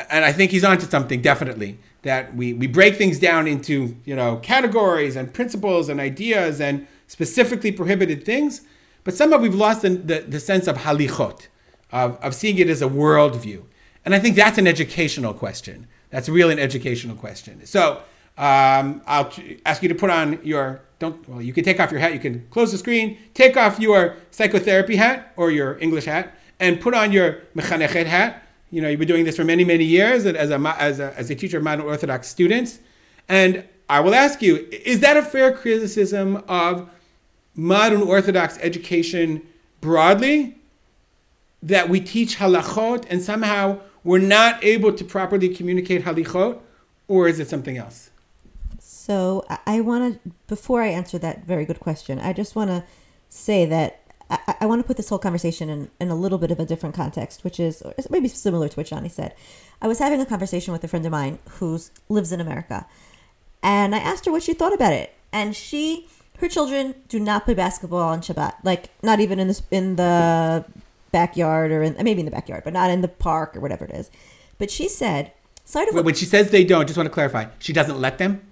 and 0.08 0.24
I 0.24 0.30
think 0.30 0.52
he's 0.52 0.62
onto 0.62 0.86
something, 0.86 1.20
definitely. 1.20 1.76
That 2.02 2.36
we, 2.36 2.52
we 2.52 2.68
break 2.68 2.94
things 2.94 3.18
down 3.18 3.48
into 3.48 3.96
you 4.04 4.14
know 4.14 4.36
categories 4.36 5.16
and 5.16 5.34
principles 5.34 5.88
and 5.88 5.98
ideas 5.98 6.60
and 6.60 6.86
specifically 7.08 7.72
prohibited 7.72 8.24
things. 8.24 8.60
But 9.02 9.14
somehow 9.14 9.38
we've 9.38 9.52
lost 9.52 9.82
the, 9.82 9.88
the, 9.88 10.20
the 10.20 10.38
sense 10.38 10.68
of 10.68 10.76
halichot, 10.76 11.48
of, 11.90 12.18
of 12.22 12.36
seeing 12.36 12.56
it 12.58 12.68
as 12.68 12.82
a 12.82 12.88
worldview. 12.88 13.64
And 14.04 14.14
I 14.14 14.18
think 14.18 14.36
that's 14.36 14.58
an 14.58 14.66
educational 14.66 15.34
question. 15.34 15.86
That's 16.10 16.28
really 16.28 16.52
an 16.52 16.58
educational 16.58 17.16
question. 17.16 17.64
So 17.66 18.02
um, 18.38 19.02
I'll 19.06 19.32
ask 19.66 19.82
you 19.82 19.88
to 19.88 19.94
put 19.94 20.10
on 20.10 20.40
your 20.42 20.80
don't. 20.98 21.28
Well, 21.28 21.42
you 21.42 21.52
can 21.52 21.64
take 21.64 21.80
off 21.80 21.90
your 21.90 22.00
hat. 22.00 22.12
You 22.12 22.20
can 22.20 22.46
close 22.50 22.72
the 22.72 22.78
screen. 22.78 23.18
Take 23.34 23.56
off 23.56 23.78
your 23.80 24.16
psychotherapy 24.30 24.96
hat 24.96 25.32
or 25.36 25.50
your 25.50 25.78
English 25.78 26.04
hat, 26.04 26.34
and 26.58 26.80
put 26.80 26.94
on 26.94 27.12
your 27.12 27.40
mechanechet 27.54 28.06
hat. 28.06 28.42
You 28.70 28.80
know, 28.82 28.88
you've 28.88 29.00
been 29.00 29.08
doing 29.08 29.24
this 29.24 29.36
for 29.36 29.44
many, 29.44 29.64
many 29.64 29.84
years 29.84 30.26
as 30.26 30.50
a 30.50 30.58
as 30.78 31.00
a, 31.00 31.16
as 31.18 31.30
a 31.30 31.34
teacher 31.34 31.58
of 31.58 31.64
modern 31.64 31.84
Orthodox 31.84 32.28
students. 32.28 32.78
And 33.28 33.64
I 33.88 34.00
will 34.00 34.14
ask 34.14 34.40
you: 34.40 34.68
Is 34.70 35.00
that 35.00 35.16
a 35.16 35.22
fair 35.22 35.52
criticism 35.52 36.42
of 36.48 36.88
modern 37.54 38.02
Orthodox 38.02 38.58
education 38.62 39.46
broadly? 39.80 40.56
That 41.62 41.90
we 41.90 42.00
teach 42.00 42.38
halachot 42.38 43.04
and 43.10 43.20
somehow 43.20 43.80
we're 44.04 44.18
not 44.18 44.62
able 44.64 44.92
to 44.92 45.04
properly 45.04 45.48
communicate 45.48 46.04
halichot, 46.04 46.58
or 47.08 47.28
is 47.28 47.40
it 47.40 47.48
something 47.48 47.76
else? 47.76 48.10
So 48.78 49.44
I- 49.66 49.80
want 49.80 50.22
to, 50.22 50.30
before 50.46 50.82
I 50.82 50.88
answer 50.88 51.18
that 51.18 51.44
very 51.44 51.64
good 51.64 51.80
question, 51.80 52.18
I 52.18 52.32
just 52.32 52.54
want 52.54 52.70
to 52.70 52.84
say 53.28 53.64
that 53.66 54.00
I, 54.30 54.54
I 54.60 54.66
want 54.66 54.80
to 54.80 54.86
put 54.86 54.96
this 54.96 55.08
whole 55.08 55.18
conversation 55.18 55.68
in, 55.68 55.90
in 56.00 56.08
a 56.08 56.14
little 56.14 56.38
bit 56.38 56.50
of 56.50 56.60
a 56.60 56.64
different 56.64 56.94
context, 56.94 57.42
which 57.42 57.58
is 57.58 57.82
maybe 58.10 58.28
similar 58.28 58.68
to 58.68 58.76
what 58.76 58.86
Johnny 58.86 59.08
said. 59.08 59.34
I 59.82 59.88
was 59.88 59.98
having 59.98 60.20
a 60.20 60.26
conversation 60.26 60.72
with 60.72 60.84
a 60.84 60.88
friend 60.88 61.04
of 61.04 61.12
mine 61.12 61.38
who 61.58 61.78
lives 62.08 62.30
in 62.30 62.40
America, 62.40 62.86
and 63.62 63.94
I 63.94 63.98
asked 63.98 64.26
her 64.26 64.32
what 64.32 64.42
she 64.42 64.54
thought 64.54 64.72
about 64.74 64.92
it, 64.92 65.14
and 65.32 65.56
she, 65.56 66.06
her 66.38 66.48
children 66.48 66.94
do 67.08 67.18
not 67.18 67.44
play 67.44 67.54
basketball 67.54 68.00
on 68.00 68.20
Shabbat, 68.20 68.54
like 68.62 68.90
not 69.02 69.18
even 69.20 69.38
in 69.40 69.48
the 69.48 69.60
in 69.70 69.96
the 69.96 70.64
backyard 71.12 71.70
or 71.72 71.82
in 71.82 71.96
maybe 72.02 72.20
in 72.20 72.24
the 72.26 72.30
backyard, 72.32 72.62
but 72.64 72.72
not 72.72 72.90
in 72.90 73.00
the 73.00 73.08
park 73.08 73.56
or 73.56 73.60
whatever 73.60 73.84
it 73.84 73.92
is. 73.92 74.10
But 74.58 74.70
she 74.70 74.88
said, 74.88 75.32
side 75.64 75.88
of 75.88 75.94
When 75.94 76.04
when 76.04 76.14
she 76.14 76.24
says 76.26 76.50
they 76.50 76.64
don't, 76.64 76.86
just 76.86 76.96
want 76.96 77.06
to 77.06 77.12
clarify, 77.12 77.46
she 77.58 77.72
doesn't 77.72 78.00
let 78.00 78.18
them. 78.18 78.42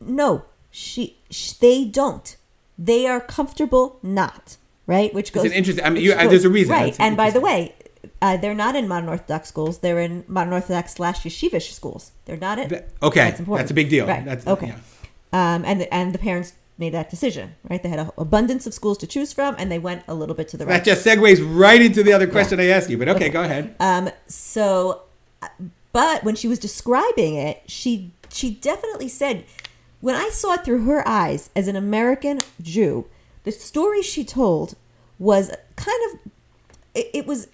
no 0.00 0.44
she, 0.70 1.16
sh 1.30 1.52
they 1.52 1.84
don't 1.84 2.36
they 2.78 3.06
are 3.06 3.20
comfortable 3.20 3.98
not. 4.02 4.56
Right, 4.88 5.12
which 5.12 5.32
goes. 5.32 5.44
an 5.46 5.50
interesting- 5.52 5.84
I 5.84 5.90
mean, 5.90 6.04
you- 6.04 6.12
uh, 6.12 6.28
there's 6.28 6.44
a 6.44 6.48
reason. 6.50 6.72
Right, 6.72 6.90
It's 6.90 7.00
and 7.00 7.16
by 7.16 7.30
the 7.30 7.40
way, 7.40 7.74
uh, 8.22 8.36
they're 8.36 8.54
not 8.54 8.76
in 8.76 8.86
modern 8.86 9.08
Orthodox 9.08 9.48
schools. 9.48 9.78
They're 9.78 9.98
in 9.98 10.22
modern 10.28 10.52
Orthodox 10.52 10.92
slash 10.94 11.22
yeshivish 11.24 11.72
schools. 11.72 12.12
They're 12.24 12.36
not 12.36 12.60
in. 12.60 12.66
Okay, 13.02 13.20
That's 13.24 13.40
important. 13.40 13.64
that's 13.64 13.70
a 13.72 13.74
big 13.74 13.88
deal. 13.88 14.06
Right. 14.06 14.24
That's- 14.24 14.46
okay. 14.46 14.68
yeah. 14.68 15.54
Um, 15.54 15.64
and 15.64 15.80
the, 15.80 15.92
and 15.92 16.14
the 16.14 16.18
parents 16.20 16.52
made 16.78 16.92
that 16.92 17.10
decision. 17.10 17.54
Right. 17.68 17.82
They 17.82 17.88
had 17.88 17.98
an 17.98 18.10
abundance 18.18 18.66
of 18.66 18.74
schools 18.74 18.98
to 18.98 19.06
choose 19.06 19.32
from, 19.32 19.54
and 19.58 19.70
they 19.70 19.78
went 19.78 20.04
a 20.08 20.14
little 20.14 20.34
bit 20.34 20.48
to 20.48 20.56
the 20.56 20.66
right. 20.66 20.74
That 20.74 20.84
just 20.84 21.06
segues 21.06 21.40
right 21.42 21.80
into 21.80 22.02
the 22.02 22.12
other 22.12 22.26
question 22.26 22.60
I 22.60 22.66
asked 22.66 22.90
you. 22.90 22.98
But 22.98 23.08
okay, 23.10 23.28
go 23.28 23.42
ahead. 23.42 23.74
Um, 23.80 24.10
so, 24.26 25.02
but 25.92 26.24
when 26.24 26.34
she 26.34 26.48
was 26.48 26.58
describing 26.58 27.34
it, 27.34 27.62
she 27.66 28.12
she 28.30 28.50
definitely 28.50 29.08
said, 29.08 29.44
when 30.00 30.14
I 30.14 30.28
saw 30.30 30.54
it 30.54 30.64
through 30.64 30.84
her 30.84 31.06
eyes 31.06 31.50
as 31.56 31.68
an 31.68 31.76
American 31.76 32.40
Jew, 32.60 33.06
the 33.44 33.52
story 33.52 34.02
she 34.02 34.24
told 34.24 34.76
was 35.18 35.50
kind 35.76 35.98
of 36.10 36.32
it, 36.94 37.10
it 37.14 37.26
was 37.26 37.48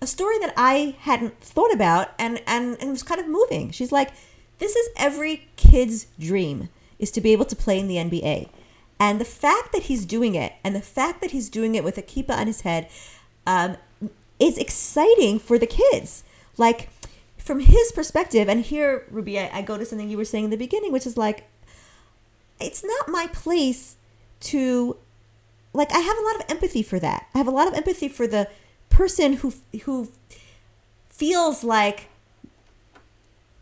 a 0.00 0.06
story 0.06 0.38
that 0.38 0.52
I 0.56 0.96
hadn't 1.00 1.40
thought 1.40 1.72
about, 1.72 2.10
and 2.18 2.40
and 2.46 2.76
and 2.80 2.88
it 2.88 2.90
was 2.90 3.02
kind 3.02 3.20
of 3.20 3.28
moving. 3.28 3.70
She's 3.70 3.92
like, 3.92 4.10
this 4.58 4.74
is 4.74 4.88
every 4.96 5.48
kid's 5.56 6.06
dream 6.18 6.68
is 6.98 7.10
to 7.12 7.20
be 7.20 7.32
able 7.32 7.44
to 7.44 7.56
play 7.56 7.78
in 7.78 7.88
the 7.88 7.96
NBA. 7.96 8.48
And 8.98 9.20
the 9.20 9.24
fact 9.24 9.72
that 9.72 9.84
he's 9.84 10.06
doing 10.06 10.34
it, 10.34 10.52
and 10.62 10.74
the 10.74 10.80
fact 10.80 11.20
that 11.20 11.32
he's 11.32 11.48
doing 11.48 11.74
it 11.74 11.84
with 11.84 11.98
a 11.98 12.02
kippah 12.02 12.38
on 12.38 12.46
his 12.46 12.62
head, 12.62 12.88
um, 13.46 13.76
is 14.38 14.56
exciting 14.58 15.38
for 15.38 15.58
the 15.58 15.66
kids. 15.66 16.24
Like, 16.56 16.88
from 17.36 17.60
his 17.60 17.92
perspective, 17.92 18.48
and 18.48 18.62
here, 18.62 19.06
Ruby, 19.10 19.38
I, 19.38 19.50
I 19.52 19.62
go 19.62 19.76
to 19.76 19.84
something 19.84 20.08
you 20.08 20.16
were 20.16 20.24
saying 20.24 20.44
in 20.44 20.50
the 20.50 20.56
beginning, 20.56 20.92
which 20.92 21.06
is 21.06 21.16
like, 21.16 21.44
it's 22.60 22.84
not 22.84 23.08
my 23.08 23.26
place 23.32 23.96
to, 24.40 24.96
like, 25.72 25.92
I 25.92 25.98
have 25.98 26.16
a 26.16 26.22
lot 26.22 26.36
of 26.36 26.50
empathy 26.50 26.82
for 26.82 26.98
that. 27.00 27.26
I 27.34 27.38
have 27.38 27.48
a 27.48 27.50
lot 27.50 27.68
of 27.68 27.74
empathy 27.74 28.08
for 28.08 28.26
the 28.26 28.48
person 28.88 29.34
who 29.34 29.52
who 29.82 30.08
feels 31.08 31.64
like 31.64 32.08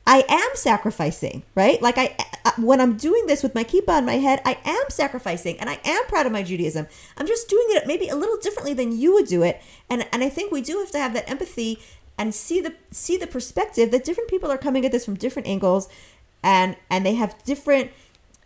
I 0.07 0.25
am 0.29 0.49
sacrificing, 0.55 1.45
right? 1.55 1.81
Like 1.81 1.97
I, 1.99 2.17
I- 2.45 2.53
when 2.61 2.81
I'm 2.81 2.97
doing 2.97 3.27
this 3.27 3.43
with 3.43 3.55
my 3.55 3.63
kippah 3.65 3.89
on 3.99 4.05
my 4.05 4.15
head, 4.17 4.41
I 4.45 4.59
am 4.65 4.85
sacrificing, 4.89 5.59
and 5.61 5.71
I 5.71 5.79
am 5.85 6.05
proud 6.07 6.27
of 6.27 6.33
my 6.33 6.43
Judaism. 6.43 6.87
I'm 7.17 7.27
just 7.27 7.49
doing 7.49 7.67
it 7.71 7.87
maybe 7.87 8.09
a 8.09 8.17
little 8.17 8.37
differently 8.39 8.75
than 8.75 8.99
you 8.99 9.13
would 9.15 9.27
do 9.27 9.43
it, 9.43 9.63
and 9.89 10.07
and 10.13 10.23
I 10.25 10.29
think 10.29 10.51
we 10.53 10.61
do 10.61 10.79
have 10.79 10.91
to 10.93 10.99
have 10.99 11.15
that 11.15 11.31
empathy 11.31 11.79
and 12.19 12.35
see 12.35 12.61
the 12.61 12.75
see 12.91 13.17
the 13.17 13.27
perspective 13.29 13.91
that 13.93 14.05
different 14.05 14.29
people 14.29 14.51
are 14.51 14.59
coming 14.59 14.85
at 14.85 14.93
this 14.93 15.05
from 15.05 15.15
different 15.15 15.47
angles, 15.49 15.89
and 16.43 16.77
and 16.91 17.07
they 17.07 17.15
have 17.15 17.41
different. 17.45 17.91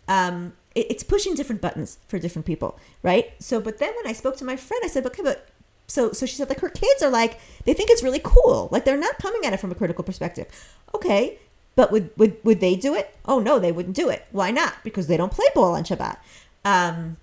Um, 0.07 0.53
it- 0.75 0.87
it's 0.91 1.03
pushing 1.03 1.33
different 1.33 1.59
buttons 1.61 1.97
for 2.07 2.19
different 2.19 2.45
people, 2.45 2.79
right? 3.01 3.33
So, 3.39 3.59
but 3.59 3.79
then 3.79 3.93
when 3.95 4.05
I 4.07 4.13
spoke 4.13 4.37
to 4.37 4.45
my 4.45 4.55
friend, 4.55 4.81
I 4.85 4.89
said, 4.89 5.05
okay, 5.07 5.23
but 5.23 5.49
so 5.87 6.11
so 6.11 6.25
she 6.25 6.35
said 6.35 6.49
like 6.49 6.59
her 6.59 6.69
kids 6.69 7.01
are 7.01 7.09
like 7.09 7.39
they 7.63 7.73
think 7.73 7.89
it's 7.89 8.03
really 8.03 8.19
cool 8.21 8.67
like 8.73 8.83
they're 8.83 8.97
not 8.97 9.17
coming 9.19 9.45
at 9.45 9.53
it 9.53 9.57
from 9.61 9.71
a 9.71 9.75
critical 9.75 10.03
perspective 10.03 10.45
okay 10.93 11.39
but 11.77 11.91
would 11.93 12.09
would, 12.17 12.35
would 12.43 12.59
they 12.59 12.75
do 12.75 12.93
it 12.93 13.15
oh 13.25 13.39
no 13.39 13.57
they 13.59 13.71
wouldn't 13.71 13.95
do 13.95 14.09
it 14.09 14.25
why 14.33 14.51
not 14.51 14.73
because 14.83 15.07
they 15.07 15.15
don't 15.15 15.31
play 15.31 15.45
ball 15.55 15.73
on 15.75 15.83
shabbat 15.85 16.17
um 16.65 17.15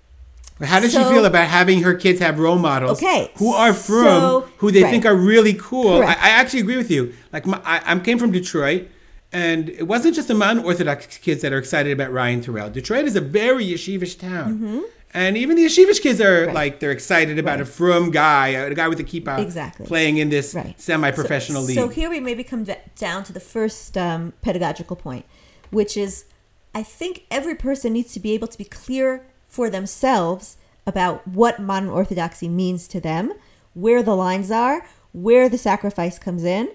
How 0.61 0.79
does 0.79 0.93
So- 0.93 1.03
she 1.03 1.13
feel 1.13 1.25
about 1.25 1.47
having 1.49 1.81
her 1.83 1.93
kids 1.93 2.19
have 2.21 2.39
role 2.39 2.57
models 2.57 2.97
Okay, 3.03 3.29
who 3.37 3.53
are 3.53 3.73
from 3.73 4.05
so- 4.05 4.47
who 4.57 4.71
they 4.71 4.81
right. 4.83 4.89
think 4.89 5.05
are 5.05 5.15
really 5.33 5.53
cool? 5.53 6.01
I, 6.01 6.13
I 6.27 6.29
actually 6.39 6.61
agree 6.61 6.77
with 6.77 6.89
you. 6.89 7.13
Like 7.33 7.45
my, 7.45 7.59
I, 7.65 7.81
I 7.85 7.99
came 7.99 8.17
from 8.17 8.31
Detroit, 8.31 8.87
and 9.33 9.67
it 9.69 9.83
wasn't 9.93 10.15
just 10.15 10.29
the 10.29 10.33
non-Orthodox 10.33 11.17
kids 11.17 11.41
that 11.41 11.51
are 11.51 11.57
excited 11.57 11.91
about 11.91 12.09
Ryan 12.13 12.39
Turell. 12.41 12.71
Detroit 12.71 13.03
is 13.05 13.17
a 13.17 13.21
very 13.21 13.65
yeshivish 13.65 14.17
town, 14.17 14.85
and 15.15 15.37
even 15.37 15.55
the 15.55 15.65
yeshivish 15.65 16.01
kids 16.01 16.19
are. 16.21 16.45
Right. 16.45 16.53
like 16.53 16.79
they're 16.79 16.91
excited 16.91 17.39
about 17.39 17.61
a 17.61 17.65
frum 17.65 18.11
guy, 18.11 18.49
a 18.49 18.73
guy 18.73 18.87
with 18.87 18.99
a 18.99 19.03
kippah, 19.03 19.39
Exactly. 19.39 19.85
playing 19.85 20.17
in 20.17 20.29
this 20.29 20.53
right 20.53 20.79
semi-professional 20.79 21.61
so, 21.61 21.67
league. 21.67 21.77
so 21.77 21.87
here 21.87 22.09
we 22.09 22.19
maybe 22.19 22.43
come 22.43 22.65
down 22.95 23.23
to 23.23 23.33
the 23.33 23.39
first 23.39 23.97
um, 23.97 24.33
pedagogical 24.41 24.95
point 24.95 25.25
which 25.71 25.97
is 25.97 26.25
i 26.73 26.83
think 26.83 27.25
every 27.31 27.55
person 27.55 27.93
needs 27.93 28.13
to 28.13 28.19
be 28.19 28.33
able 28.33 28.47
to 28.47 28.57
be 28.57 28.63
clear 28.65 29.25
for 29.47 29.69
themselves 29.69 30.57
about 30.85 31.27
what 31.27 31.59
modern 31.59 31.89
orthodoxy 31.89 32.47
means 32.47 32.87
to 32.87 32.99
them 32.99 33.33
where 33.73 34.03
the 34.03 34.15
lines 34.15 34.51
are 34.51 34.85
where 35.11 35.49
the 35.49 35.57
sacrifice 35.57 36.19
comes 36.19 36.43
in 36.43 36.69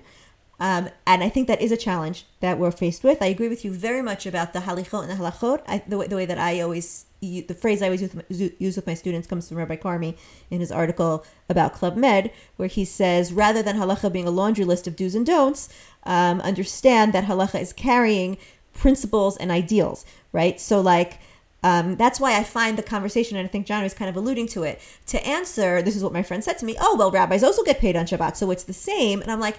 um, 0.60 0.90
and 1.06 1.24
I 1.24 1.30
think 1.30 1.48
that 1.48 1.62
is 1.62 1.72
a 1.72 1.76
challenge 1.76 2.26
that 2.40 2.58
we're 2.58 2.70
faced 2.70 3.02
with. 3.02 3.22
I 3.22 3.26
agree 3.26 3.48
with 3.48 3.64
you 3.64 3.72
very 3.72 4.02
much 4.02 4.26
about 4.26 4.52
the 4.52 4.60
halichot 4.60 5.08
and 5.08 5.10
the 5.10 5.14
halachot. 5.14 5.62
I, 5.66 5.82
the, 5.88 5.96
way, 5.96 6.06
the 6.06 6.16
way 6.16 6.26
that 6.26 6.36
I 6.36 6.60
always, 6.60 7.06
the 7.20 7.54
phrase 7.54 7.82
I 7.82 7.86
always 7.86 8.02
use, 8.02 8.14
with 8.14 8.30
my- 8.30 8.52
use 8.58 8.76
with 8.76 8.86
my 8.86 8.94
students 8.94 9.26
comes 9.26 9.48
from 9.48 9.58
Rabbi 9.58 9.76
Karmi 9.76 10.16
in 10.50 10.60
his 10.60 10.72
article 10.72 11.24
about 11.48 11.74
Club 11.74 11.96
Med, 11.96 12.30
where 12.56 12.68
he 12.68 12.84
says, 12.84 13.32
rather 13.32 13.62
than 13.62 13.76
halacha 13.76 14.10
being 14.12 14.26
a 14.26 14.30
laundry 14.30 14.64
list 14.64 14.86
of 14.86 14.96
do's 14.96 15.14
and 15.14 15.26
don'ts, 15.26 15.68
um, 16.04 16.40
understand 16.40 17.12
that 17.12 17.24
halacha 17.24 17.60
is 17.60 17.72
carrying 17.72 18.38
principles 18.72 19.36
and 19.36 19.50
ideals, 19.50 20.04
right? 20.32 20.60
So, 20.60 20.80
like, 20.80 21.18
um, 21.62 21.96
that's 21.96 22.18
why 22.18 22.38
I 22.38 22.42
find 22.42 22.78
the 22.78 22.82
conversation, 22.82 23.36
and 23.36 23.46
I 23.46 23.50
think 23.50 23.66
John 23.66 23.82
was 23.82 23.92
kind 23.92 24.08
of 24.08 24.16
alluding 24.16 24.46
to 24.48 24.62
it, 24.62 24.80
to 25.08 25.24
answer, 25.26 25.82
this 25.82 25.94
is 25.94 26.02
what 26.02 26.12
my 26.12 26.22
friend 26.22 26.42
said 26.42 26.58
to 26.58 26.64
me, 26.64 26.76
oh, 26.80 26.96
well, 26.96 27.10
rabbis 27.10 27.44
also 27.44 27.62
get 27.62 27.78
paid 27.78 27.96
on 27.96 28.06
Shabbat, 28.06 28.36
so 28.36 28.50
it's 28.50 28.64
the 28.64 28.72
same. 28.72 29.20
And 29.20 29.30
I'm 29.30 29.40
like, 29.40 29.58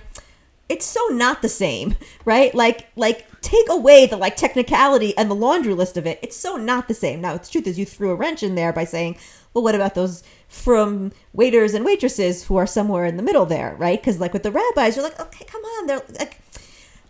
it's 0.71 0.85
so 0.85 1.01
not 1.11 1.41
the 1.41 1.49
same, 1.49 1.95
right? 2.23 2.55
Like, 2.55 2.87
like 2.95 3.27
take 3.41 3.67
away 3.69 4.05
the 4.05 4.15
like 4.15 4.37
technicality 4.37 5.15
and 5.17 5.29
the 5.29 5.35
laundry 5.35 5.73
list 5.73 5.97
of 5.97 6.07
it. 6.07 6.17
It's 6.21 6.37
so 6.37 6.55
not 6.55 6.87
the 6.87 6.93
same. 6.93 7.19
Now, 7.19 7.35
the 7.35 7.45
truth 7.45 7.67
is, 7.67 7.77
you 7.77 7.85
threw 7.85 8.11
a 8.11 8.15
wrench 8.15 8.41
in 8.41 8.55
there 8.55 8.71
by 8.71 8.85
saying, 8.85 9.17
well, 9.53 9.65
what 9.65 9.75
about 9.75 9.95
those 9.95 10.23
from 10.47 11.11
waiters 11.33 11.73
and 11.73 11.83
waitresses 11.83 12.45
who 12.45 12.55
are 12.55 12.65
somewhere 12.65 13.03
in 13.03 13.17
the 13.17 13.23
middle 13.23 13.45
there, 13.45 13.75
right? 13.77 13.99
Because 13.99 14.21
like 14.21 14.31
with 14.31 14.43
the 14.43 14.51
rabbis, 14.51 14.95
you're 14.95 15.03
like, 15.03 15.19
okay, 15.19 15.43
come 15.43 15.61
on, 15.61 15.87
they're 15.87 16.01
like, 16.17 16.39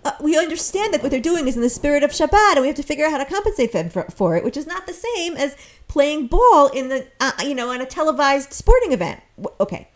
uh, 0.03 0.13
we 0.19 0.35
understand 0.35 0.91
that 0.91 1.03
what 1.03 1.11
they're 1.11 1.19
doing 1.19 1.47
is 1.47 1.55
in 1.55 1.61
the 1.61 1.69
spirit 1.69 2.03
of 2.03 2.09
Shabbat, 2.09 2.53
and 2.53 2.61
we 2.61 2.67
have 2.67 2.75
to 2.77 2.83
figure 2.83 3.05
out 3.05 3.11
how 3.11 3.19
to 3.19 3.25
compensate 3.25 3.73
them 3.73 3.89
for, 3.89 4.03
for 4.05 4.35
it, 4.35 4.43
which 4.43 4.57
is 4.57 4.65
not 4.65 4.87
the 4.87 4.93
same 4.93 5.37
as 5.37 5.55
playing 5.87 6.25
ball 6.25 6.69
in 6.69 6.89
the, 6.89 7.05
uh, 7.19 7.33
you 7.43 7.53
know, 7.53 7.69
in 7.69 7.81
a 7.81 7.85
televised 7.85 8.53
sporting 8.53 8.91
event. 8.91 9.21
Okay, 9.59 9.87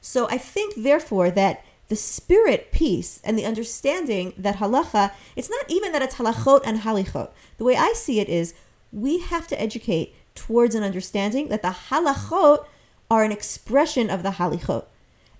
so 0.00 0.26
I 0.28 0.38
think 0.38 0.74
therefore 0.76 1.30
that 1.30 1.64
the 1.88 1.96
spirit 1.96 2.72
piece 2.72 3.20
and 3.24 3.38
the 3.38 3.44
understanding 3.44 4.32
that 4.36 4.56
halacha, 4.56 5.12
it's 5.36 5.50
not 5.50 5.64
even 5.68 5.92
that 5.92 6.02
it's 6.02 6.16
halachot 6.16 6.62
and 6.64 6.80
halichot. 6.80 7.30
The 7.58 7.64
way 7.64 7.76
I 7.76 7.92
see 7.94 8.20
it 8.20 8.28
is 8.28 8.54
we 8.92 9.18
have 9.18 9.46
to 9.48 9.60
educate 9.60 10.14
towards 10.34 10.74
an 10.74 10.82
understanding 10.82 11.48
that 11.48 11.62
the 11.62 11.76
halachot 11.90 12.64
are 13.10 13.24
an 13.24 13.32
expression 13.32 14.08
of 14.08 14.22
the 14.22 14.30
halichot 14.30 14.84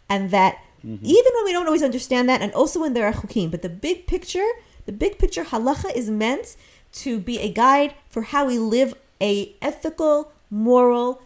and 0.08 0.30
that 0.30 0.58
mm-hmm. 0.84 1.04
even 1.04 1.32
when 1.34 1.44
we 1.44 1.52
don't 1.52 1.66
always 1.66 1.82
understand 1.82 2.28
that, 2.28 2.42
and 2.42 2.52
also 2.52 2.80
when 2.80 2.92
there 2.92 3.06
are 3.06 3.12
chukim, 3.14 3.50
but 3.50 3.62
the 3.62 3.68
big 3.70 4.06
picture, 4.06 4.46
the 4.84 4.92
big 4.92 5.18
picture 5.18 5.44
halacha 5.44 5.94
is 5.94 6.10
meant 6.10 6.56
to 6.92 7.18
be 7.18 7.38
a 7.38 7.50
guide 7.50 7.94
for 8.10 8.22
how 8.22 8.46
we 8.46 8.58
live 8.58 8.94
a 9.20 9.54
ethical, 9.62 10.32
moral 10.50 11.22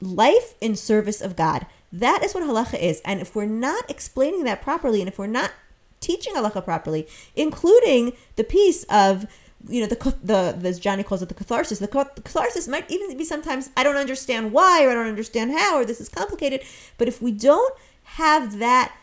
life 0.00 0.54
in 0.60 0.76
service 0.76 1.20
of 1.20 1.36
God. 1.36 1.66
That 1.92 2.22
is 2.22 2.34
what 2.34 2.44
halacha 2.44 2.78
is, 2.80 3.00
and 3.04 3.20
if 3.20 3.34
we're 3.34 3.46
not 3.46 3.90
explaining 3.90 4.44
that 4.44 4.62
properly, 4.62 5.00
and 5.00 5.08
if 5.08 5.18
we're 5.18 5.26
not 5.26 5.52
teaching 6.00 6.34
halacha 6.34 6.64
properly, 6.64 7.06
including 7.34 8.12
the 8.36 8.44
piece 8.44 8.84
of 8.84 9.26
you 9.68 9.80
know 9.80 9.86
the 9.86 10.16
the 10.22 10.68
as 10.68 10.78
Johnny 10.78 11.02
calls 11.02 11.22
it 11.22 11.28
the 11.28 11.34
catharsis. 11.34 11.78
The, 11.78 11.88
ca- 11.88 12.04
catharsis 12.04 12.66
might 12.66 12.90
even 12.90 13.16
be 13.16 13.24
sometimes 13.24 13.70
I 13.76 13.82
don't 13.82 13.96
understand 13.96 14.52
why 14.52 14.84
or 14.84 14.90
I 14.90 14.94
don't 14.94 15.08
understand 15.08 15.52
how 15.52 15.76
or 15.76 15.84
this 15.84 16.00
is 16.00 16.08
complicated. 16.08 16.62
But 16.96 17.08
if 17.08 17.20
we 17.20 17.32
don't 17.32 17.74
have 18.04 18.58
that 18.58 18.94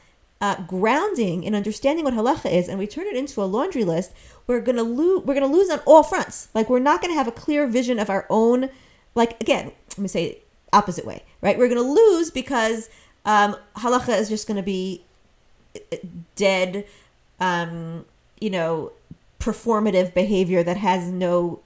uh, 0.41 0.63
grounding 0.63 1.43
in 1.43 1.55
understanding 1.55 2.05
what 2.05 2.13
halacha 2.13 2.51
is, 2.51 2.67
and 2.67 2.79
we 2.79 2.87
turn 2.87 3.07
it 3.07 3.15
into 3.15 3.41
a 3.41 3.45
laundry 3.45 3.83
list, 3.83 4.13
we're 4.47 4.61
gonna 4.61 4.83
lose. 4.83 5.23
We're 5.23 5.35
gonna 5.35 5.47
lose 5.47 5.69
on 5.69 5.79
all 5.85 6.03
fronts. 6.03 6.49
Like 6.53 6.69
we're 6.69 6.79
not 6.79 7.01
gonna 7.01 7.13
have 7.13 7.27
a 7.27 7.31
clear 7.31 7.67
vision 7.67 7.99
of 7.99 8.09
our 8.09 8.25
own. 8.29 8.69
Like 9.13 9.39
again, 9.41 9.71
let 9.89 9.99
me 9.99 10.07
say 10.07 10.39
opposite 10.73 11.05
way, 11.05 11.23
right? 11.41 11.57
We're 11.57 11.69
gonna 11.69 11.81
lose 11.81 12.31
because 12.31 12.89
um, 13.25 13.55
halacha 13.77 14.17
is 14.19 14.29
just 14.29 14.47
gonna 14.47 14.63
be 14.63 15.03
dead, 16.35 16.85
um, 17.39 18.05
you 18.39 18.49
know, 18.49 18.91
performative 19.39 20.13
behavior 20.13 20.63
that 20.63 20.77
has 20.77 21.07
no 21.07 21.59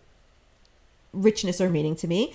richness 1.13 1.59
or 1.59 1.69
meaning 1.69 1.95
to 1.97 2.07
me. 2.07 2.33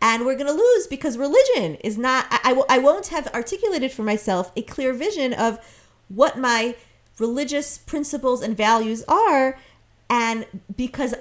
And 0.00 0.26
we're 0.26 0.34
going 0.34 0.46
to 0.46 0.52
lose 0.52 0.86
because 0.86 1.16
religion 1.16 1.76
is 1.76 1.96
not, 1.96 2.26
I, 2.30 2.38
I, 2.44 2.48
w- 2.50 2.66
I 2.68 2.78
won't 2.78 3.08
have 3.08 3.28
articulated 3.28 3.92
for 3.92 4.02
myself 4.02 4.52
a 4.54 4.62
clear 4.62 4.92
vision 4.92 5.32
of 5.32 5.58
what 6.08 6.38
my 6.38 6.76
religious 7.18 7.78
principles 7.78 8.42
and 8.42 8.56
values 8.56 9.02
are. 9.08 9.58
And 10.10 10.46
because 10.76 11.14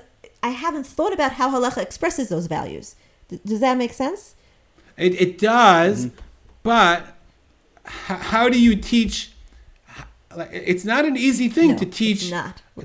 I 0.43 0.49
haven't 0.49 0.85
thought 0.85 1.13
about 1.13 1.33
how 1.33 1.49
halacha 1.51 1.81
expresses 1.81 2.29
those 2.29 2.47
values. 2.47 2.95
D- 3.29 3.39
does 3.45 3.61
that 3.61 3.77
make 3.77 3.93
sense? 3.93 4.35
It, 4.97 5.19
it 5.21 5.37
does, 5.37 6.09
but 6.63 6.99
h- 7.85 7.91
how 8.31 8.49
do 8.49 8.59
you 8.59 8.75
teach? 8.75 9.31
like, 10.35 10.49
It's 10.51 10.85
not 10.85 11.05
an 11.05 11.17
easy 11.17 11.49
thing 11.49 11.71
No, 11.71 11.77
to 11.77 11.85
teach 11.85 12.29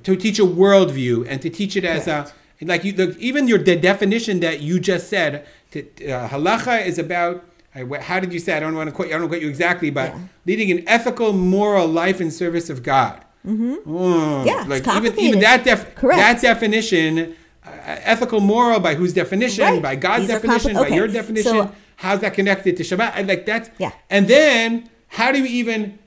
to 0.03 0.17
teach 0.17 0.39
a 0.39 0.45
worldview 0.45 1.27
and 1.29 1.41
to 1.43 1.51
teach 1.51 1.77
it 1.77 1.85
as 1.85 2.05
Correct. 2.05 2.35
a 2.61 2.65
Like 2.65 2.85
you, 2.85 2.93
look, 2.93 3.17
even 3.19 3.49
your 3.49 3.59
the 3.59 3.77
definition 3.77 4.41
that 4.41 4.61
you 4.61 4.79
just 4.81 5.09
said, 5.09 5.47
to, 5.73 5.81
uh, 5.83 6.29
halacha 6.29 6.85
is 6.85 6.99
about. 6.99 7.45
I, 7.75 7.85
how 8.01 8.19
did 8.19 8.33
you 8.33 8.41
say? 8.41 8.57
I 8.57 8.61
don't 8.61 8.75
want 8.75 8.89
to 8.91 8.95
quote. 8.95 9.09
I 9.09 9.19
don't 9.19 9.29
quote 9.29 9.41
you 9.41 9.49
exactly, 9.49 9.91
but 9.91 10.11
Yeah. 10.11 10.19
leading 10.47 10.71
an 10.73 10.83
ethical, 10.89 11.33
moral 11.33 11.87
life 11.87 12.21
in 12.21 12.31
service 12.33 12.69
of 12.69 12.83
God. 12.83 13.25
Mm-hmm. 13.47 14.47
Yeah, 14.47 14.61
it's 14.61 14.87
like 14.87 14.97
even 14.97 15.19
even 15.19 15.39
that 15.41 15.63
def- 15.65 15.95
that 16.03 16.43
definition, 16.43 17.37
uh, 17.65 17.71
ethical, 18.13 18.41
moral, 18.41 18.81
by 18.81 18.95
whose 18.97 19.13
definition? 19.15 19.65
Right. 19.65 19.81
By 19.83 19.95
God's 19.97 20.23
These 20.27 20.31
definition, 20.37 20.73
compli- 20.75 20.89
by 20.91 20.97
your 20.97 21.09
definition. 21.09 21.53
so- 21.53 21.73
how's 22.01 22.21
that 22.21 22.33
connected 22.33 22.77
to 22.79 22.83
Shabbat? 22.83 23.13
And 23.15 23.29
like 23.29 23.47
that's 23.47 23.71
Yeah. 23.79 23.93
And 24.09 24.27
then 24.27 24.89
how 25.09 25.33
do 25.33 25.39
you 25.39 25.47
even 25.47 25.99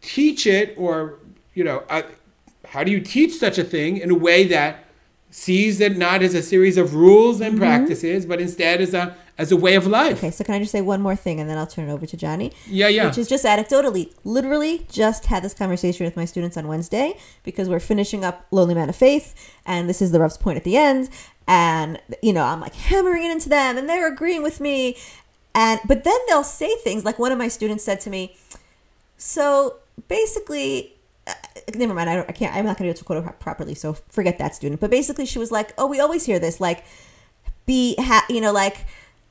teach 0.00 0.46
it, 0.46 0.74
or 0.78 1.18
you 1.54 1.64
know, 1.64 1.82
uh, 1.90 2.02
how 2.66 2.84
do 2.84 2.90
you 2.90 3.00
teach 3.00 3.34
such 3.34 3.58
a 3.58 3.64
thing 3.64 3.96
in 3.96 4.10
a 4.10 4.14
way 4.14 4.44
that 4.44 4.84
sees 5.30 5.80
it 5.80 5.96
not 5.96 6.22
as 6.22 6.34
a 6.34 6.42
series 6.42 6.76
of 6.76 6.94
rules 6.94 7.40
and 7.40 7.58
practices, 7.58 8.26
but 8.26 8.40
instead 8.40 8.80
as 8.80 8.94
a 8.94 9.16
as 9.38 9.50
a 9.50 9.56
way 9.56 9.74
of 9.74 9.88
life? 9.88 10.18
Mm-hmm. 10.18 10.26
Okay, 10.26 10.30
so 10.30 10.44
can 10.44 10.54
I 10.54 10.58
just 10.60 10.70
say 10.70 10.82
one 10.82 11.00
more 11.00 11.16
thing 11.16 11.40
and 11.40 11.50
then 11.50 11.58
I'll 11.58 11.66
turn 11.66 11.88
it 11.88 11.92
over 11.92 12.06
to 12.06 12.16
Johnny? 12.16 12.52
Yeah, 12.66 12.88
yeah. 12.88 13.06
Which 13.06 13.18
is 13.18 13.28
just 13.28 13.44
anecdotally, 13.44 14.12
literally 14.22 14.86
just 14.88 15.26
had 15.26 15.42
this 15.42 15.54
conversation 15.54 16.04
with 16.04 16.16
my 16.16 16.26
students 16.26 16.56
on 16.56 16.68
Wednesday 16.68 17.14
because 17.42 17.68
we're 17.68 17.80
finishing 17.80 18.24
up 18.24 18.46
Lonely 18.52 18.74
Man 18.74 18.88
of 18.88 18.96
Faith 18.96 19.34
and 19.66 19.88
this 19.88 20.00
is 20.00 20.12
the 20.12 20.20
Rav's 20.20 20.36
point 20.36 20.58
at 20.58 20.64
the 20.64 20.76
end. 20.76 21.08
And, 21.48 22.00
you 22.22 22.32
know, 22.32 22.44
I'm 22.44 22.60
like 22.60 22.74
hammering 22.74 23.24
it 23.24 23.32
into 23.32 23.48
them 23.48 23.76
and 23.76 23.88
they're 23.88 24.06
agreeing 24.06 24.42
with 24.42 24.60
me. 24.60 24.96
And, 25.54 25.80
but 25.86 26.04
then 26.04 26.18
they'll 26.28 26.44
say 26.44 26.74
things 26.76 27.04
like 27.04 27.18
one 27.18 27.32
of 27.32 27.38
my 27.38 27.48
students 27.48 27.84
said 27.84 28.00
to 28.02 28.10
me, 28.10 28.36
so 29.16 29.76
basically, 30.08 30.94
uh, 31.26 31.32
never 31.74 31.92
mind. 31.94 32.08
I, 32.08 32.16
don't, 32.16 32.28
I 32.28 32.32
can't. 32.32 32.54
I'm 32.54 32.64
not 32.64 32.78
going 32.78 32.88
to 32.88 32.94
be 32.94 32.98
to 32.98 33.04
quote 33.04 33.22
her 33.22 33.32
properly. 33.32 33.74
So 33.74 33.94
forget 34.08 34.38
that 34.38 34.54
student. 34.54 34.80
But 34.80 34.90
basically, 34.90 35.26
she 35.26 35.38
was 35.38 35.52
like, 35.52 35.74
"Oh, 35.76 35.86
we 35.86 36.00
always 36.00 36.24
hear 36.24 36.38
this. 36.38 36.60
Like, 36.60 36.84
be 37.66 37.94
ha- 37.98 38.24
you 38.30 38.40
know, 38.40 38.52
like, 38.52 38.86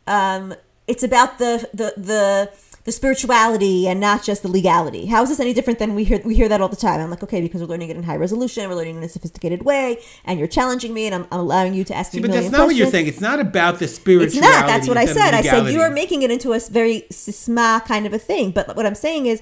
um, 0.05 0.53
it's 0.88 1.03
about 1.03 1.39
the 1.39 1.67
the 1.74 1.93
the 1.97 2.51
the 2.86 2.91
spirituality 2.91 3.88
and 3.88 3.99
not 3.99 4.23
just 4.23 4.41
the 4.41 4.47
legality. 4.47 5.05
How 5.07 5.21
is 5.23 5.30
this 5.30 5.39
any 5.39 5.53
different 5.53 5.80
than 5.80 5.95
we 5.95 6.03
hear 6.05 6.21
we 6.23 6.36
hear 6.36 6.47
that 6.49 6.61
all 6.61 6.69
the 6.69 6.75
time? 6.75 6.99
I'm 6.99 7.09
like, 7.09 7.23
okay, 7.23 7.41
because 7.41 7.61
we're 7.61 7.67
learning 7.67 7.89
it 7.89 7.97
in 7.97 8.03
high 8.03 8.15
resolution, 8.15 8.67
we're 8.69 8.75
learning 8.75 8.95
it 8.95 8.99
in 8.99 9.03
a 9.03 9.09
sophisticated 9.09 9.63
way, 9.63 9.99
and 10.25 10.39
you're 10.39 10.47
challenging 10.47 10.93
me, 10.93 11.05
and 11.05 11.15
I'm, 11.15 11.27
I'm 11.32 11.39
allowing 11.41 11.73
you 11.73 11.84
to 11.86 11.95
ask 11.95 12.11
See, 12.11 12.19
me. 12.19 12.27
but 12.27 12.32
that's 12.32 12.49
not 12.51 12.67
what 12.67 12.75
you're 12.75 12.88
saying. 12.88 13.07
It's 13.07 13.21
not 13.21 13.39
about 13.39 13.80
the 13.80 13.88
spirituality. 13.88 14.38
It's 14.38 14.45
not. 14.45 14.67
That's 14.67 14.88
what 14.88 14.97
I 14.97 15.05
said. 15.05 15.34
I 15.34 15.41
said 15.41 15.71
you 15.71 15.82
are 15.82 15.91
making 15.91 16.21
it 16.21 16.32
into 16.32 16.53
a 16.53 16.59
very 16.59 17.01
sisma 17.11 17.86
kind 17.86 18.05
of 18.05 18.13
a 18.13 18.19
thing. 18.19 18.51
But 18.51 18.75
what 18.75 18.86
I'm 18.86 18.95
saying 18.95 19.25
is, 19.25 19.41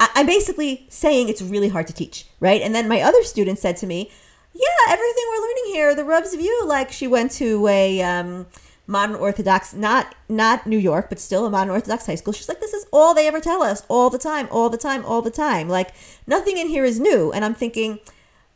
I- 0.00 0.10
I'm 0.14 0.26
basically 0.26 0.86
saying 0.88 1.28
it's 1.28 1.42
really 1.42 1.68
hard 1.68 1.86
to 1.88 1.92
teach, 1.92 2.26
right? 2.40 2.60
And 2.62 2.74
then 2.74 2.88
my 2.88 3.00
other 3.00 3.22
student 3.22 3.58
said 3.58 3.76
to 3.78 3.86
me, 3.86 4.10
"Yeah, 4.52 4.64
everything 4.88 5.24
we're 5.30 5.40
learning 5.42 5.64
here, 5.66 5.94
the 5.94 6.04
Rav's 6.04 6.34
view, 6.34 6.62
like 6.66 6.92
she 6.92 7.06
went 7.06 7.30
to 7.32 7.66
a 7.68 8.00
um, 8.02 8.46
modern 8.86 9.16
Orthodox, 9.16 9.72
not 9.74 10.14
not 10.28 10.66
New 10.66 10.78
York, 10.78 11.08
but 11.08 11.18
still 11.18 11.46
a 11.46 11.50
modern 11.50 11.70
Orthodox 11.70 12.06
high 12.06 12.14
school. 12.14 12.32
She's 12.32 12.48
like, 12.48 12.60
this 12.60 12.74
is 12.74 12.86
all 12.92 13.14
they 13.14 13.26
ever 13.26 13.40
tell 13.40 13.62
us, 13.62 13.82
all 13.88 14.10
the 14.10 14.18
time, 14.18 14.48
all 14.50 14.68
the 14.68 14.78
time, 14.78 15.04
all 15.04 15.22
the 15.22 15.30
time. 15.30 15.68
Like 15.68 15.92
nothing 16.26 16.58
in 16.58 16.68
here 16.68 16.84
is 16.84 17.00
new. 17.00 17.32
And 17.32 17.44
I'm 17.44 17.54
thinking, 17.54 18.00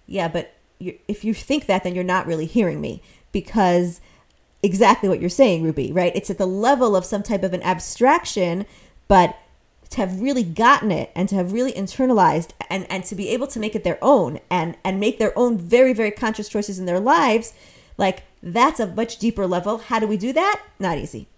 yeah, 0.07 0.29
but 0.29 0.55
you, 0.79 0.99
if 1.09 1.24
you 1.24 1.35
think 1.35 1.66
that, 1.66 1.85
then 1.85 1.95
you're 1.95 2.05
not 2.05 2.26
really 2.26 2.47
hearing 2.47 2.81
me 2.81 3.03
because 3.33 4.01
exactly 4.62 5.09
what 5.09 5.20
you're 5.20 5.31
saying, 5.31 5.62
Ruby, 5.62 5.93
right? 5.93 6.14
It's 6.14 6.31
at 6.31 6.39
the 6.39 6.47
level 6.47 6.97
of 6.97 7.05
some 7.05 7.22
type 7.22 7.43
of 7.43 7.53
an 7.53 7.62
abstraction, 7.62 8.66
but 9.07 9.37
to 9.91 9.97
have 9.99 10.20
really 10.20 10.43
gotten 10.43 10.91
it 10.91 11.11
and 11.14 11.29
to 11.29 11.35
have 11.35 11.53
really 11.53 11.72
internalized 11.72 12.51
and, 12.68 12.87
and 12.91 13.05
to 13.05 13.14
be 13.14 13.31
able 13.31 13.47
to 13.47 13.59
make 13.59 13.74
it 13.74 13.85
their 13.85 13.99
own 14.03 14.39
and, 14.51 14.76
and 14.85 15.01
make 15.01 15.18
their 15.18 15.37
own 15.39 15.57
very, 15.57 15.93
very 15.93 16.11
conscious 16.11 16.49
choices 16.49 16.79
in 16.79 16.87
their 16.87 17.01
lives, 17.01 17.55
like 17.97 18.24
that's 18.43 18.80
a 18.80 18.86
much 18.86 19.18
deeper 19.18 19.47
level. 19.47 19.78
How 19.78 19.99
do 19.99 20.07
we 20.07 20.16
do 20.16 20.32
that? 20.32 20.62
Not 20.78 20.99
easy. 20.99 21.28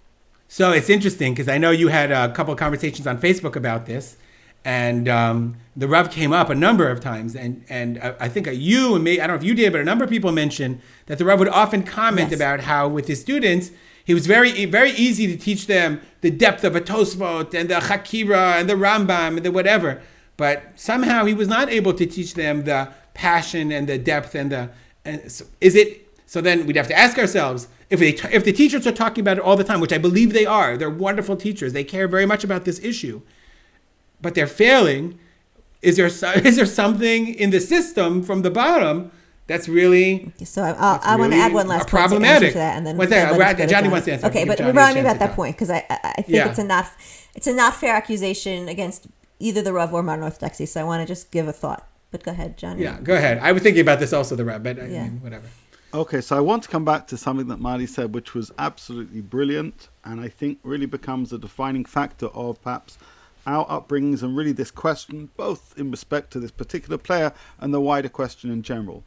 So 0.49 0.73
it's 0.73 0.91
interesting 0.91 1.33
because 1.33 1.49
I 1.49 1.59
know 1.59 1.71
you 1.71 1.89
had 1.89 2.11
a 2.11 2.33
couple 2.33 2.53
of 2.53 2.59
conversations 2.59 3.07
on 3.07 3.19
Facebook 3.21 3.55
about 3.55 3.87
this, 3.87 4.17
and 4.65 5.09
um, 5.09 5.57
the 5.77 5.87
Rav 5.87 6.11
came 6.11 6.33
up 6.33 6.51
a 6.51 6.55
number 6.55 6.89
of 6.89 7.01
times, 7.01 7.37
and 7.37 7.65
and 7.69 7.99
I 7.99 8.15
I 8.21 8.29
think 8.29 8.49
you 8.53 8.95
and 8.97 9.05
me, 9.05 9.21
I 9.21 9.27
don't 9.27 9.37
know 9.37 9.41
if 9.41 9.45
you 9.45 9.55
did, 9.55 9.73
but 9.73 9.81
a 9.81 9.85
number 9.85 10.05
of 10.05 10.11
people 10.11 10.33
mentioned 10.33 10.81
that 11.07 11.19
the 11.19 11.25
Rav 11.25 11.39
would 11.39 11.49
often 11.49 11.83
comment 11.85 12.31
Yes. 12.31 12.39
about 12.39 12.61
how 12.61 12.89
with 12.89 13.07
his 13.07 13.21
students 13.21 13.71
he 14.05 14.13
was 14.13 14.27
very 14.27 14.65
very 14.67 14.91
easy 14.91 15.27
to 15.29 15.37
teach 15.37 15.69
them 15.69 16.01
the 16.21 16.31
depth 16.31 16.65
of 16.65 16.75
a 16.75 16.81
Tosfot 16.81 17.55
and 17.55 17.69
the 17.71 17.75
Chakira 17.75 18.59
and 18.59 18.69
the 18.69 18.75
Rambam 18.75 19.37
and 19.37 19.45
the 19.45 19.53
whatever, 19.53 20.03
but 20.37 20.73
somehow 20.75 21.25
he 21.27 21.33
was 21.35 21.47
not 21.47 21.69
able 21.71 21.95
to 21.95 22.07
teach 22.07 22.35
them 22.35 22.65
the 22.65 22.89
passion 23.15 23.71
and 23.71 23.89
the 23.89 23.99
depth 23.99 24.35
and 24.35 24.51
the 24.51 24.71
and 25.05 25.31
so 25.31 25.45
is 25.61 25.77
it 25.77 26.09
so 26.31 26.41
then 26.41 26.65
we'd 26.67 26.77
have 26.77 26.87
to 26.87 26.97
ask 26.97 27.19
ourselves 27.19 27.67
if 27.95 27.99
they 27.99 28.11
if 28.33 28.45
the 28.45 28.53
teachers 28.53 28.87
are 28.87 28.93
talking 28.93 29.23
about 29.23 29.39
it 29.39 29.43
all 29.43 29.57
the 29.57 29.65
time, 29.65 29.81
which 29.81 29.93
I 29.93 29.99
believe 29.99 30.33
they 30.33 30.47
are, 30.47 30.77
they're 30.77 30.89
wonderful 31.09 31.37
teachers. 31.37 31.73
They 31.73 31.83
care 31.83 32.07
very 32.07 32.25
much 32.33 32.45
about 32.45 32.65
this 32.65 32.79
issue, 32.91 33.23
but 34.23 34.35
they're 34.37 34.47
failing. 34.47 35.19
Is 35.83 35.97
there 35.97 36.07
is 36.51 36.55
there 36.57 36.67
something 36.67 37.35
in 37.35 37.51
the 37.51 37.59
system 37.61 38.23
from 38.23 38.43
the 38.43 38.51
bottom 38.51 39.11
that's 39.49 39.69
really 39.69 40.31
So 40.45 40.63
I, 40.63 41.01
I 41.03 41.17
want 41.17 41.33
to 41.33 41.39
add 41.41 41.53
one 41.53 41.67
last 41.67 41.89
point 41.89 42.11
to 42.11 42.17
answer 42.25 42.49
to 42.49 42.55
that, 42.55 42.77
and 42.77 42.87
then 42.87 42.97
What's 42.97 43.11
then 43.11 43.27
that? 43.27 43.33
let 43.37 43.41
us 43.41 43.53
Ra- 43.55 43.59
go 43.59 43.67
Johnny 43.67 43.83
John. 43.87 43.91
wants 43.91 44.05
to 44.07 44.13
answer. 44.13 44.23
That. 44.23 44.31
Okay, 44.31 44.45
but 44.45 44.59
Johnny 44.59 44.71
remind 44.71 44.95
me 44.95 45.01
about 45.01 45.19
that 45.19 45.35
point 45.35 45.57
because 45.57 45.71
I, 45.71 45.85
I 45.91 46.23
think 46.23 46.29
Yeah. 46.29 46.49
it's 46.51 46.61
a 46.61 46.65
not 46.65 46.87
it's 47.35 47.49
a 47.49 47.53
not 47.53 47.75
fair 47.75 47.97
accusation 47.97 48.69
against 48.69 49.09
either 49.41 49.63
the 49.63 49.73
Rav 49.73 49.93
or 49.93 50.05
modern 50.05 50.23
Orthodoxy. 50.23 50.67
So 50.67 50.81
I 50.81 50.85
want 50.85 51.01
to 51.05 51.13
just 51.13 51.33
give 51.33 51.49
a 51.49 51.53
thought. 51.53 51.89
But 52.13 52.23
go 52.23 52.31
ahead, 52.31 52.57
Johnny. 52.57 52.83
yeah? 52.85 52.99
Go 53.03 53.15
ahead. 53.17 53.39
I 53.39 53.51
was 53.53 53.63
thinking 53.65 53.83
about 53.83 53.99
this 54.01 54.13
also, 54.13 54.37
the 54.37 54.45
rep, 54.45 54.63
but 54.63 54.79
I 54.81 54.87
Yeah. 54.87 55.03
mean, 55.05 55.21
whatever. 55.23 55.47
Okay, 55.93 56.21
so 56.21 56.37
I 56.37 56.41
want 56.41 56.63
to 56.63 56.69
come 56.69 56.85
back 56.85 57.09
to 57.09 57.17
something 57.17 57.49
that 57.49 57.59
Marty 57.59 57.85
said, 57.85 58.15
which 58.15 58.33
was 58.33 58.53
absolutely 58.61 59.21
brilliant, 59.21 59.89
and 60.05 60.21
I 60.21 60.29
think 60.29 60.61
really 60.63 60.87
becomes 60.87 61.33
a 61.33 61.39
defining 61.39 61.85
factor 61.85 62.27
of 62.27 62.63
perhaps 62.63 62.97
our 63.45 63.67
upbringings 63.67 64.23
and 64.23 64.37
really 64.37 64.53
this 64.53 64.71
question, 64.71 65.31
both 65.37 65.77
in 65.77 65.91
respect 65.91 66.31
to 66.31 66.39
this 66.39 66.53
particular 66.53 66.97
player 66.97 67.33
and 67.59 67.75
the 67.75 67.81
wider 67.81 68.09
question 68.09 68.53
in 68.53 68.63
general. 68.63 69.03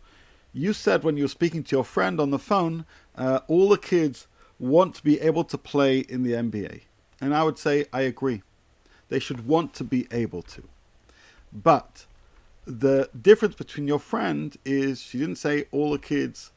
You 0.51 0.73
said 0.73 1.05
when 1.05 1.15
you 1.15 1.23
were 1.23 1.29
speaking 1.29 1.63
to 1.63 1.75
your 1.77 1.85
friend 1.85 2.19
on 2.19 2.31
the 2.31 2.39
phone, 2.39 2.83
uh, 3.15 3.39
all 3.47 3.69
the 3.69 3.77
kids 3.77 4.27
want 4.59 4.95
to 4.95 5.03
be 5.03 5.21
able 5.21 5.45
to 5.45 5.57
play 5.57 5.99
in 5.99 6.23
the 6.23 6.33
NBA. 6.33 6.81
And 7.21 7.33
I 7.33 7.43
would 7.43 7.57
say 7.57 7.85
I 7.93 8.01
agree. 8.01 8.43
They 9.07 9.19
should 9.19 9.47
want 9.47 9.73
to 9.75 9.85
be 9.85 10.05
able 10.11 10.41
to. 10.41 10.63
But 11.53 12.07
the 12.65 13.09
difference 13.19 13.55
between 13.55 13.87
your 13.87 13.99
friend 13.99 14.57
is 14.65 15.01
she 15.01 15.17
didn't 15.17 15.37
say 15.37 15.65
all 15.71 15.91
the 15.91 15.97
kids 15.97 16.51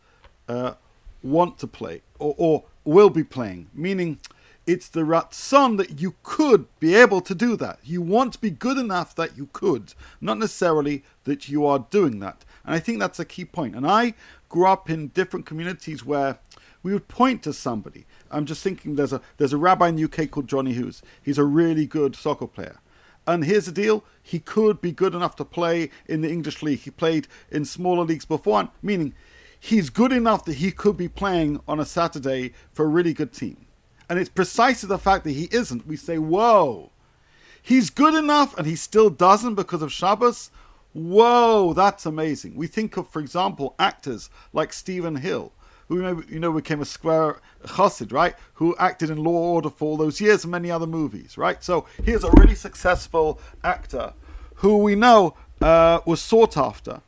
uh, 0.48 0.74
want 1.22 1.58
to 1.58 1.66
play 1.66 2.02
or, 2.18 2.34
or 2.38 2.64
will 2.84 3.10
be 3.10 3.24
playing, 3.24 3.68
meaning 3.74 4.18
it's 4.66 4.88
the 4.88 5.02
ratzon 5.02 5.76
that 5.76 6.00
you 6.00 6.14
could 6.22 6.66
be 6.80 6.94
able 6.94 7.20
to 7.20 7.34
do 7.34 7.56
that. 7.56 7.78
You 7.84 8.02
want 8.02 8.32
to 8.32 8.40
be 8.40 8.50
good 8.50 8.78
enough 8.78 9.14
that 9.14 9.36
you 9.36 9.48
could, 9.52 9.94
not 10.20 10.38
necessarily 10.38 11.04
that 11.24 11.48
you 11.48 11.64
are 11.64 11.86
doing 11.90 12.18
that. 12.20 12.44
And 12.64 12.74
I 12.74 12.80
think 12.80 12.98
that's 12.98 13.20
a 13.20 13.24
key 13.24 13.44
point. 13.44 13.76
And 13.76 13.86
I 13.86 14.14
grew 14.48 14.66
up 14.66 14.90
in 14.90 15.08
different 15.08 15.46
communities 15.46 16.04
where 16.04 16.38
we 16.82 16.92
would 16.92 17.08
point 17.08 17.42
to 17.44 17.52
somebody. 17.52 18.06
I'm 18.30 18.44
just 18.44 18.62
thinking 18.62 18.96
there's 18.96 19.12
a 19.12 19.20
there's 19.36 19.52
a 19.52 19.58
rabbi 19.58 19.88
in 19.88 19.96
the 19.96 20.04
UK 20.04 20.30
called 20.30 20.48
Johnny 20.48 20.72
Hughes. 20.72 21.02
He's 21.22 21.38
a 21.38 21.44
really 21.44 21.86
good 21.86 22.16
soccer 22.16 22.46
player. 22.46 22.78
And 23.26 23.44
here's 23.44 23.66
the 23.66 23.72
deal: 23.72 24.04
he 24.22 24.38
could 24.38 24.80
be 24.80 24.92
good 24.92 25.14
enough 25.14 25.36
to 25.36 25.44
play 25.44 25.90
in 26.06 26.22
the 26.22 26.30
English 26.30 26.62
league. 26.62 26.80
He 26.80 26.90
played 26.90 27.28
in 27.50 27.64
smaller 27.64 28.04
leagues 28.04 28.24
before, 28.24 28.70
meaning 28.82 29.14
he's 29.58 29.90
good 29.90 30.12
enough 30.12 30.44
that 30.44 30.54
he 30.54 30.70
could 30.70 30.96
be 30.96 31.08
playing 31.08 31.60
on 31.66 31.80
a 31.80 31.84
Saturday 31.84 32.52
for 32.72 32.84
a 32.84 32.88
really 32.88 33.12
good 33.12 33.32
team. 33.32 33.66
And 34.08 34.18
it's 34.18 34.30
precisely 34.30 34.88
the 34.88 34.98
fact 34.98 35.24
that 35.24 35.32
he 35.32 35.48
isn't. 35.50 35.86
We 35.86 35.96
say, 35.96 36.18
"Whoa, 36.18 36.90
he's 37.60 37.90
good 37.90 38.14
enough," 38.14 38.56
and 38.56 38.66
he 38.66 38.76
still 38.76 39.10
doesn't 39.10 39.54
because 39.54 39.82
of 39.82 39.92
Shabbos. 39.92 40.50
Whoa, 40.92 41.74
that's 41.74 42.06
amazing. 42.06 42.54
We 42.56 42.68
think 42.68 42.96
of, 42.96 43.08
for 43.08 43.20
example, 43.20 43.74
actors 43.78 44.30
like 44.52 44.72
Steven 44.72 45.16
Hill, 45.16 45.52
who 45.88 46.24
you 46.28 46.38
know, 46.38 46.52
became 46.52 46.80
a 46.80 46.86
square 46.86 47.40
chassid, 47.64 48.12
right? 48.12 48.34
Who 48.54 48.74
acted 48.78 49.10
in 49.10 49.22
Law 49.22 49.32
Order 49.32 49.70
for 49.70 49.84
all 49.86 49.96
those 49.96 50.20
years 50.20 50.44
and 50.44 50.50
many 50.50 50.70
other 50.70 50.86
movies, 50.86 51.36
right? 51.36 51.62
So 51.62 51.86
here's 52.02 52.24
a 52.24 52.30
really 52.30 52.54
successful 52.54 53.40
actor 53.62 54.14
who 54.56 54.78
we 54.78 54.94
know 54.94 55.34
uh, 55.60 56.00
was 56.06 56.20
sought 56.20 56.56
after, 56.56 57.02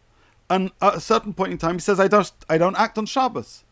and 0.51 0.71
at 0.81 0.95
a 0.97 1.01
certain 1.01 1.33
point 1.35 1.53
in 1.53 1.59
time, 1.59 1.75
he 1.75 1.81
says, 1.81 2.01
"I 2.01 2.09
don't, 2.09 2.31
I 2.49 2.59
don't 2.59 2.77
act 2.77 2.99
on 2.99 3.07
Shabbos," 3.07 3.65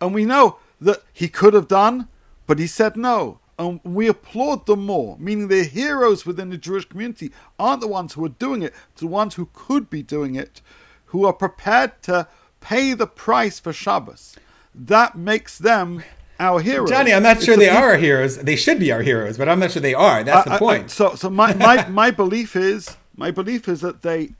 and 0.00 0.14
we 0.14 0.24
know 0.24 0.58
that 0.80 1.02
he 1.12 1.28
could 1.28 1.54
have 1.54 1.68
done, 1.68 2.08
but 2.46 2.58
he 2.58 2.66
said 2.66 2.96
no. 2.96 3.40
And 3.60 3.80
we 3.82 4.06
applaud 4.06 4.66
them 4.66 4.86
more, 4.86 5.16
meaning 5.18 5.48
the 5.48 5.64
heroes 5.64 6.24
within 6.24 6.50
the 6.50 6.56
Jewish 6.56 6.84
community 6.84 7.32
aren't 7.58 7.80
the 7.80 7.88
ones 7.88 8.12
who 8.14 8.24
are 8.24 8.28
doing 8.28 8.62
it, 8.62 8.72
it's 8.92 9.00
the 9.00 9.08
ones 9.08 9.34
who 9.34 9.48
could 9.52 9.90
be 9.90 10.00
doing 10.00 10.36
it, 10.36 10.60
who 11.06 11.24
are 11.26 11.32
prepared 11.32 12.00
to 12.02 12.28
pay 12.60 12.94
the 12.94 13.08
price 13.08 13.58
for 13.58 13.72
Shabbos. 13.72 14.36
That 14.72 15.16
makes 15.18 15.58
them 15.58 16.04
our 16.38 16.60
heroes. 16.60 16.88
Johnny, 16.90 17.12
I'm 17.12 17.24
not 17.24 17.42
sure 17.42 17.56
they 17.56 17.68
are 17.68 17.90
our 17.90 17.96
heroes. 17.96 18.38
They 18.38 18.54
should 18.54 18.78
be 18.78 18.92
our 18.92 19.02
heroes, 19.02 19.36
but 19.36 19.48
I'm 19.48 19.58
not 19.58 19.72
sure 19.72 19.82
they 19.82 19.94
are. 19.94 20.22
That's 20.22 20.46
I- 20.46 20.50
the 20.50 20.54
I- 20.54 20.58
point. 20.60 20.90
so, 20.92 21.16
so 21.16 21.28
my, 21.28 21.52
my, 21.54 21.88
my 21.88 22.12
belief 22.12 22.54
is 22.54 22.96
my 23.18 23.32
belief 23.32 23.68
is 23.68 23.80
that 23.80 24.02
they 24.02 24.30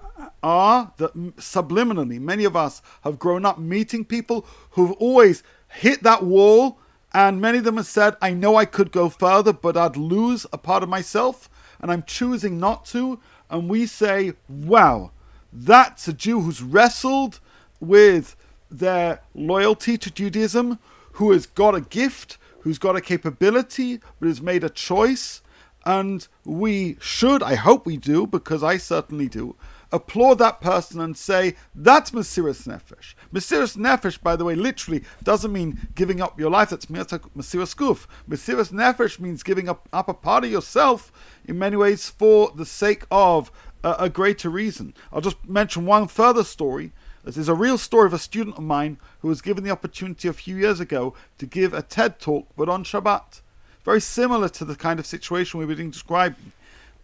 are 0.43 0.93
that 0.99 1.13
subliminally 1.37 2.21
many 2.21 2.45
of 2.45 2.57
us 2.57 2.81
have 3.03 3.19
grown 3.19 3.45
up 3.45 3.59
meeting 3.59 4.05
people 4.05 4.47
who've 4.71 4.93
always 4.93 5.43
hit 5.69 6.03
that 6.05 6.23
wall 6.23 6.79
and 7.13 7.41
many 7.41 7.59
of 7.59 7.65
them 7.65 7.77
have 7.77 7.87
said 7.87 8.15
i 8.23 8.31
know 8.31 8.55
i 8.55 8.65
could 8.65 8.93
go 8.93 9.09
further 9.09 9.53
but 9.53 9.77
i'd 9.77 9.97
lose 9.97 10.47
a 10.53 10.59
part 10.59 10.83
of 10.83 10.89
myself 10.89 11.51
and 11.81 11.91
i'm 11.91 12.03
choosing 12.05 12.59
not 12.59 12.85
to. 12.85 13.21
And 13.51 13.69
we 13.69 13.87
say 13.87 14.35
wow 14.49 15.11
that's 15.53 16.07
a 16.07 16.13
jew 16.13 16.41
who's 16.41 16.63
wrestled 16.63 17.41
with 17.81 18.37
their 18.71 19.23
loyalty 19.35 19.99
to 19.99 20.11
judaism 20.11 20.79
who 21.13 21.33
has 21.33 21.47
got 21.47 21.75
a 21.75 21.81
gift 21.81 22.39
who's 22.61 22.79
got 22.79 22.95
a 22.95 23.01
capability 23.01 24.01
but 24.21 24.29
has 24.29 24.41
made 24.41 24.63
a 24.63 24.71
choice 24.71 25.43
and 25.89 26.29
we 26.45 26.97
should 27.01 27.43
i 27.43 27.55
hope 27.55 27.87
we 27.87 27.97
do 27.97 28.27
because 28.27 28.63
i 28.63 28.77
certainly 28.77 29.27
do 29.27 29.57
applaud 29.93 30.35
that 30.35 30.61
person 30.61 31.01
and 31.01 31.17
say, 31.17 31.55
that's 31.75 32.11
Mesiris 32.11 32.67
Nefesh. 32.67 33.15
Mesiris 33.33 33.77
Nefesh, 33.77 34.21
by 34.23 34.37
the 34.37 34.45
way, 34.45 34.55
literally 34.55 35.03
doesn't 35.23 35.53
mean 35.53 35.89
giving 35.95 36.21
up 36.21 36.39
your 36.39 36.51
life. 36.51 36.71
That's 36.71 36.87
Mesiris 36.87 37.75
Guf. 37.75 38.07
Mesiris 38.29 38.73
Nefesh 38.73 39.19
means 39.19 39.43
giving 39.43 39.69
up, 39.69 39.89
up 39.93 40.09
a 40.09 40.15
part 40.15 40.45
of 40.45 40.51
yourself 40.51 41.11
in 41.45 41.59
many 41.59 41.77
ways 41.77 42.09
for 42.09 42.53
the 42.55 42.67
sake 42.67 43.05
of 43.11 43.51
a, 43.83 43.97
a 44.01 44.11
greater 44.11 44.51
reason. 44.51 44.95
I'll 45.13 45.21
just 45.21 45.49
mention 45.49 45.87
one 45.87 46.09
further 46.09 46.45
story. 46.45 46.93
This 47.25 47.37
is 47.37 47.49
a 47.49 47.55
real 47.55 47.79
story 47.79 48.07
of 48.07 48.15
a 48.15 48.19
student 48.19 48.57
of 48.57 48.63
mine 48.65 48.99
who 49.21 49.29
was 49.29 49.43
given 49.43 49.65
the 49.65 49.71
opportunity 49.71 50.29
a 50.29 50.33
few 50.33 50.57
years 50.57 50.81
ago 50.81 51.15
to 51.39 51.47
give 51.47 51.75
a 51.75 51.83
TED 51.83 52.19
talk, 52.21 52.49
but 52.57 52.69
on 52.69 52.85
Shabbat. 52.85 53.43
Very 53.89 54.03
similar 54.03 54.51
to 54.51 54.67
the 54.67 54.77
kind 54.77 55.01
of 55.01 55.07
situation 55.07 55.59
we 55.59 55.65
were 55.65 55.75
describing. 55.75 56.53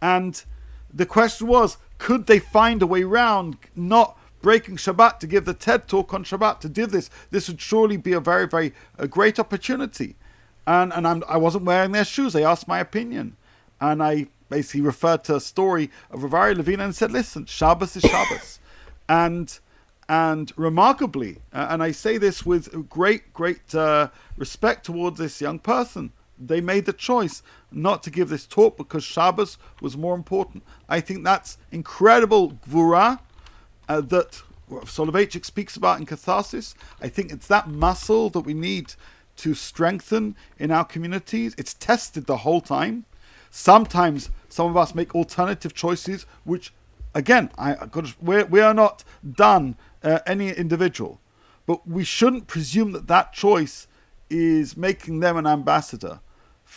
And 0.03 0.45
the 0.93 1.07
question 1.07 1.47
was 1.47 1.79
could 1.97 2.27
they 2.27 2.39
find 2.39 2.83
a 2.83 2.87
way 2.87 3.05
round 3.05 3.57
not 3.75 4.19
breaking 4.43 4.77
Shabbat 4.77 5.19
to 5.21 5.27
give 5.27 5.47
the 5.47 5.55
TED 5.55 5.89
talk 5.89 6.13
on 6.13 6.25
Shabbat 6.25 6.61
to 6.61 6.69
do 6.69 6.85
this? 6.85 7.09
This 7.31 7.49
would 7.49 7.59
surely 7.59 7.97
be 7.97 8.13
a 8.13 8.21
very, 8.21 8.47
very 8.47 8.75
a 8.99 9.09
great 9.09 9.39
opportunity. 9.39 10.17
And 10.67 10.93
and 10.93 11.07
I'm, 11.07 11.25
I 11.27 11.39
wasn't 11.39 11.65
wearing 11.65 11.93
their 11.93 12.05
shoes. 12.05 12.35
They 12.35 12.45
asked 12.45 12.69
my 12.69 12.81
opinion, 12.81 13.39
and 13.81 14.03
I 14.03 14.27
basically 14.51 14.83
referred 14.83 15.25
to 15.25 15.37
a 15.37 15.41
story 15.41 15.91
of 16.11 16.23
Rav 16.23 16.33
Aryeh 16.33 16.59
Levin 16.59 16.81
and 16.81 16.95
said, 16.95 17.11
"Listen, 17.11 17.47
Shabbos 17.47 17.97
is 17.97 18.03
Shabbos," 18.03 18.61
and 19.09 19.59
and 20.07 20.53
remarkably, 20.55 21.39
uh, 21.51 21.69
and 21.71 21.83
I 21.83 21.93
say 21.93 22.19
this 22.19 22.45
with 22.45 22.91
great, 22.91 23.33
great 23.33 23.75
uh, 23.75 24.11
respect 24.37 24.85
towards 24.85 25.17
this 25.17 25.41
young 25.41 25.59
person 25.59 26.13
they 26.39 26.61
made 26.61 26.87
the 26.87 26.93
choice 26.93 27.43
not 27.71 28.03
to 28.03 28.11
give 28.11 28.29
this 28.29 28.47
talk 28.47 28.77
because 28.77 29.05
Shabbos 29.05 29.59
was 29.81 29.97
more 29.97 30.15
important. 30.15 30.63
I 30.89 31.01
think 31.01 31.25
that's 31.25 31.59
incredible 31.71 32.53
gvura 32.69 33.21
uh, 33.89 34.01
that 34.03 34.43
Soloveitchik 34.71 35.45
speaks 35.45 35.77
about 35.77 36.01
in 36.01 36.07
Catharsis. 36.07 36.75
I 37.01 37.09
think 37.09 37.33
it's 37.33 37.47
that 37.49 37.69
muscle 37.69 38.31
that 38.31 38.41
we 38.41 38.55
need 38.55 38.95
to 39.37 39.55
strengthen 39.55 40.37
in 40.59 40.71
our 40.71 40.85
communities. 40.85 41.55
It's 41.59 41.75
tested 41.75 42.27
the 42.27 42.39
whole 42.39 42.61
time. 42.61 43.05
Sometimes 43.51 44.31
some 44.49 44.69
of 44.69 44.77
us 44.77 44.95
make 44.95 45.15
alternative 45.15 45.75
choices, 45.75 46.27
which, 46.45 46.73
again, 47.15 47.51
I 47.57 47.77
we're, 48.21 48.45
we 48.47 48.61
are 48.61 48.75
not 48.75 49.05
done 49.29 49.77
uh, 50.03 50.21
any 50.27 50.51
individual, 50.51 51.21
but 51.67 51.87
we 51.87 52.05
shouldn't 52.05 52.47
presume 52.47 52.93
that 52.93 53.07
that 53.09 53.33
choice 53.33 53.87
is 54.31 54.77
making 54.77 55.21
them 55.21 55.37
an 55.37 55.47
ambassador 55.47 56.21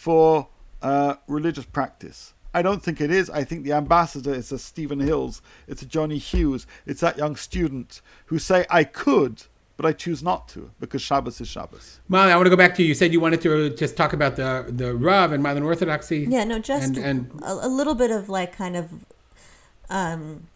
for 0.07 0.47
uh, 0.81 1.15
religious 1.27 1.65
practice. 1.65 2.33
I 2.53 2.61
don't 2.61 2.81
think 2.81 3.01
it 3.01 3.11
is. 3.11 3.29
I 3.29 3.43
think 3.43 3.65
the 3.65 3.73
ambassador 3.73 4.33
is 4.33 4.53
a 4.53 4.57
Steven 4.57 5.01
Hills, 5.01 5.41
it's 5.67 5.81
a 5.81 5.85
Johnny 5.85 6.17
Hughes, 6.17 6.65
it's 6.85 7.01
that 7.01 7.17
young 7.17 7.35
student 7.35 8.01
who 8.27 8.39
say, 8.39 8.65
I 8.69 8.85
could, 8.85 9.43
but 9.75 9.85
I 9.85 9.91
choose 9.91 10.23
not 10.23 10.47
to 10.53 10.71
because 10.79 11.01
Shabbos 11.01 11.41
is 11.41 11.49
Shabbos. 11.49 11.99
Molly, 12.07 12.31
I 12.31 12.37
want 12.37 12.45
to 12.45 12.49
go 12.49 12.55
back 12.55 12.73
to 12.75 12.83
you. 12.83 12.87
You 12.87 12.93
said 12.95 13.11
you 13.11 13.19
wanted 13.19 13.41
to 13.41 13.69
just 13.71 13.97
talk 13.97 14.13
about 14.13 14.37
the 14.37 14.65
the 14.69 14.95
Rav 14.95 15.33
and 15.33 15.43
modern 15.43 15.63
Orthodoxy. 15.63 16.25
Yeah, 16.29 16.45
no, 16.45 16.57
just 16.57 16.95
and, 16.95 16.97
and 16.97 17.41
a, 17.43 17.67
a, 17.67 17.69
little 17.79 17.93
bit 17.93 18.09
of 18.09 18.29
like 18.29 18.55
kind 18.55 18.77
of, 18.77 18.89
um, 19.89 20.47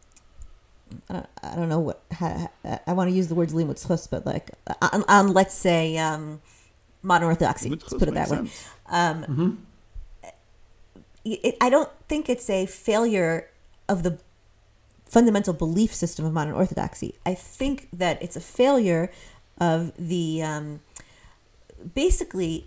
I 1.10 1.56
don't 1.58 1.68
know 1.68 1.82
what 1.82 2.02
how, 2.12 2.50
I 2.88 2.94
want 2.94 3.10
to 3.10 3.16
use 3.16 3.28
the 3.28 3.36
words 3.36 3.54
limud 3.54 3.78
zechus, 3.86 4.10
but 4.10 4.26
like 4.26 4.52
on, 4.82 5.04
on, 5.10 5.34
let's 5.34 5.54
say 5.54 5.98
um, 5.98 6.42
modern 7.04 7.28
Orthodoxy. 7.28 7.70
Let's 7.70 7.94
put 7.94 8.08
it 8.08 8.14
that 8.14 8.30
sense. 8.30 8.50
way. 8.50 8.72
Um, 8.92 9.24
mm-hmm. 9.24 10.30
it, 11.24 11.58
I 11.60 11.70
don't 11.70 11.90
think 12.08 12.30
it's 12.30 12.50
a 12.50 12.66
failure 12.66 13.50
of 13.88 14.04
the 14.04 14.20
fundamental 15.06 15.54
belief 15.54 15.94
system 15.94 16.26
of 16.26 16.34
modern 16.34 16.54
Orthodoxy. 16.54 17.16
I 17.26 17.34
think 17.34 17.88
that 17.92 18.22
it's 18.22 18.36
a 18.36 18.42
failure 18.42 19.10
of 19.60 19.94
the 19.98 20.44
um, 20.44 20.82
basically 21.96 22.66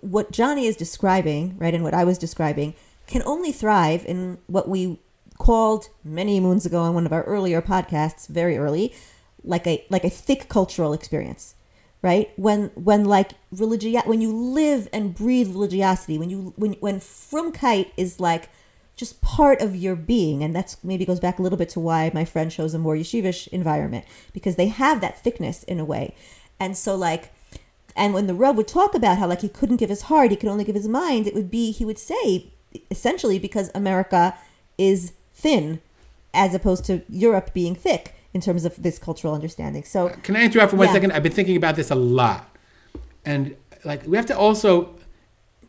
what 0.00 0.30
Johnny 0.30 0.66
is 0.66 0.76
describing, 0.76 1.56
right, 1.58 1.74
and 1.74 1.82
what 1.82 1.94
I 1.94 2.04
was 2.04 2.18
describing 2.18 2.74
can 3.06 3.22
only 3.24 3.50
thrive 3.50 4.04
in 4.06 4.38
what 4.46 4.68
we 4.68 4.98
called 5.38 5.88
many 6.04 6.38
moons 6.38 6.66
ago 6.66 6.80
on 6.80 6.94
one 6.94 7.06
of 7.06 7.12
our 7.12 7.24
earlier 7.24 7.62
podcasts, 7.62 8.28
very 8.28 8.56
early, 8.58 8.94
like 9.42 9.66
a 9.66 9.84
like 9.88 10.04
a 10.04 10.10
thick 10.10 10.48
cultural 10.48 10.92
experience 10.92 11.54
right? 12.02 12.30
When 12.36 12.70
when 12.74 13.04
like 13.04 13.32
religion 13.52 14.00
when 14.06 14.20
you 14.20 14.32
live 14.32 14.88
and 14.92 15.14
breathe 15.14 15.48
religiosity 15.48 16.18
when 16.18 16.30
you 16.30 16.52
when 16.56 16.74
when 16.74 17.00
frumkeit 17.00 17.90
is 17.96 18.20
like 18.20 18.48
just 18.96 19.20
part 19.22 19.60
of 19.60 19.74
your 19.74 19.96
being 19.96 20.42
and 20.42 20.54
that's 20.54 20.82
maybe 20.84 21.06
goes 21.06 21.20
back 21.20 21.38
a 21.38 21.42
little 21.42 21.58
bit 21.58 21.70
to 21.70 21.80
why 21.80 22.10
my 22.12 22.24
friend 22.24 22.50
chose 22.50 22.74
a 22.74 22.78
more 22.78 22.94
yeshivish 22.94 23.48
environment 23.48 24.04
because 24.32 24.56
they 24.56 24.68
have 24.68 25.00
that 25.00 25.22
thickness 25.22 25.62
in 25.64 25.80
a 25.80 25.84
way. 25.84 26.14
And 26.58 26.76
so 26.76 26.94
like 26.94 27.32
and 27.96 28.14
when 28.14 28.26
the 28.26 28.34
Rav 28.34 28.56
would 28.56 28.68
talk 28.68 28.94
about 28.94 29.18
how 29.18 29.26
like 29.26 29.40
he 29.40 29.48
couldn't 29.48 29.76
give 29.76 29.90
his 29.90 30.02
heart 30.02 30.30
he 30.30 30.36
could 30.36 30.48
only 30.48 30.64
give 30.64 30.74
his 30.74 30.88
mind 30.88 31.26
it 31.26 31.34
would 31.34 31.50
be 31.50 31.70
he 31.70 31.84
would 31.84 31.98
say 31.98 32.46
essentially 32.90 33.38
because 33.38 33.70
america 33.74 34.36
is 34.78 35.12
thin 35.32 35.80
as 36.32 36.54
opposed 36.54 36.84
to 36.84 37.02
europe 37.08 37.52
being 37.52 37.74
thick 37.74 38.14
in 38.32 38.40
terms 38.40 38.64
of 38.64 38.82
this 38.82 38.98
cultural 38.98 39.34
understanding. 39.34 39.84
So, 39.84 40.10
can 40.22 40.36
I 40.36 40.44
interrupt 40.44 40.70
for 40.70 40.76
one 40.76 40.88
yeah. 40.88 40.94
second? 40.94 41.12
I've 41.12 41.22
been 41.22 41.32
thinking 41.32 41.56
about 41.56 41.76
this 41.76 41.90
a 41.90 41.94
lot, 41.94 42.56
and 43.24 43.56
like 43.84 44.06
we 44.06 44.16
have 44.16 44.26
to 44.26 44.36
also 44.36 44.94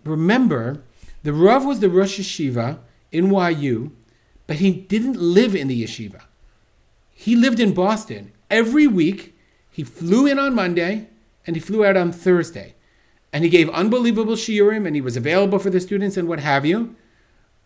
remember 0.03 0.83
the 1.23 1.33
Rav 1.33 1.65
was 1.65 1.79
the 1.79 1.89
Rosh 1.89 2.19
Yeshiva 2.19 2.79
in 3.11 3.31
YU, 3.31 3.91
but 4.47 4.57
he 4.57 4.71
didn't 4.71 5.17
live 5.17 5.55
in 5.55 5.67
the 5.67 5.83
yeshiva. 5.83 6.21
He 7.11 7.35
lived 7.35 7.59
in 7.59 7.73
Boston. 7.73 8.31
Every 8.49 8.87
week, 8.87 9.37
he 9.69 9.83
flew 9.83 10.25
in 10.25 10.39
on 10.39 10.55
Monday 10.55 11.07
and 11.45 11.55
he 11.55 11.59
flew 11.61 11.85
out 11.85 11.95
on 11.95 12.11
Thursday. 12.11 12.75
And 13.31 13.43
he 13.43 13.49
gave 13.49 13.69
unbelievable 13.69 14.33
shiurim 14.33 14.85
and 14.85 14.95
he 14.95 15.01
was 15.01 15.15
available 15.15 15.59
for 15.59 15.69
the 15.69 15.79
students 15.79 16.17
and 16.17 16.27
what 16.27 16.39
have 16.39 16.65
you. 16.65 16.95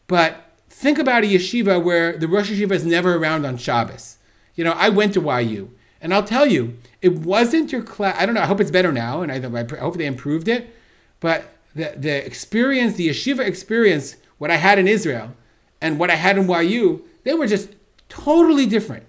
But 0.07 0.51
think 0.69 0.99
about 0.99 1.23
a 1.23 1.27
yeshiva 1.27 1.83
where 1.83 2.17
the 2.17 2.27
Rosh 2.27 2.51
Yeshiva 2.51 2.71
is 2.71 2.85
never 2.85 3.15
around 3.15 3.45
on 3.45 3.57
Shabbos. 3.57 4.14
You 4.55 4.63
know, 4.63 4.71
I 4.71 4.89
went 4.89 5.13
to 5.13 5.21
YU, 5.21 5.71
and 6.01 6.13
I'll 6.13 6.23
tell 6.23 6.45
you, 6.45 6.77
it 7.01 7.19
wasn't 7.19 7.71
your 7.71 7.83
class. 7.83 8.15
I 8.17 8.25
don't 8.25 8.35
know. 8.35 8.41
I 8.41 8.45
hope 8.45 8.61
it's 8.61 8.71
better 8.71 8.91
now, 8.91 9.21
and 9.21 9.31
I, 9.31 9.35
I 9.35 9.79
hope 9.79 9.97
they 9.97 10.05
improved 10.05 10.47
it. 10.47 10.73
But 11.19 11.53
the 11.75 11.93
the 11.97 12.25
experience, 12.25 12.95
the 12.95 13.09
yeshiva 13.09 13.45
experience, 13.45 14.15
what 14.37 14.49
I 14.51 14.55
had 14.55 14.79
in 14.79 14.87
Israel, 14.87 15.33
and 15.81 15.99
what 15.99 16.09
I 16.09 16.15
had 16.15 16.37
in 16.37 16.49
YU, 16.49 17.03
they 17.23 17.33
were 17.33 17.47
just 17.47 17.69
totally 18.09 18.65
different. 18.65 19.03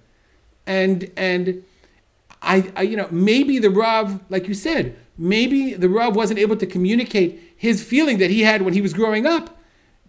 And 0.66 1.10
and 1.16 1.62
I, 2.42 2.72
I 2.74 2.82
you 2.82 2.96
know 2.96 3.08
maybe 3.10 3.58
the 3.58 3.70
Rav, 3.70 4.20
like 4.28 4.48
you 4.48 4.54
said, 4.54 4.96
maybe 5.16 5.74
the 5.74 5.88
Rav 5.88 6.16
wasn't 6.16 6.38
able 6.38 6.56
to 6.56 6.66
communicate 6.66 7.40
his 7.56 7.82
feeling 7.82 8.18
that 8.18 8.30
he 8.30 8.42
had 8.42 8.62
when 8.62 8.74
he 8.74 8.80
was 8.80 8.92
growing 8.92 9.26
up 9.26 9.58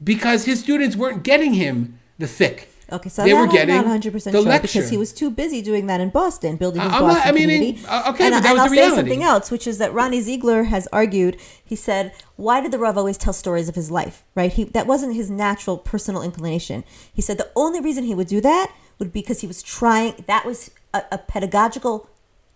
because 0.03 0.45
his 0.45 0.59
students 0.59 0.95
weren't 0.95 1.23
getting 1.23 1.53
him 1.53 1.99
the 2.17 2.27
thick 2.27 2.69
Okay, 2.89 3.09
so 3.09 3.23
they 3.23 3.33
were 3.33 3.47
getting 3.47 3.75
I'm 3.75 3.81
not 3.81 3.85
100 3.85 4.13
percent 4.13 4.33
sure 4.33 4.43
lecture. 4.43 4.67
because 4.67 4.89
he 4.89 4.97
was 4.97 5.11
too 5.11 5.29
busy 5.29 5.61
doing 5.61 5.87
that 5.87 5.99
in 5.99 6.09
Boston, 6.09 6.55
building 6.55 6.81
his 6.81 6.91
Boston 6.91 7.07
not, 7.07 7.25
I 7.25 7.31
mean, 7.31 7.43
community. 7.49 7.79
Okay, 7.85 8.25
and, 8.25 8.35
and 8.35 8.45
was 8.45 8.59
I'll 8.59 8.69
say 8.69 8.89
something 8.89 9.23
else, 9.23 9.51
which 9.51 9.67
is 9.67 9.77
that 9.79 9.93
Ronnie 9.93 10.21
Ziegler 10.21 10.63
has 10.63 10.87
argued. 10.93 11.37
He 11.63 11.75
said, 11.75 12.13
"Why 12.37 12.61
did 12.61 12.71
the 12.71 12.79
Rav 12.79 12.97
always 12.97 13.17
tell 13.17 13.33
stories 13.33 13.67
of 13.67 13.75
his 13.75 13.91
life? 13.91 14.23
Right? 14.35 14.53
He 14.53 14.63
that 14.63 14.87
wasn't 14.87 15.15
his 15.15 15.29
natural 15.29 15.77
personal 15.77 16.21
inclination. 16.21 16.85
He 17.13 17.21
said 17.21 17.37
the 17.37 17.51
only 17.55 17.81
reason 17.81 18.05
he 18.05 18.15
would 18.15 18.27
do 18.27 18.39
that 18.41 18.71
would 18.99 19.11
be 19.11 19.21
because 19.21 19.41
he 19.41 19.47
was 19.47 19.61
trying. 19.61 20.23
That 20.27 20.45
was 20.45 20.71
a, 20.93 21.03
a 21.11 21.17
pedagogical 21.17 22.09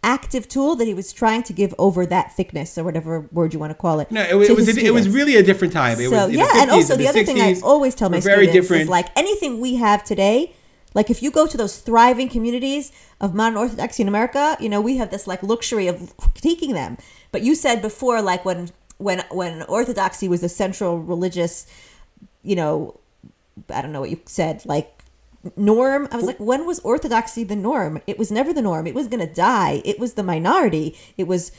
active 0.04 0.48
tool 0.48 0.76
that 0.76 0.88
he 0.88 0.94
was 0.94 1.14
trying 1.14 1.44
to 1.44 1.54
give 1.54 1.76
over 1.78 2.06
that 2.08 2.36
thickness 2.36 2.78
or 2.78 2.84
whatever 2.84 3.28
word 3.32 3.54
you 3.54 3.60
want 3.60 3.70
to 3.70 3.76
call 3.76 4.00
it. 4.00 4.12
No, 4.12 4.22
it, 4.22 4.50
it 4.50 4.56
was 4.56 4.78
a, 4.78 4.86
it 4.86 4.94
was 4.94 5.08
really 5.08 5.36
a 5.36 5.44
different 5.44 5.74
time. 5.74 6.00
It 6.00 6.10
so 6.10 6.28
was, 6.28 6.36
yeah, 6.36 6.50
and 6.56 6.72
also 6.72 6.96
the, 6.96 7.04
the 7.04 7.10
other 7.10 7.24
thing 7.24 7.40
I 7.40 7.56
always 7.62 7.94
tell 7.94 8.10
my 8.10 8.20
students 8.20 8.52
different. 8.54 8.84
is 8.84 8.90
like 8.90 9.08
anything 9.16 9.60
we 9.60 9.76
have 9.76 10.04
today 10.04 10.56
like 10.94 11.10
if 11.10 11.24
you 11.24 11.32
go 11.32 11.48
to 11.48 11.58
those 11.58 11.78
thriving 11.78 12.28
communities 12.28 12.92
of 13.20 13.34
modern 13.34 13.58
Orthodoxy 13.58 14.04
in 14.04 14.10
America, 14.10 14.58
you 14.60 14.68
know, 14.68 14.82
we 14.82 14.98
have 14.98 15.10
this 15.10 15.26
like 15.26 15.42
luxury 15.42 15.88
of 15.88 16.16
critiquing 16.18 16.74
them. 16.74 16.98
But 17.32 17.44
you 17.44 17.56
said 17.56 17.82
before, 17.82 18.22
like 18.22 18.44
when 18.44 18.72
when 18.98 19.24
when 19.32 19.64
Orthodoxy 19.64 20.28
was 20.28 20.42
the 20.42 20.50
central 20.50 21.00
religious, 21.00 21.66
you 22.44 22.56
know, 22.56 23.00
I 23.70 23.82
don't 23.82 23.92
know 23.92 24.02
what 24.02 24.10
you 24.10 24.20
said, 24.26 24.66
like 24.66 25.01
norm. 25.56 26.08
I 26.12 26.16
was 26.18 26.26
like, 26.26 26.40
when 26.40 26.66
was 26.66 26.80
orthodoxy 26.80 27.44
the 27.44 27.56
norm? 27.56 28.02
It 28.08 28.18
was 28.18 28.32
never 28.32 28.54
the 28.54 28.62
norm. 28.62 28.88
It 28.88 28.96
was 28.96 29.08
going 29.08 29.26
to 29.28 29.34
die. 29.34 29.82
It 29.86 30.00
was 30.00 30.14
the 30.14 30.24
minority. 30.24 30.96
It 31.18 31.28
was, 31.28 31.52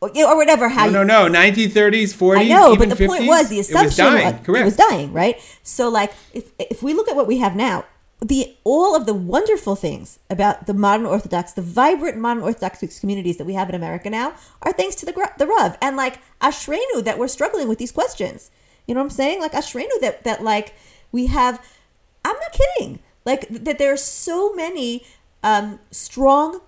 or 0.00 0.36
whatever. 0.36 0.68
How 0.68 0.86
no, 0.88 1.02
no, 1.04 1.28
no. 1.28 1.38
1930s, 1.38 2.14
40s. 2.14 2.38
I 2.38 2.44
know, 2.44 2.72
even 2.72 2.88
but 2.88 2.98
the 2.98 3.04
50s, 3.04 3.08
point 3.08 3.26
was 3.26 3.48
the 3.48 3.60
assumption 3.60 3.82
It 3.82 3.86
was 3.86 3.96
dying. 3.96 4.32
was- 4.36 4.46
Correct. 4.46 4.62
it 4.62 4.64
was 4.64 4.76
dying, 4.76 5.12
right? 5.12 5.36
So, 5.62 5.88
like, 5.88 6.12
if 6.32 6.50
if 6.58 6.82
we 6.82 6.94
look 6.94 7.08
at 7.08 7.16
what 7.16 7.26
we 7.26 7.38
have 7.38 7.54
now, 7.56 7.84
the 8.20 8.56
all 8.64 8.96
of 8.96 9.06
the 9.06 9.14
wonderful 9.14 9.76
things 9.76 10.18
about 10.28 10.66
the 10.66 10.74
modern 10.74 11.06
Orthodox, 11.06 11.52
the 11.52 11.62
vibrant 11.62 12.18
modern 12.18 12.42
Orthodox 12.42 12.98
communities 12.98 13.36
that 13.36 13.44
we 13.46 13.54
have 13.54 13.68
in 13.68 13.74
America 13.76 14.10
now, 14.10 14.34
are 14.62 14.72
thanks 14.72 14.96
to 14.96 15.06
the 15.06 15.12
the 15.38 15.46
Rav 15.46 15.78
and 15.80 15.96
like 15.96 16.18
Ashrenu 16.40 17.04
that 17.04 17.16
we're 17.18 17.28
struggling 17.28 17.68
with 17.68 17.78
these 17.78 17.92
questions. 17.92 18.50
You 18.86 18.94
know 18.94 19.00
what 19.00 19.04
I'm 19.06 19.10
saying? 19.10 19.40
Like 19.40 19.52
Ashrenu 19.52 19.88
that 20.00 20.24
that 20.24 20.42
like 20.42 20.74
we 21.12 21.26
have. 21.26 21.64
I'm 22.24 22.34
not 22.36 22.52
kidding. 22.52 22.98
Like 23.28 23.46
that, 23.50 23.76
there 23.78 23.92
are 23.92 23.98
so 23.98 24.54
many 24.54 25.04
um, 25.42 25.80
strong 25.90 26.62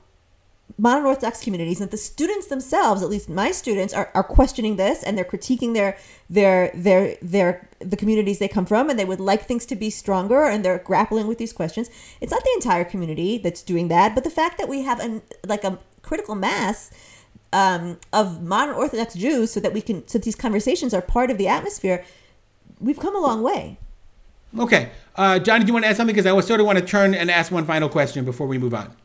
modern 0.77 1.07
Orthodox 1.07 1.43
communities 1.43 1.81
and 1.81 1.91
the 1.91 1.97
students 1.97 2.49
themselves, 2.49 3.03
at 3.03 3.09
least 3.09 3.31
my 3.31 3.51
students, 3.51 3.95
are, 3.95 4.11
are 4.15 4.23
questioning 4.23 4.77
this 4.77 5.03
and 5.03 5.17
they're 5.17 5.25
critiquing 5.25 5.73
their 5.73 5.97
their 6.29 6.71
their 6.75 7.17
their 7.23 7.69
the 7.79 7.97
communities 7.97 8.39
they 8.39 8.49
come 8.49 8.67
from 8.67 8.91
and 8.91 8.99
they 8.99 9.07
would 9.07 9.21
like 9.21 9.47
things 9.47 9.65
to 9.67 9.75
be 9.75 9.89
stronger 9.89 10.45
and 10.45 10.63
they're 10.63 10.79
grappling 10.79 11.27
with 11.27 11.39
these 11.39 11.55
questions. 11.55 11.89
It's 12.21 12.31
not 12.31 12.45
the 12.45 12.53
entire 12.55 12.85
community 12.85 13.39
that's 13.39 13.63
doing 13.63 13.89
that, 13.89 14.15
but 14.15 14.25
the 14.25 14.31
fact 14.41 14.59
that 14.59 14.69
we 14.69 14.83
have 14.83 15.01
an 15.01 15.23
like 15.47 15.65
a 15.65 15.79
critical 16.03 16.35
mass 16.35 16.91
um, 17.55 17.99
of 18.13 18.43
modern 18.43 18.75
Orthodox 18.75 19.15
Jews 19.15 19.51
so 19.51 19.61
that 19.61 19.73
we 19.73 19.81
can 19.81 20.07
so 20.07 20.19
these 20.19 20.37
conversations 20.37 20.93
are 20.93 21.03
part 21.03 21.31
of 21.31 21.39
the 21.39 21.49
atmosphere, 21.49 22.05
we've 22.79 23.01
come 23.01 23.17
a 23.17 23.21
long 23.21 23.43
way. 23.43 23.79
Okay. 24.59 24.90
Uh, 25.16 25.38
Johnny, 25.38 25.64
do 25.64 25.68
you 25.68 25.72
want 25.72 25.84
to 25.84 25.88
add 25.88 25.96
something? 25.96 26.14
Because 26.14 26.26
I 26.26 26.38
sort 26.40 26.61
of 26.61 26.66
want 26.66 26.78
to 26.78 26.84
turn 26.84 27.14
and 27.14 27.30
ask 27.30 27.53
one 27.53 27.64
final 27.64 27.88
question 27.88 28.24
before 28.24 28.46
we 28.46 28.59
move 28.59 28.74
on. 28.74 28.96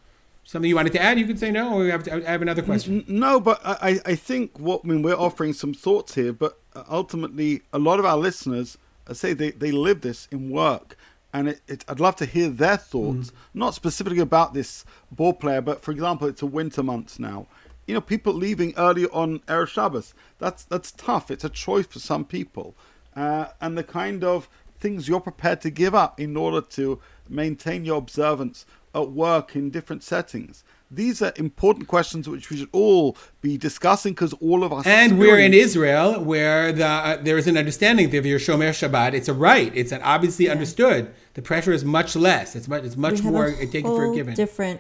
Something 0.44 0.70
you 0.70 0.76
wanted 0.76 0.94
to 0.94 1.02
add? 1.02 1.18
You 1.18 1.26
could 1.26 1.40
say 1.40 1.52
no, 1.52 1.74
or 1.74 1.84
we 1.84 1.90
have 1.90 2.04
to, 2.04 2.14
I 2.28 2.32
have 2.32 2.42
another 2.44 2.62
question. 2.62 3.04
No, 3.08 3.40
but 3.40 3.60
I, 3.66 4.00
I 4.06 4.16
think 4.16 4.60
what 4.60 4.82
I 4.84 4.88
mean 4.88 5.02
we're 5.02 5.16
offering 5.16 5.54
some 5.54 5.74
thoughts 5.74 6.14
here, 6.14 6.34
but 6.34 6.60
uh, 6.76 6.84
ultimately 6.88 7.64
a 7.74 7.80
lot 7.80 7.98
of 7.98 8.06
our 8.06 8.18
listeners 8.18 8.78
I 9.08 9.14
say 9.14 9.34
they, 9.34 9.52
they 9.52 9.72
live 9.72 10.02
this 10.02 10.28
in 10.32 10.50
work, 10.50 10.98
and 11.34 11.50
it, 11.50 11.62
it, 11.68 11.86
I'd 11.88 12.00
love 12.00 12.16
to 12.18 12.26
hear 12.26 12.50
their 12.50 12.78
thoughts, 12.78 13.32
not 13.54 13.76
specifically 13.76 14.20
about 14.20 14.54
this 14.54 14.86
ball 15.12 15.34
player, 15.34 15.62
but 15.62 15.82
for 15.82 15.92
example, 15.92 16.28
it's 16.28 16.42
a 16.42 16.48
winter 16.48 16.82
months 16.82 17.20
now. 17.20 17.48
You 17.88 17.94
know, 17.94 18.02
people 18.02 18.34
leaving 18.34 18.74
early 18.78 19.06
on 19.08 19.40
Erev 19.42 19.68
Shabbos. 19.68 20.16
That's 20.40 20.64
that's 20.64 20.92
tough. 20.92 21.30
It's 21.30 21.44
a 21.44 21.50
choice 21.50 21.86
for 21.86 22.00
some 22.00 22.26
people, 22.26 22.76
uh, 23.16 23.48
and 23.62 23.78
the 23.78 23.84
kind 23.84 24.24
of 24.24 24.50
things 24.80 25.08
you're 25.08 25.20
prepared 25.22 25.62
to 25.62 25.70
give 25.70 25.94
up 25.96 26.20
in 26.20 26.36
order 26.38 26.62
to 26.62 27.00
maintain 27.30 27.86
your 27.86 27.98
observance 27.98 28.66
at 28.94 29.12
work 29.12 29.56
in 29.56 29.70
different 29.70 30.04
settings. 30.04 30.64
These 30.92 31.22
are 31.22 31.34
important 31.38 31.88
questions 31.88 32.30
which 32.30 32.50
we 32.50 32.58
should 32.58 32.70
all 32.72 33.18
be 33.42 33.58
discussing 33.58 34.14
because 34.14 34.34
all 34.34 34.64
of 34.64 34.72
us. 34.72 34.86
And 34.86 35.18
we're 35.18 35.40
in 35.40 35.54
Israel, 35.54 36.22
where 36.24 36.72
the 36.72 36.86
uh, 36.86 37.18
there 37.22 37.38
is 37.38 37.48
an 37.48 37.58
understanding 37.58 38.10
that 38.12 38.18
if 38.18 38.26
you're 38.26 38.40
Shomer 38.40 38.70
Shabbat, 38.70 39.14
it's 39.14 39.28
a 39.28 39.34
right. 39.34 39.72
It's 39.76 39.92
an 39.92 40.02
obviously 40.04 40.48
understood. 40.48 41.12
The 41.34 41.42
pressure 41.42 41.74
is 41.74 41.84
much 41.84 42.16
less. 42.16 42.56
It's 42.56 42.68
much. 42.68 42.84
It's 42.84 42.96
much 42.96 43.24
more 43.24 43.48
a 43.48 43.66
taken 43.66 43.84
for 43.92 44.06
whole 44.06 44.16
given. 44.16 44.36
different 44.36 44.80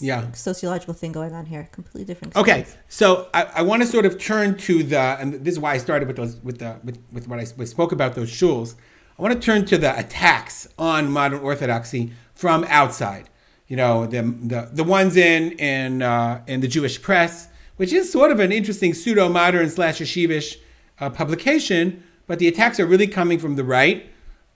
Yeah. 0.00 0.30
sociological 0.32 0.94
thing 0.94 1.10
going 1.12 1.34
on 1.34 1.46
here. 1.46 1.68
Completely 1.72 2.04
different. 2.04 2.36
Okay, 2.36 2.64
so 2.88 3.28
I, 3.34 3.42
I 3.56 3.62
want 3.62 3.82
to 3.82 3.88
sort 3.88 4.06
of 4.06 4.18
turn 4.18 4.56
to 4.58 4.82
the, 4.84 4.98
and 5.20 5.34
this 5.44 5.52
is 5.54 5.60
why 5.60 5.72
I 5.74 5.78
started 5.78 6.06
with 6.06 6.16
those, 6.16 6.36
with 6.36 6.58
the, 6.60 6.78
with, 6.84 6.98
with 7.12 7.26
what 7.28 7.40
I 7.40 7.42
s- 7.42 7.54
we 7.56 7.66
spoke 7.66 7.90
about 7.92 8.14
those 8.14 8.30
shuls. 8.30 8.76
I 9.18 9.22
want 9.22 9.34
to 9.34 9.40
turn 9.40 9.64
to 9.66 9.78
the 9.78 9.98
attacks 9.98 10.66
on 10.78 11.10
modern 11.10 11.40
orthodoxy 11.40 12.12
from 12.34 12.64
outside. 12.68 13.28
You 13.68 13.76
know, 13.76 14.06
the 14.06 14.22
the, 14.22 14.68
the 14.72 14.84
ones 14.84 15.16
in 15.16 15.52
in 15.52 16.02
uh, 16.02 16.42
in 16.46 16.60
the 16.60 16.68
Jewish 16.68 17.00
press, 17.00 17.48
which 17.76 17.92
is 17.92 18.10
sort 18.10 18.30
of 18.30 18.40
an 18.40 18.52
interesting 18.52 18.94
pseudo 18.94 19.28
modern 19.28 19.70
slash 19.70 20.00
yeshivish 20.00 20.56
uh, 21.00 21.10
publication, 21.10 22.02
but 22.26 22.38
the 22.38 22.48
attacks 22.48 22.78
are 22.78 22.86
really 22.86 23.06
coming 23.06 23.38
from 23.38 23.56
the 23.56 23.64
right. 23.64 24.08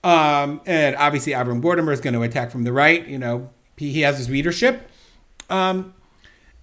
Um, 0.03 0.61
and 0.65 0.95
obviously, 0.95 1.33
Avram 1.33 1.61
Gordimer 1.61 1.91
is 1.91 2.01
going 2.01 2.13
to 2.13 2.21
attack 2.21 2.51
from 2.51 2.63
the 2.63 2.71
right. 2.71 3.07
You 3.07 3.17
know, 3.17 3.49
he, 3.75 3.91
he 3.91 4.01
has 4.01 4.17
his 4.17 4.29
readership. 4.29 4.89
Um, 5.49 5.93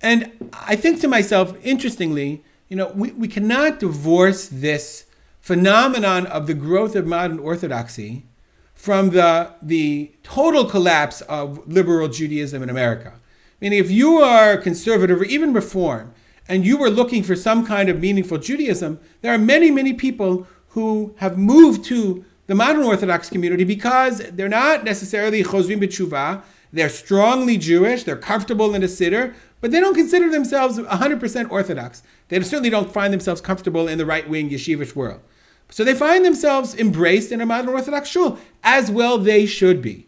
and 0.00 0.50
I 0.52 0.76
think 0.76 1.00
to 1.00 1.08
myself, 1.08 1.56
interestingly, 1.62 2.44
you 2.68 2.76
know, 2.76 2.88
we, 2.88 3.10
we 3.12 3.28
cannot 3.28 3.80
divorce 3.80 4.48
this 4.48 5.03
phenomenon 5.44 6.24
of 6.28 6.46
the 6.46 6.54
growth 6.54 6.96
of 6.96 7.06
modern 7.06 7.38
orthodoxy 7.38 8.24
from 8.72 9.10
the, 9.10 9.52
the 9.60 10.10
total 10.22 10.64
collapse 10.64 11.20
of 11.20 11.68
liberal 11.70 12.08
Judaism 12.08 12.62
in 12.62 12.70
America. 12.70 13.20
Meaning, 13.60 13.78
if 13.78 13.90
you 13.90 14.20
are 14.20 14.56
conservative 14.56 15.20
or 15.20 15.24
even 15.24 15.52
reform, 15.52 16.14
and 16.48 16.64
you 16.64 16.78
were 16.78 16.88
looking 16.88 17.22
for 17.22 17.36
some 17.36 17.66
kind 17.66 17.90
of 17.90 18.00
meaningful 18.00 18.38
Judaism, 18.38 18.98
there 19.20 19.34
are 19.34 19.38
many, 19.38 19.70
many 19.70 19.92
people 19.92 20.46
who 20.68 21.14
have 21.18 21.36
moved 21.36 21.84
to 21.84 22.24
the 22.46 22.54
modern 22.54 22.82
Orthodox 22.82 23.28
community 23.28 23.64
because 23.64 24.20
they're 24.30 24.48
not 24.48 24.82
necessarily 24.82 25.44
chozrim 25.44 25.78
b'tshuva. 25.78 26.42
They're 26.72 26.88
strongly 26.88 27.58
Jewish. 27.58 28.04
They're 28.04 28.16
comfortable 28.16 28.74
in 28.74 28.82
a 28.82 28.86
siddur, 28.86 29.34
but 29.60 29.72
they 29.72 29.80
don't 29.80 29.94
consider 29.94 30.30
themselves 30.30 30.78
100% 30.78 31.50
Orthodox. 31.50 32.02
They 32.28 32.40
certainly 32.40 32.70
don't 32.70 32.90
find 32.90 33.12
themselves 33.12 33.42
comfortable 33.42 33.86
in 33.86 33.98
the 33.98 34.06
right-wing 34.06 34.48
yeshivish 34.48 34.96
world. 34.96 35.20
So 35.74 35.82
they 35.82 35.94
find 35.94 36.24
themselves 36.24 36.76
embraced 36.76 37.32
in 37.32 37.40
a 37.40 37.46
modern 37.46 37.70
Orthodox 37.70 38.08
shul, 38.08 38.38
as 38.62 38.92
well 38.92 39.18
they 39.18 39.44
should 39.44 39.82
be. 39.82 40.06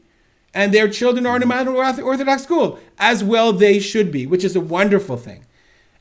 And 0.54 0.72
their 0.72 0.88
children 0.88 1.26
are 1.26 1.34
in 1.34 1.42
a 1.42 1.46
modern 1.46 1.74
Orthodox 1.74 2.44
school, 2.44 2.78
as 3.00 3.24
well 3.24 3.52
they 3.52 3.80
should 3.80 4.12
be, 4.12 4.28
which 4.28 4.44
is 4.44 4.54
a 4.54 4.60
wonderful 4.60 5.16
thing. 5.16 5.44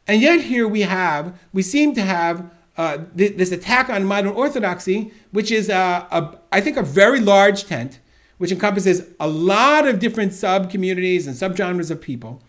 And 0.05 0.21
yet 0.21 0.41
here 0.41 0.67
we 0.67 0.81
have, 0.81 1.39
we 1.51 1.63
seem 1.63 1.95
to 1.95 2.03
have 2.03 2.47
uh, 2.77 3.05
th- 3.17 3.37
this 3.37 3.51
attack 3.51 3.89
on 3.89 4.05
modern 4.05 4.33
orthodoxy, 4.33 5.11
which 5.31 5.49
is, 5.49 5.67
a, 5.69 6.07
a, 6.11 6.37
I 6.51 6.61
think, 6.61 6.77
a 6.77 6.83
very 6.83 7.19
large 7.19 7.65
tent, 7.65 7.99
which 8.37 8.51
encompasses 8.51 9.09
a 9.19 9.27
lot 9.27 9.87
of 9.87 9.97
different 9.97 10.33
sub 10.33 10.69
communities 10.69 11.25
and 11.25 11.35
subgenres 11.35 11.89
of 11.89 11.99
people. 11.99 12.39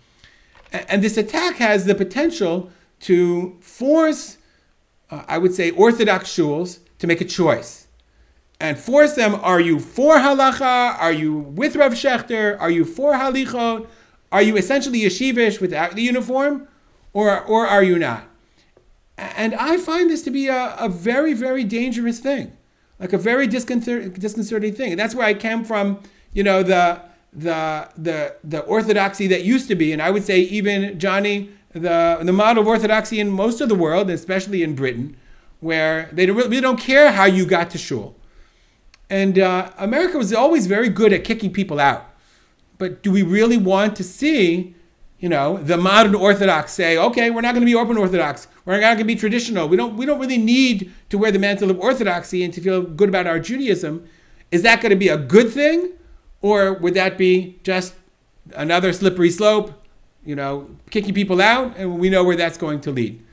And 0.71 1.03
this 1.03 1.17
attack 1.17 1.57
has 1.57 1.87
the 1.87 1.95
potential 1.95 2.71
to 3.01 3.57
force, 3.63 4.37
uh, 5.11 5.23
I 5.27 5.39
would 5.39 5.55
say, 5.55 5.71
orthodox 5.71 6.29
shuls 6.29 6.81
to 6.99 7.07
make 7.07 7.21
a 7.21 7.25
choice 7.25 7.87
and 8.61 8.79
force 8.79 9.15
them 9.15 9.35
are 9.35 9.61
you 9.61 9.79
for 9.79 10.17
halacha? 10.17 10.99
Are 10.99 11.13
you 11.13 11.35
with 11.35 11.77
Rav 11.77 11.93
Schachter? 11.93 12.59
Are 12.59 12.71
you 12.71 12.85
for 12.85 13.13
halichot? 13.13 13.87
Are 14.33 14.43
you 14.43 14.57
essentially 14.57 15.01
yeshivish 15.01 15.61
without 15.61 15.95
the 15.95 16.03
uniform? 16.03 16.69
Or, 17.13 17.41
or 17.43 17.67
are 17.67 17.83
you 17.83 17.99
not? 17.99 18.25
And 19.17 19.55
I 19.55 19.79
find 19.79 20.11
this 20.11 20.23
to 20.23 20.31
be 20.31 20.49
a, 20.49 20.75
a 20.79 20.89
very, 20.89 21.33
very 21.33 21.65
dangerous 21.65 22.19
thing, 22.19 22.55
like 22.99 23.13
a 23.13 23.19
very 23.19 23.47
disconcer- 23.47 24.09
disconcerting 24.09 24.75
thing. 24.75 24.91
And 24.91 25.01
that's 25.01 25.15
where 25.15 25.27
I 25.27 25.33
came 25.33 25.65
from, 25.65 26.03
you 26.35 26.43
know, 26.43 26.63
the, 26.63 27.01
the, 27.33 27.89
the, 27.97 28.37
the 28.45 28.61
orthodoxy 28.61 29.27
that 29.29 29.43
used 29.43 29.69
to 29.69 29.75
be, 29.75 29.93
and 29.93 30.03
I 30.03 30.11
would 30.11 30.25
say 30.25 30.41
even, 30.41 30.99
Johnny, 30.99 31.51
the, 31.73 32.19
the 32.23 32.33
model 32.33 32.63
of 32.63 32.67
orthodoxy 32.67 33.21
in 33.21 33.31
most 33.31 33.63
of 33.63 33.71
the 33.71 33.75
world, 33.75 34.11
especially 34.11 34.63
in 34.63 34.75
Britain, 34.75 35.17
where 35.61 36.09
they 36.13 36.31
really 36.31 36.61
don't 36.61 36.79
care 36.79 37.13
how 37.13 37.25
you 37.25 37.47
got 37.47 37.71
to 37.71 37.79
shul. 37.79 38.17
And 39.09 39.39
uh, 39.39 39.71
America 39.79 40.19
was 40.19 40.33
always 40.33 40.67
very 40.67 40.89
good 40.89 41.13
at 41.13 41.25
kicking 41.25 41.53
people 41.53 41.79
out. 41.79 42.11
But 42.79 43.03
do 43.03 43.11
we 43.11 43.23
really 43.23 43.57
want 43.57 43.97
to 43.97 44.05
see, 44.05 44.75
you 45.19 45.29
know, 45.29 45.59
the 45.59 45.77
modern 45.77 46.15
Orthodox 46.15 46.73
say, 46.73 46.99
okay, 46.99 47.31
we're 47.31 47.41
not 47.41 47.55
going 47.55 47.63
to 47.63 47.71
be 47.71 47.75
open 47.75 47.97
Orthodox. 47.97 48.49
We're 48.65 48.81
not 48.81 48.81
going 48.81 48.99
to 48.99 49.05
be 49.05 49.15
traditional. 49.15 49.69
We 49.69 49.77
don't, 49.77 49.97
we 49.97 50.05
don't 50.05 50.19
really 50.19 50.39
need 50.39 50.93
to 51.11 51.19
wear 51.19 51.31
the 51.31 51.39
mantle 51.39 51.71
of 51.71 51.79
Orthodoxy 51.79 52.43
and 52.45 52.53
to 52.55 52.61
feel 52.61 52.83
good 52.83 53.09
about 53.09 53.27
our 53.27 53.39
Judaism. 53.39 54.07
Is 54.51 54.63
that 54.63 54.81
going 54.81 54.91
to 54.91 54.97
be 54.97 55.09
a 55.09 55.17
good 55.17 55.51
thing? 55.51 55.93
Or 56.43 56.75
would 56.75 56.95
that 56.95 57.17
be 57.17 57.59
just 57.63 57.95
another 58.55 58.93
slippery 58.93 59.31
slope, 59.31 59.73
you 60.25 60.37
know, 60.37 60.69
kicking 60.91 61.15
people 61.15 61.41
out? 61.41 61.77
And 61.77 61.99
we 61.99 62.11
know 62.11 62.25
where 62.25 62.37
that's 62.37 62.59
going 62.59 62.81
to 62.83 62.91
lead. 62.91 63.25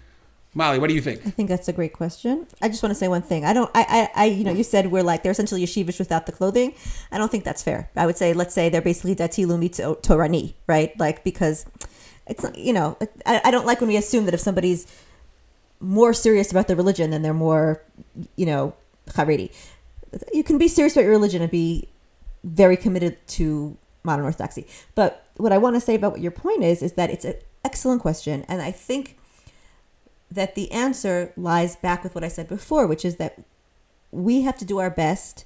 Molly, 0.56 0.78
what 0.78 0.88
do 0.88 0.94
you 0.94 1.02
think? 1.02 1.26
I 1.26 1.32
think 1.32 1.50
that's 1.50 1.68
a 1.68 1.74
great 1.74 1.94
question. 1.94 2.46
I 2.62 2.70
just 2.70 2.84
want 2.84 2.92
to 2.92 2.96
say 2.96 3.08
one 3.08 3.24
thing. 3.24 3.44
I 3.44 3.54
don't. 3.54 3.72
I. 3.74 4.10
I. 4.16 4.24
I 4.24 4.26
you 4.26 4.44
know, 4.44 4.52
you 4.52 4.64
said 4.64 4.92
we're 4.92 5.04
like 5.04 5.24
they're 5.24 5.32
essentially 5.32 5.64
yeshivish 5.66 5.98
without 5.98 6.28
the 6.28 6.32
clothing. 6.32 6.76
I 7.12 7.18
don't 7.18 7.32
think 7.32 7.44
that's 7.44 7.64
fair. 7.64 7.90
I 7.96 8.06
would 8.06 8.18
say, 8.18 8.34
let's 8.34 8.54
say 8.54 8.70
they're 8.70 8.82
basically 8.82 9.16
dati 9.16 9.46
leumi 9.46 9.74
to- 9.76 9.98
torani, 10.08 10.54
right? 10.68 10.98
Like 11.00 11.24
because 11.24 11.66
it's 12.28 12.44
not. 12.44 12.56
You 12.58 12.74
know, 12.74 12.98
I, 13.26 13.42
I 13.46 13.52
don't 13.52 13.66
like 13.66 13.82
when 13.82 13.88
we 13.88 13.98
assume 13.98 14.26
that 14.26 14.34
if 14.36 14.40
somebody's 14.40 14.86
more 15.80 16.14
serious 16.14 16.52
about 16.52 16.68
their 16.68 16.78
religion, 16.78 17.10
then 17.10 17.24
they're 17.24 17.34
more, 17.34 17.82
you 18.36 18.46
know, 18.46 18.76
charedi. 19.10 19.52
You 20.32 20.44
can 20.44 20.60
be 20.60 20.68
serious 20.68 20.94
about 20.94 21.02
your 21.02 21.12
religion 21.12 21.42
and 21.42 21.50
be 21.50 21.90
very 22.44 22.78
committed 22.78 23.26
to 23.28 23.76
modern 24.04 24.26
orthodoxy. 24.26 24.68
But 24.94 25.26
what 25.38 25.52
I 25.52 25.58
want 25.58 25.76
to 25.76 25.82
say 25.82 25.96
about 25.96 26.12
what 26.12 26.22
your 26.22 26.32
point 26.32 26.64
is 26.64 26.84
is 26.84 26.94
that 26.94 27.10
it's 27.10 27.26
an 27.26 27.36
excellent 27.66 28.02
question, 28.02 28.46
and 28.48 28.62
I 28.62 28.72
think 28.72 29.18
that 30.34 30.56
the 30.56 30.72
answer 30.72 31.32
lies 31.38 31.76
back 31.76 32.04
with 32.04 32.16
what 32.16 32.24
I 32.24 32.28
said 32.28 32.48
before, 32.48 32.88
which 32.88 33.06
is 33.06 33.18
that 33.18 33.44
we 34.12 34.42
have 34.42 34.58
to 34.58 34.66
do 34.66 34.80
our 34.80 34.90
best 34.90 35.46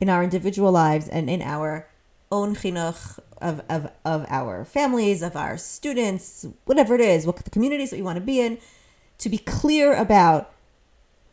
in 0.00 0.08
our 0.08 0.22
individual 0.22 0.72
lives 0.72 1.08
and 1.08 1.30
in 1.30 1.42
our 1.42 1.88
own 2.30 2.54
chinuch 2.54 3.18
of, 3.40 3.62
of, 3.68 3.90
of 4.04 4.26
our 4.28 4.64
families, 4.64 5.22
of 5.22 5.36
our 5.36 5.56
students, 5.56 6.46
whatever 6.64 6.94
it 6.94 7.00
is, 7.00 7.26
what 7.26 7.36
the 7.36 7.50
communities 7.50 7.90
that 7.90 7.96
we 7.96 8.02
want 8.02 8.16
to 8.16 8.24
be 8.24 8.40
in, 8.40 8.58
to 9.18 9.28
be 9.28 9.38
clear 9.38 9.94
about 9.94 10.52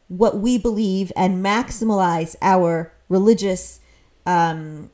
what 0.07 0.37
we 0.37 0.57
believe 0.57 1.11
and 1.15 1.43
maximize 1.43 2.35
our 2.41 2.93
religious 3.09 3.79
um, 4.25 4.89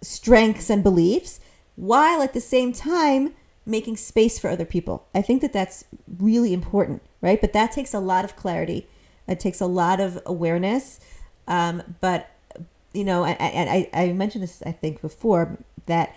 strengths 0.00 0.70
and 0.70 0.82
beliefs 0.82 1.40
while 1.76 2.22
at 2.22 2.32
the 2.32 2.40
same 2.40 2.72
time 2.72 3.34
making 3.68 3.96
space 3.96 4.38
for 4.38 4.48
other 4.48 4.64
people. 4.64 5.06
I 5.14 5.22
think 5.22 5.42
that 5.42 5.52
that's 5.52 5.84
really 6.18 6.52
important, 6.52 7.02
right? 7.20 7.40
But 7.40 7.52
that 7.52 7.70
takes 7.70 7.92
a 7.92 8.00
lot 8.00 8.24
of 8.24 8.34
clarity. 8.34 8.88
It 9.28 9.38
takes 9.38 9.60
a 9.60 9.66
lot 9.66 10.00
of 10.00 10.20
awareness. 10.24 11.00
Um, 11.46 11.96
but 12.00 12.30
you 12.94 13.04
know, 13.04 13.24
I, 13.24 13.36
I, 13.38 13.90
I 13.92 14.12
mentioned 14.12 14.42
this 14.42 14.62
I 14.64 14.72
think 14.72 15.00
before 15.02 15.58
that 15.86 16.16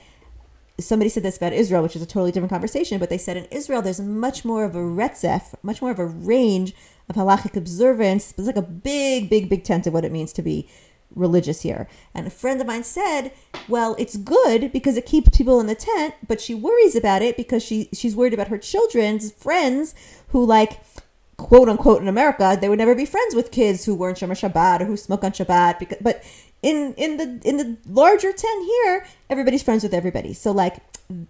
somebody 0.80 1.10
said 1.10 1.24
this 1.24 1.38
about 1.38 1.54
Israel, 1.54 1.84
which 1.84 1.96
is 1.96 2.02
a 2.02 2.06
totally 2.06 2.32
different 2.32 2.52
conversation. 2.52 2.98
But 2.98 3.10
they 3.10 3.18
said 3.18 3.38
in 3.38 3.46
Israel 3.46 3.82
there's 3.82 4.00
much 4.00 4.46
more 4.46 4.64
of 4.64 4.76
a 4.76 4.80
retzef, 4.80 5.54
much 5.62 5.82
more 5.82 5.92
of 5.92 6.00
a 6.00 6.06
range 6.06 6.74
of 7.10 7.16
halachic 7.16 7.56
observance. 7.58 8.34
It's 8.38 8.48
like 8.48 8.56
a 8.56 8.62
big, 8.62 9.30
big, 9.30 9.50
big 9.50 9.64
tent 9.64 9.86
of 9.86 9.94
what 9.94 10.06
it 10.06 10.12
means 10.12 10.32
to 10.34 10.42
be 10.42 10.70
religious 11.16 11.62
here. 11.62 11.88
And 12.14 12.28
a 12.28 12.32
friend 12.32 12.60
of 12.62 12.68
mine 12.68 12.84
said, 12.84 13.32
"Well, 13.68 13.96
it's 14.00 14.18
good 14.18 14.72
because 14.72 14.98
it 14.98 15.06
keeps 15.06 15.38
people 15.38 15.60
in 15.60 15.68
the 15.68 15.76
tent, 15.76 16.16
but 16.28 16.42
she 16.42 16.54
worries 16.54 16.96
about 16.96 17.22
it 17.22 17.38
because 17.38 17.64
she 17.64 17.90
she's 17.94 18.16
worried 18.16 18.34
about 18.34 18.50
her 18.50 18.58
children's 18.58 19.32
friends 19.32 19.96
who 20.30 20.46
like." 20.46 20.82
quote 21.38 21.68
unquote 21.68 22.04
in 22.04 22.08
America, 22.08 22.56
they 22.62 22.70
would 22.70 22.78
never 22.78 22.94
be 22.94 23.04
friends 23.04 23.34
with 23.34 23.50
kids 23.50 23.86
who 23.86 23.96
weren't 23.96 24.20
Shomer 24.20 24.38
Shabbat 24.38 24.82
or 24.82 24.86
who 24.86 24.96
smoke 24.96 25.24
on 25.24 25.32
Shabbat. 25.32 25.80
Because, 25.80 25.98
but 26.00 26.24
in 26.62 26.94
in 26.98 27.18
the 27.18 27.42
in 27.44 27.58
the 27.58 27.78
larger 27.88 28.32
tent 28.32 28.66
here, 28.66 29.06
everybody's 29.30 29.64
friends 29.64 29.84
with 29.84 29.94
everybody. 29.94 30.34
So 30.34 30.52
like 30.52 30.78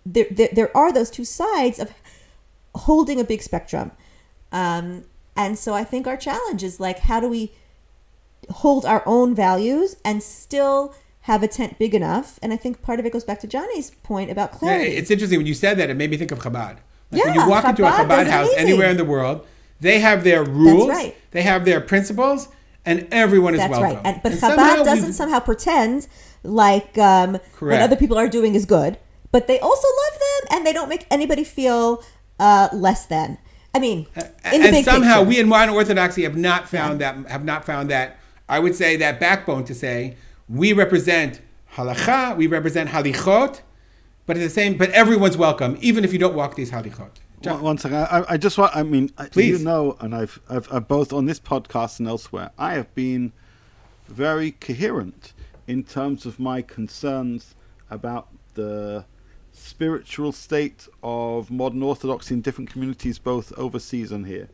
there 0.05 0.27
there, 0.29 0.49
there 0.51 0.77
are 0.77 0.91
those 0.91 1.09
two 1.09 1.25
sides 1.25 1.79
of 1.79 1.93
holding 2.75 3.19
a 3.19 3.23
big 3.23 3.41
spectrum. 3.41 3.91
Um, 4.51 5.05
and 5.35 5.57
so 5.57 5.73
I 5.73 5.83
think 5.83 6.07
our 6.07 6.17
challenge 6.17 6.63
is 6.63 6.79
like 6.79 6.99
how 6.99 7.19
do 7.19 7.29
we 7.29 7.53
hold 8.51 8.85
our 8.85 9.03
own 9.05 9.33
values 9.35 9.95
and 10.05 10.21
still 10.23 10.93
have 11.21 11.43
a 11.43 11.47
tent 11.47 11.77
big 11.79 11.93
enough? 11.95 12.39
And 12.41 12.51
I 12.53 12.57
think 12.57 12.81
part 12.81 12.99
of 12.99 13.05
it 13.05 13.11
goes 13.13 13.23
back 13.23 13.39
to 13.41 13.47
Johnny's 13.47 13.91
point 14.03 14.29
about 14.31 14.51
Yeah, 14.53 14.57
clarity. 14.59 14.91
it's 14.95 15.11
interesting 15.11 15.39
when 15.39 15.47
you 15.47 15.53
said 15.53 15.77
that. 15.77 15.89
It 15.89 15.95
made 15.97 16.09
me 16.09 16.17
think 16.17 16.31
of 16.31 16.39
Chabad. 16.39 16.77
Like 17.11 17.25
when 17.25 17.33
you 17.35 17.49
walk 17.49 17.65
into 17.65 17.85
a 17.85 17.91
Chabad 17.91 18.07
Chabad 18.07 18.27
house 18.27 18.47
amazing. 18.47 18.57
anywhere 18.69 18.89
in 18.89 18.97
the 18.97 19.05
world, 19.05 19.45
they 19.81 19.99
have 19.99 20.23
their 20.23 20.43
rules, 20.43 20.87
right. 20.89 21.15
they 21.31 21.41
have 21.41 21.65
their 21.65 21.81
principles, 21.81 22.47
and 22.85 23.07
everyone 23.11 23.53
is 23.55 23.59
welcome. 23.59 23.71
That's 23.81 23.81
welcome. 23.81 24.03
right. 24.05 24.13
And, 24.13 24.23
but 24.23 24.31
And 24.31 24.41
Chabad 24.41 24.55
somehow 24.55 24.83
doesn't 24.83 25.03
we've- 25.05 25.13
somehow 25.13 25.39
pretend 25.39 26.07
like 26.43 26.97
um, 26.97 27.37
what 27.59 27.81
other 27.81 27.95
people 27.95 28.17
are 28.17 28.27
doing 28.29 28.55
is 28.55 28.65
good, 28.65 28.97
but 29.31 29.47
they 29.47 29.59
also 29.59 29.87
love 29.87 30.19
them 30.19 30.57
and 30.57 30.65
they 30.65 30.73
don't 30.73 30.89
make 30.89 31.05
anybody 31.11 31.43
feel 31.43 32.03
uh, 32.39 32.69
less 32.73 33.05
than. 33.05 33.37
I 33.75 33.79
mean, 33.79 34.07
in 34.51 34.61
the 34.61 34.67
and 34.69 34.85
somehow 34.85 35.17
picture. 35.19 35.29
we 35.29 35.39
in 35.39 35.47
modern 35.47 35.75
orthodoxy 35.75 36.23
have 36.23 36.35
not 36.35 36.67
found 36.67 36.99
that 37.01 37.15
have 37.27 37.45
not 37.45 37.63
found 37.65 37.89
that 37.89 38.17
I 38.51 38.59
would 38.59 38.75
say 38.75 38.97
that 38.97 39.17
backbone 39.17 39.63
to 39.63 39.73
say 39.73 40.17
we 40.49 40.73
represent 40.73 41.39
halacha, 41.75 42.35
we 42.35 42.47
represent 42.47 42.89
halichot, 42.89 43.61
but 44.25 44.35
at 44.35 44.41
the 44.41 44.49
same 44.49 44.77
but 44.77 44.89
everyone's 44.89 45.37
welcome 45.37 45.77
even 45.79 46.03
if 46.03 46.11
you 46.11 46.19
don't 46.19 46.35
walk 46.35 46.55
these 46.55 46.69
halichot. 46.69 47.11
One, 47.43 47.61
one 47.61 47.77
second. 47.77 47.97
I, 47.97 48.25
I 48.29 48.37
just 48.37 48.57
want. 48.57 48.75
I 48.75 48.83
mean, 48.83 49.09
Please. 49.31 49.59
you 49.59 49.65
know, 49.65 49.97
and 49.99 50.13
I've, 50.13 50.39
I've, 50.47 50.71
I've 50.71 50.87
both 50.87 51.11
on 51.11 51.25
this 51.25 51.39
podcast 51.39 51.97
and 51.97 52.07
elsewhere. 52.07 52.51
I 52.57 52.73
have 52.73 52.93
been 52.93 53.31
very 54.07 54.51
coherent 54.51 55.33
in 55.65 55.83
terms 55.83 56.25
of 56.25 56.39
my 56.39 56.61
concerns 56.61 57.55
about 57.89 58.27
the 58.53 59.05
spiritual 59.53 60.31
state 60.33 60.87
of 61.01 61.49
modern 61.49 61.81
Orthodoxy 61.81 62.35
in 62.35 62.41
different 62.41 62.69
communities, 62.69 63.17
both 63.17 63.57
overseas 63.57 64.11
and 64.11 64.27
here. 64.27 64.49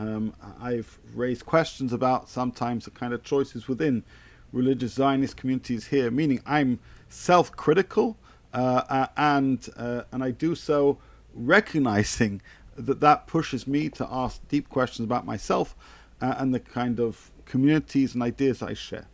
Um, 0.00 0.34
I've 0.58 0.98
raised 1.14 1.44
questions 1.44 1.92
about 1.92 2.30
sometimes 2.30 2.86
the 2.86 2.90
kind 2.90 3.12
of 3.12 3.22
choices 3.22 3.68
within 3.68 4.02
religious 4.50 4.94
Zionist 4.94 5.36
communities 5.36 5.88
here, 5.88 6.10
meaning 6.10 6.40
I'm 6.46 6.78
self-critical 7.10 8.16
uh, 8.54 8.82
uh, 8.88 9.06
and 9.18 9.68
uh, 9.76 10.02
and 10.10 10.24
I 10.24 10.30
do 10.30 10.54
so 10.54 10.98
recognizing 11.34 12.40
that 12.76 13.00
that 13.00 13.26
pushes 13.26 13.66
me 13.66 13.90
to 13.90 14.08
ask 14.10 14.40
deep 14.48 14.70
questions 14.70 15.04
about 15.04 15.26
myself 15.26 15.76
uh, 16.22 16.34
and 16.38 16.54
the 16.54 16.60
kind 16.60 16.98
of 16.98 17.30
communities 17.44 18.14
and 18.14 18.22
ideas 18.22 18.62
I 18.62 18.72
share. 18.72 19.06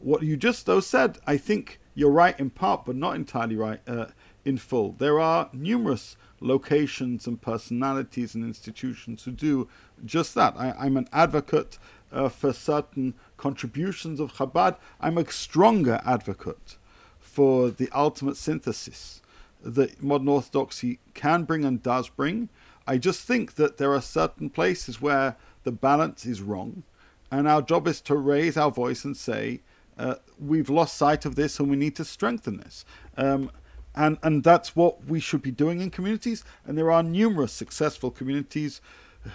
What 0.00 0.24
you 0.24 0.36
just 0.36 0.66
though 0.66 0.80
said, 0.80 1.18
I 1.28 1.36
think 1.36 1.78
you're 1.94 2.10
right 2.10 2.38
in 2.40 2.50
part, 2.50 2.84
but 2.84 2.96
not 2.96 3.14
entirely 3.14 3.54
right 3.54 3.80
uh, 3.86 4.06
in 4.44 4.58
full. 4.58 4.92
There 4.98 5.18
are 5.20 5.48
numerous 5.52 6.16
locations 6.40 7.26
and 7.26 7.40
personalities 7.40 8.34
and 8.34 8.44
institutions 8.44 9.24
who 9.24 9.30
do 9.30 9.68
just 10.04 10.34
that. 10.34 10.54
I, 10.56 10.74
I'm 10.78 10.96
an 10.96 11.08
advocate 11.12 11.78
uh, 12.12 12.28
for 12.28 12.52
certain 12.52 13.14
contributions 13.36 14.20
of 14.20 14.34
Chabad. 14.34 14.76
I'm 15.00 15.18
a 15.18 15.30
stronger 15.30 16.00
advocate 16.04 16.76
for 17.18 17.70
the 17.70 17.88
ultimate 17.92 18.36
synthesis 18.36 19.22
that 19.62 20.02
modern 20.02 20.28
orthodoxy 20.28 20.98
can 21.14 21.44
bring 21.44 21.64
and 21.64 21.82
does 21.82 22.08
bring. 22.08 22.50
I 22.86 22.98
just 22.98 23.22
think 23.22 23.54
that 23.54 23.78
there 23.78 23.94
are 23.94 24.02
certain 24.02 24.50
places 24.50 25.00
where 25.00 25.36
the 25.64 25.72
balance 25.72 26.26
is 26.26 26.42
wrong, 26.42 26.82
and 27.30 27.48
our 27.48 27.62
job 27.62 27.88
is 27.88 28.00
to 28.02 28.16
raise 28.16 28.56
our 28.56 28.70
voice 28.70 29.04
and 29.04 29.16
say, 29.16 29.62
uh, 29.98 30.16
we've 30.38 30.68
lost 30.68 30.96
sight 30.96 31.24
of 31.24 31.36
this 31.36 31.58
and 31.58 31.70
we 31.70 31.76
need 31.76 31.96
to 31.96 32.04
strengthen 32.04 32.58
this. 32.58 32.84
Um, 33.16 33.50
and, 33.94 34.18
and 34.22 34.42
that's 34.42 34.74
what 34.74 35.04
we 35.04 35.20
should 35.20 35.42
be 35.42 35.50
doing 35.50 35.80
in 35.80 35.90
communities. 35.90 36.44
And 36.64 36.76
there 36.76 36.90
are 36.90 37.02
numerous 37.02 37.52
successful 37.52 38.10
communities 38.10 38.80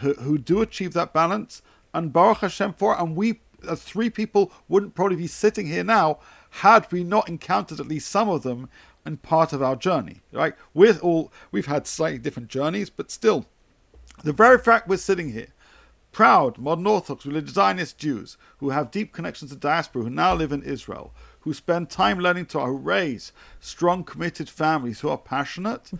who, 0.01 0.13
who 0.15 0.37
do 0.37 0.61
achieve 0.61 0.93
that 0.93 1.13
balance. 1.13 1.61
And 1.93 2.13
Baruch 2.13 2.39
Hashem 2.39 2.73
for 2.73 2.93
it. 2.93 2.99
And 2.99 3.15
we, 3.15 3.41
as 3.67 3.81
three 3.81 4.09
people, 4.09 4.51
wouldn't 4.67 4.95
probably 4.95 5.15
be 5.15 5.27
sitting 5.27 5.67
here 5.67 5.83
now 5.83 6.19
had 6.51 6.91
we 6.91 7.03
not 7.03 7.29
encountered 7.29 7.79
at 7.79 7.87
least 7.87 8.09
some 8.09 8.29
of 8.29 8.43
them 8.43 8.69
and 9.05 9.21
part 9.21 9.53
of 9.53 9.61
our 9.61 9.75
journey. 9.75 10.21
Right? 10.31 10.55
We're 10.73 10.97
all 10.99 11.31
we've 11.51 11.65
had 11.67 11.87
slightly 11.87 12.19
different 12.19 12.49
journeys, 12.49 12.89
but 12.89 13.11
still, 13.11 13.45
the 14.23 14.33
very 14.33 14.57
fact 14.57 14.87
we're 14.87 14.97
sitting 14.97 15.31
here, 15.31 15.47
proud 16.11 16.57
modern 16.57 16.85
Orthodox 16.87 17.25
religious 17.25 17.53
Zionist 17.53 17.97
Jews 17.97 18.37
who 18.57 18.71
have 18.71 18.91
deep 18.91 19.13
connections 19.13 19.51
to 19.51 19.57
diaspora, 19.57 20.03
who 20.03 20.09
now 20.09 20.33
live 20.35 20.51
in 20.51 20.63
Israel, 20.63 21.13
who 21.41 21.53
spend 21.53 21.89
time 21.89 22.19
learning 22.19 22.47
who 22.51 22.71
raise 22.71 23.31
strong, 23.59 24.03
committed 24.03 24.49
families 24.49 24.99
who 24.99 25.09
are 25.09 25.17
passionate. 25.17 25.91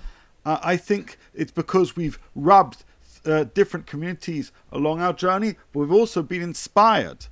Uh, 0.46 0.60
I 0.62 0.78
think 0.78 1.18
it's 1.34 1.52
because 1.52 1.96
we've 1.96 2.20
rubbed 2.36 2.84
uh, 3.26 3.46
different 3.54 3.86
communities 3.86 4.52
along 4.72 5.02
our 5.02 5.14
journey, 5.14 5.56
but 5.72 5.80
we've 5.80 5.92
also 5.92 6.22
been 6.24 6.42
inspired 6.42 7.28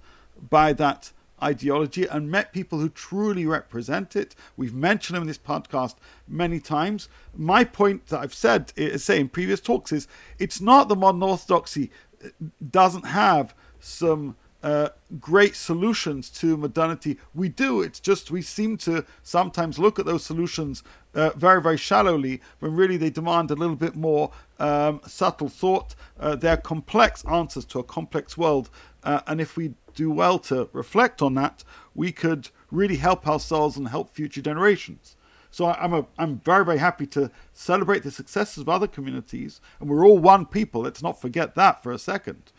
by 0.50 0.74
that 0.74 1.12
ideology 1.42 2.06
and 2.06 2.32
met 2.32 2.52
people 2.52 2.80
who 2.80 2.90
truly 2.90 3.46
represent 3.46 4.16
it. 4.16 4.36
We've 4.56 4.74
mentioned 4.74 5.16
them 5.16 5.24
in 5.24 5.28
this 5.28 5.38
podcast 5.38 5.96
many 6.28 6.60
times. 6.60 7.10
My 7.36 7.64
point 7.64 8.08
that 8.08 8.20
I've 8.20 8.34
said, 8.34 8.74
uh, 8.78 8.98
say 8.98 9.20
in 9.20 9.30
previous 9.30 9.60
talks, 9.60 9.92
is 9.92 10.08
it's 10.40 10.60
not 10.60 10.90
the 10.90 10.96
modern 10.96 11.24
orthodoxy 11.24 11.92
uh, 12.24 12.30
doesn't 12.72 13.06
have 13.06 13.54
some 13.80 14.36
uh, 14.64 14.90
great 15.20 15.56
solutions 15.56 16.30
to 16.30 16.58
modernity. 16.58 17.18
We 17.34 17.50
do. 17.50 17.82
It's 17.82 18.00
just 18.00 18.32
we 18.32 18.42
seem 18.42 18.78
to 18.78 19.06
sometimes 19.24 19.78
look 19.80 20.00
at 20.00 20.06
those 20.06 20.24
solutions 20.24 20.84
uh, 21.14 21.30
very, 21.36 21.62
very 21.62 21.78
shallowly 21.78 22.42
when 22.60 22.76
really 22.76 22.98
they 22.98 23.10
demand 23.10 23.52
a 23.52 23.56
little 23.56 23.76
bit 23.76 23.96
more 23.96 24.32
um, 24.60 25.02
subtle 25.06 25.50
thought. 25.50 25.96
Uh, 26.20 26.36
they're 26.36 26.58
complex 26.58 27.24
answers 27.26 27.66
to 27.66 27.80
a 27.80 27.84
complex 27.84 28.38
world. 28.38 28.70
Uh, 29.04 29.22
and 29.28 29.40
if 29.40 29.56
we 29.58 29.74
do 29.96 30.12
well 30.12 30.38
to 30.40 30.70
reflect 30.74 31.22
on 31.22 31.36
that, 31.36 31.64
we 31.96 32.12
could 32.12 32.50
really 32.72 32.98
help 32.98 33.28
ourselves 33.28 33.78
and 33.78 33.88
help 33.90 34.14
future 34.14 34.42
generations. 34.42 35.16
So 35.50 35.66
I- 35.66 35.84
I'm 35.84 35.94
a, 35.94 36.06
I'm 36.18 36.40
very 36.40 36.66
very 36.66 36.78
happy 36.78 37.08
to 37.08 37.32
celebrate 37.54 38.04
the 38.04 38.12
successes 38.12 38.62
of 38.62 38.70
other 38.70 38.88
communities, 38.88 39.62
and 39.80 39.90
we're 39.90 40.06
all 40.06 40.20
one 40.20 40.46
people. 40.46 40.82
Let's 40.82 41.02
not 41.02 41.22
forget 41.22 41.56
that 41.56 41.82
for 41.82 41.92
a 41.92 41.98
second. 42.00 42.52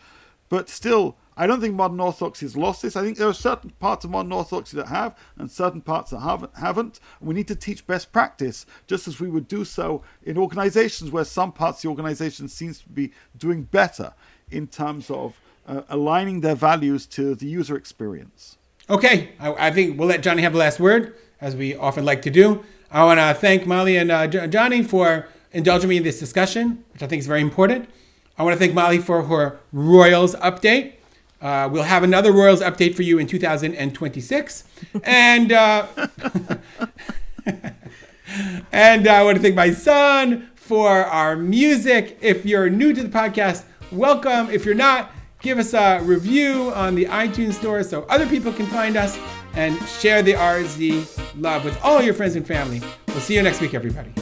But 0.49 0.69
still, 0.71 1.17
I 1.41 1.47
don't 1.47 1.61
think 1.61 1.77
modern 1.77 2.01
Orthodoxy 2.01 2.47
has 2.47 2.57
lost 2.57 2.83
this. 2.83 2.97
I 2.97 3.03
think 3.03 3.17
there 3.17 3.29
are 3.29 3.33
certain 3.33 3.71
parts 3.79 4.05
of 4.05 4.11
modern 4.11 4.33
Orthodoxy 4.33 4.77
that 4.77 4.89
have, 4.89 5.17
and 5.39 5.49
certain 5.49 5.81
parts 5.81 6.11
that 6.11 6.51
haven't. 6.57 6.99
We 7.21 7.33
need 7.33 7.47
to 7.47 7.55
teach 7.55 7.87
best 7.87 8.11
practice, 8.13 8.67
just 8.89 9.07
as 9.07 9.21
we 9.21 9.29
would 9.29 9.47
do 9.47 9.65
so 9.65 10.03
in 10.25 10.37
organizations 10.37 11.13
where 11.13 11.25
some 11.25 11.53
parts 11.53 11.79
of 11.79 11.83
the 11.83 11.89
organization 11.91 12.49
seems 12.49 12.81
to 12.81 12.89
be 12.89 13.13
doing 13.37 13.63
better 13.63 14.15
in 14.51 14.67
terms 14.67 15.11
of 15.11 15.41
uh, 15.69 15.83
aligning 15.89 16.41
their 16.41 16.57
values 16.57 17.07
to 17.07 17.37
the 17.37 17.47
user 17.47 17.77
experience. 17.77 18.59
Okay, 18.91 19.31
I, 19.39 19.69
I 19.69 19.71
think 19.71 19.97
we'll 19.97 20.09
let 20.09 20.23
Johnny 20.23 20.43
have 20.43 20.53
the 20.53 20.59
last 20.59 20.81
word, 20.81 21.15
as 21.41 21.55
we 21.55 21.77
often 21.77 22.05
like 22.05 22.23
to 22.23 22.31
do. 22.31 22.65
I 22.91 23.05
want 23.05 23.21
to 23.21 23.33
thank 23.35 23.65
Molly 23.65 23.97
and 23.97 24.11
uh, 24.11 24.27
Jo- 24.27 24.49
Johnny 24.49 24.83
for 24.83 25.29
indulging 25.53 25.89
me 25.89 25.99
in 25.99 26.03
this 26.03 26.19
discussion, 26.19 26.85
which 26.93 27.03
I 27.03 27.07
think 27.07 27.21
is 27.21 27.29
very 27.29 27.43
important. 27.43 27.89
I 28.37 28.43
want 28.43 28.55
to 28.55 28.59
thank 28.59 28.75
Molly 28.75 28.99
for 28.99 29.23
her 29.25 29.61
Royals 29.73 30.35
update. 30.37 30.95
Uh, 31.41 31.69
we'll 31.71 31.85
have 31.85 32.03
another 32.03 32.33
Royals 32.33 32.61
update 32.61 32.95
for 32.95 33.03
you 33.03 33.19
in 33.19 33.27
2026. 33.27 34.65
and 35.05 35.53
uh, 35.53 35.87
And 38.73 39.09
I 39.09 39.25
want 39.25 39.37
to 39.37 39.43
thank 39.43 39.55
my 39.55 39.73
son 39.73 40.51
for 40.55 40.89
our 40.91 41.37
music. 41.37 42.19
If 42.21 42.45
you're 42.45 42.69
new 42.69 42.93
to 42.93 43.03
the 43.03 43.09
podcast, 43.09 43.65
welcome. 43.91 44.51
If 44.51 44.65
you're 44.65 44.75
not, 44.75 45.13
give 45.41 45.59
us 45.59 45.73
a 45.73 46.01
review 46.03 46.73
on 46.75 46.95
the 46.95 47.07
iTunes 47.07 47.55
store 47.55 47.83
so 47.83 48.03
other 48.05 48.27
people 48.27 48.53
can 48.53 48.67
find 48.67 48.97
us 48.97 49.19
and 49.55 49.81
share 49.89 50.23
the 50.23 50.35
RZ 50.35 51.41
love 51.41 51.65
with 51.65 51.79
all 51.83 52.03
your 52.03 52.15
friends 52.15 52.37
and 52.37 52.47
family. 52.47 52.83
We'll 53.09 53.21
see 53.21 53.35
you 53.35 53.43
next 53.43 53.61
week, 53.61 53.75
everybody. 53.75 54.13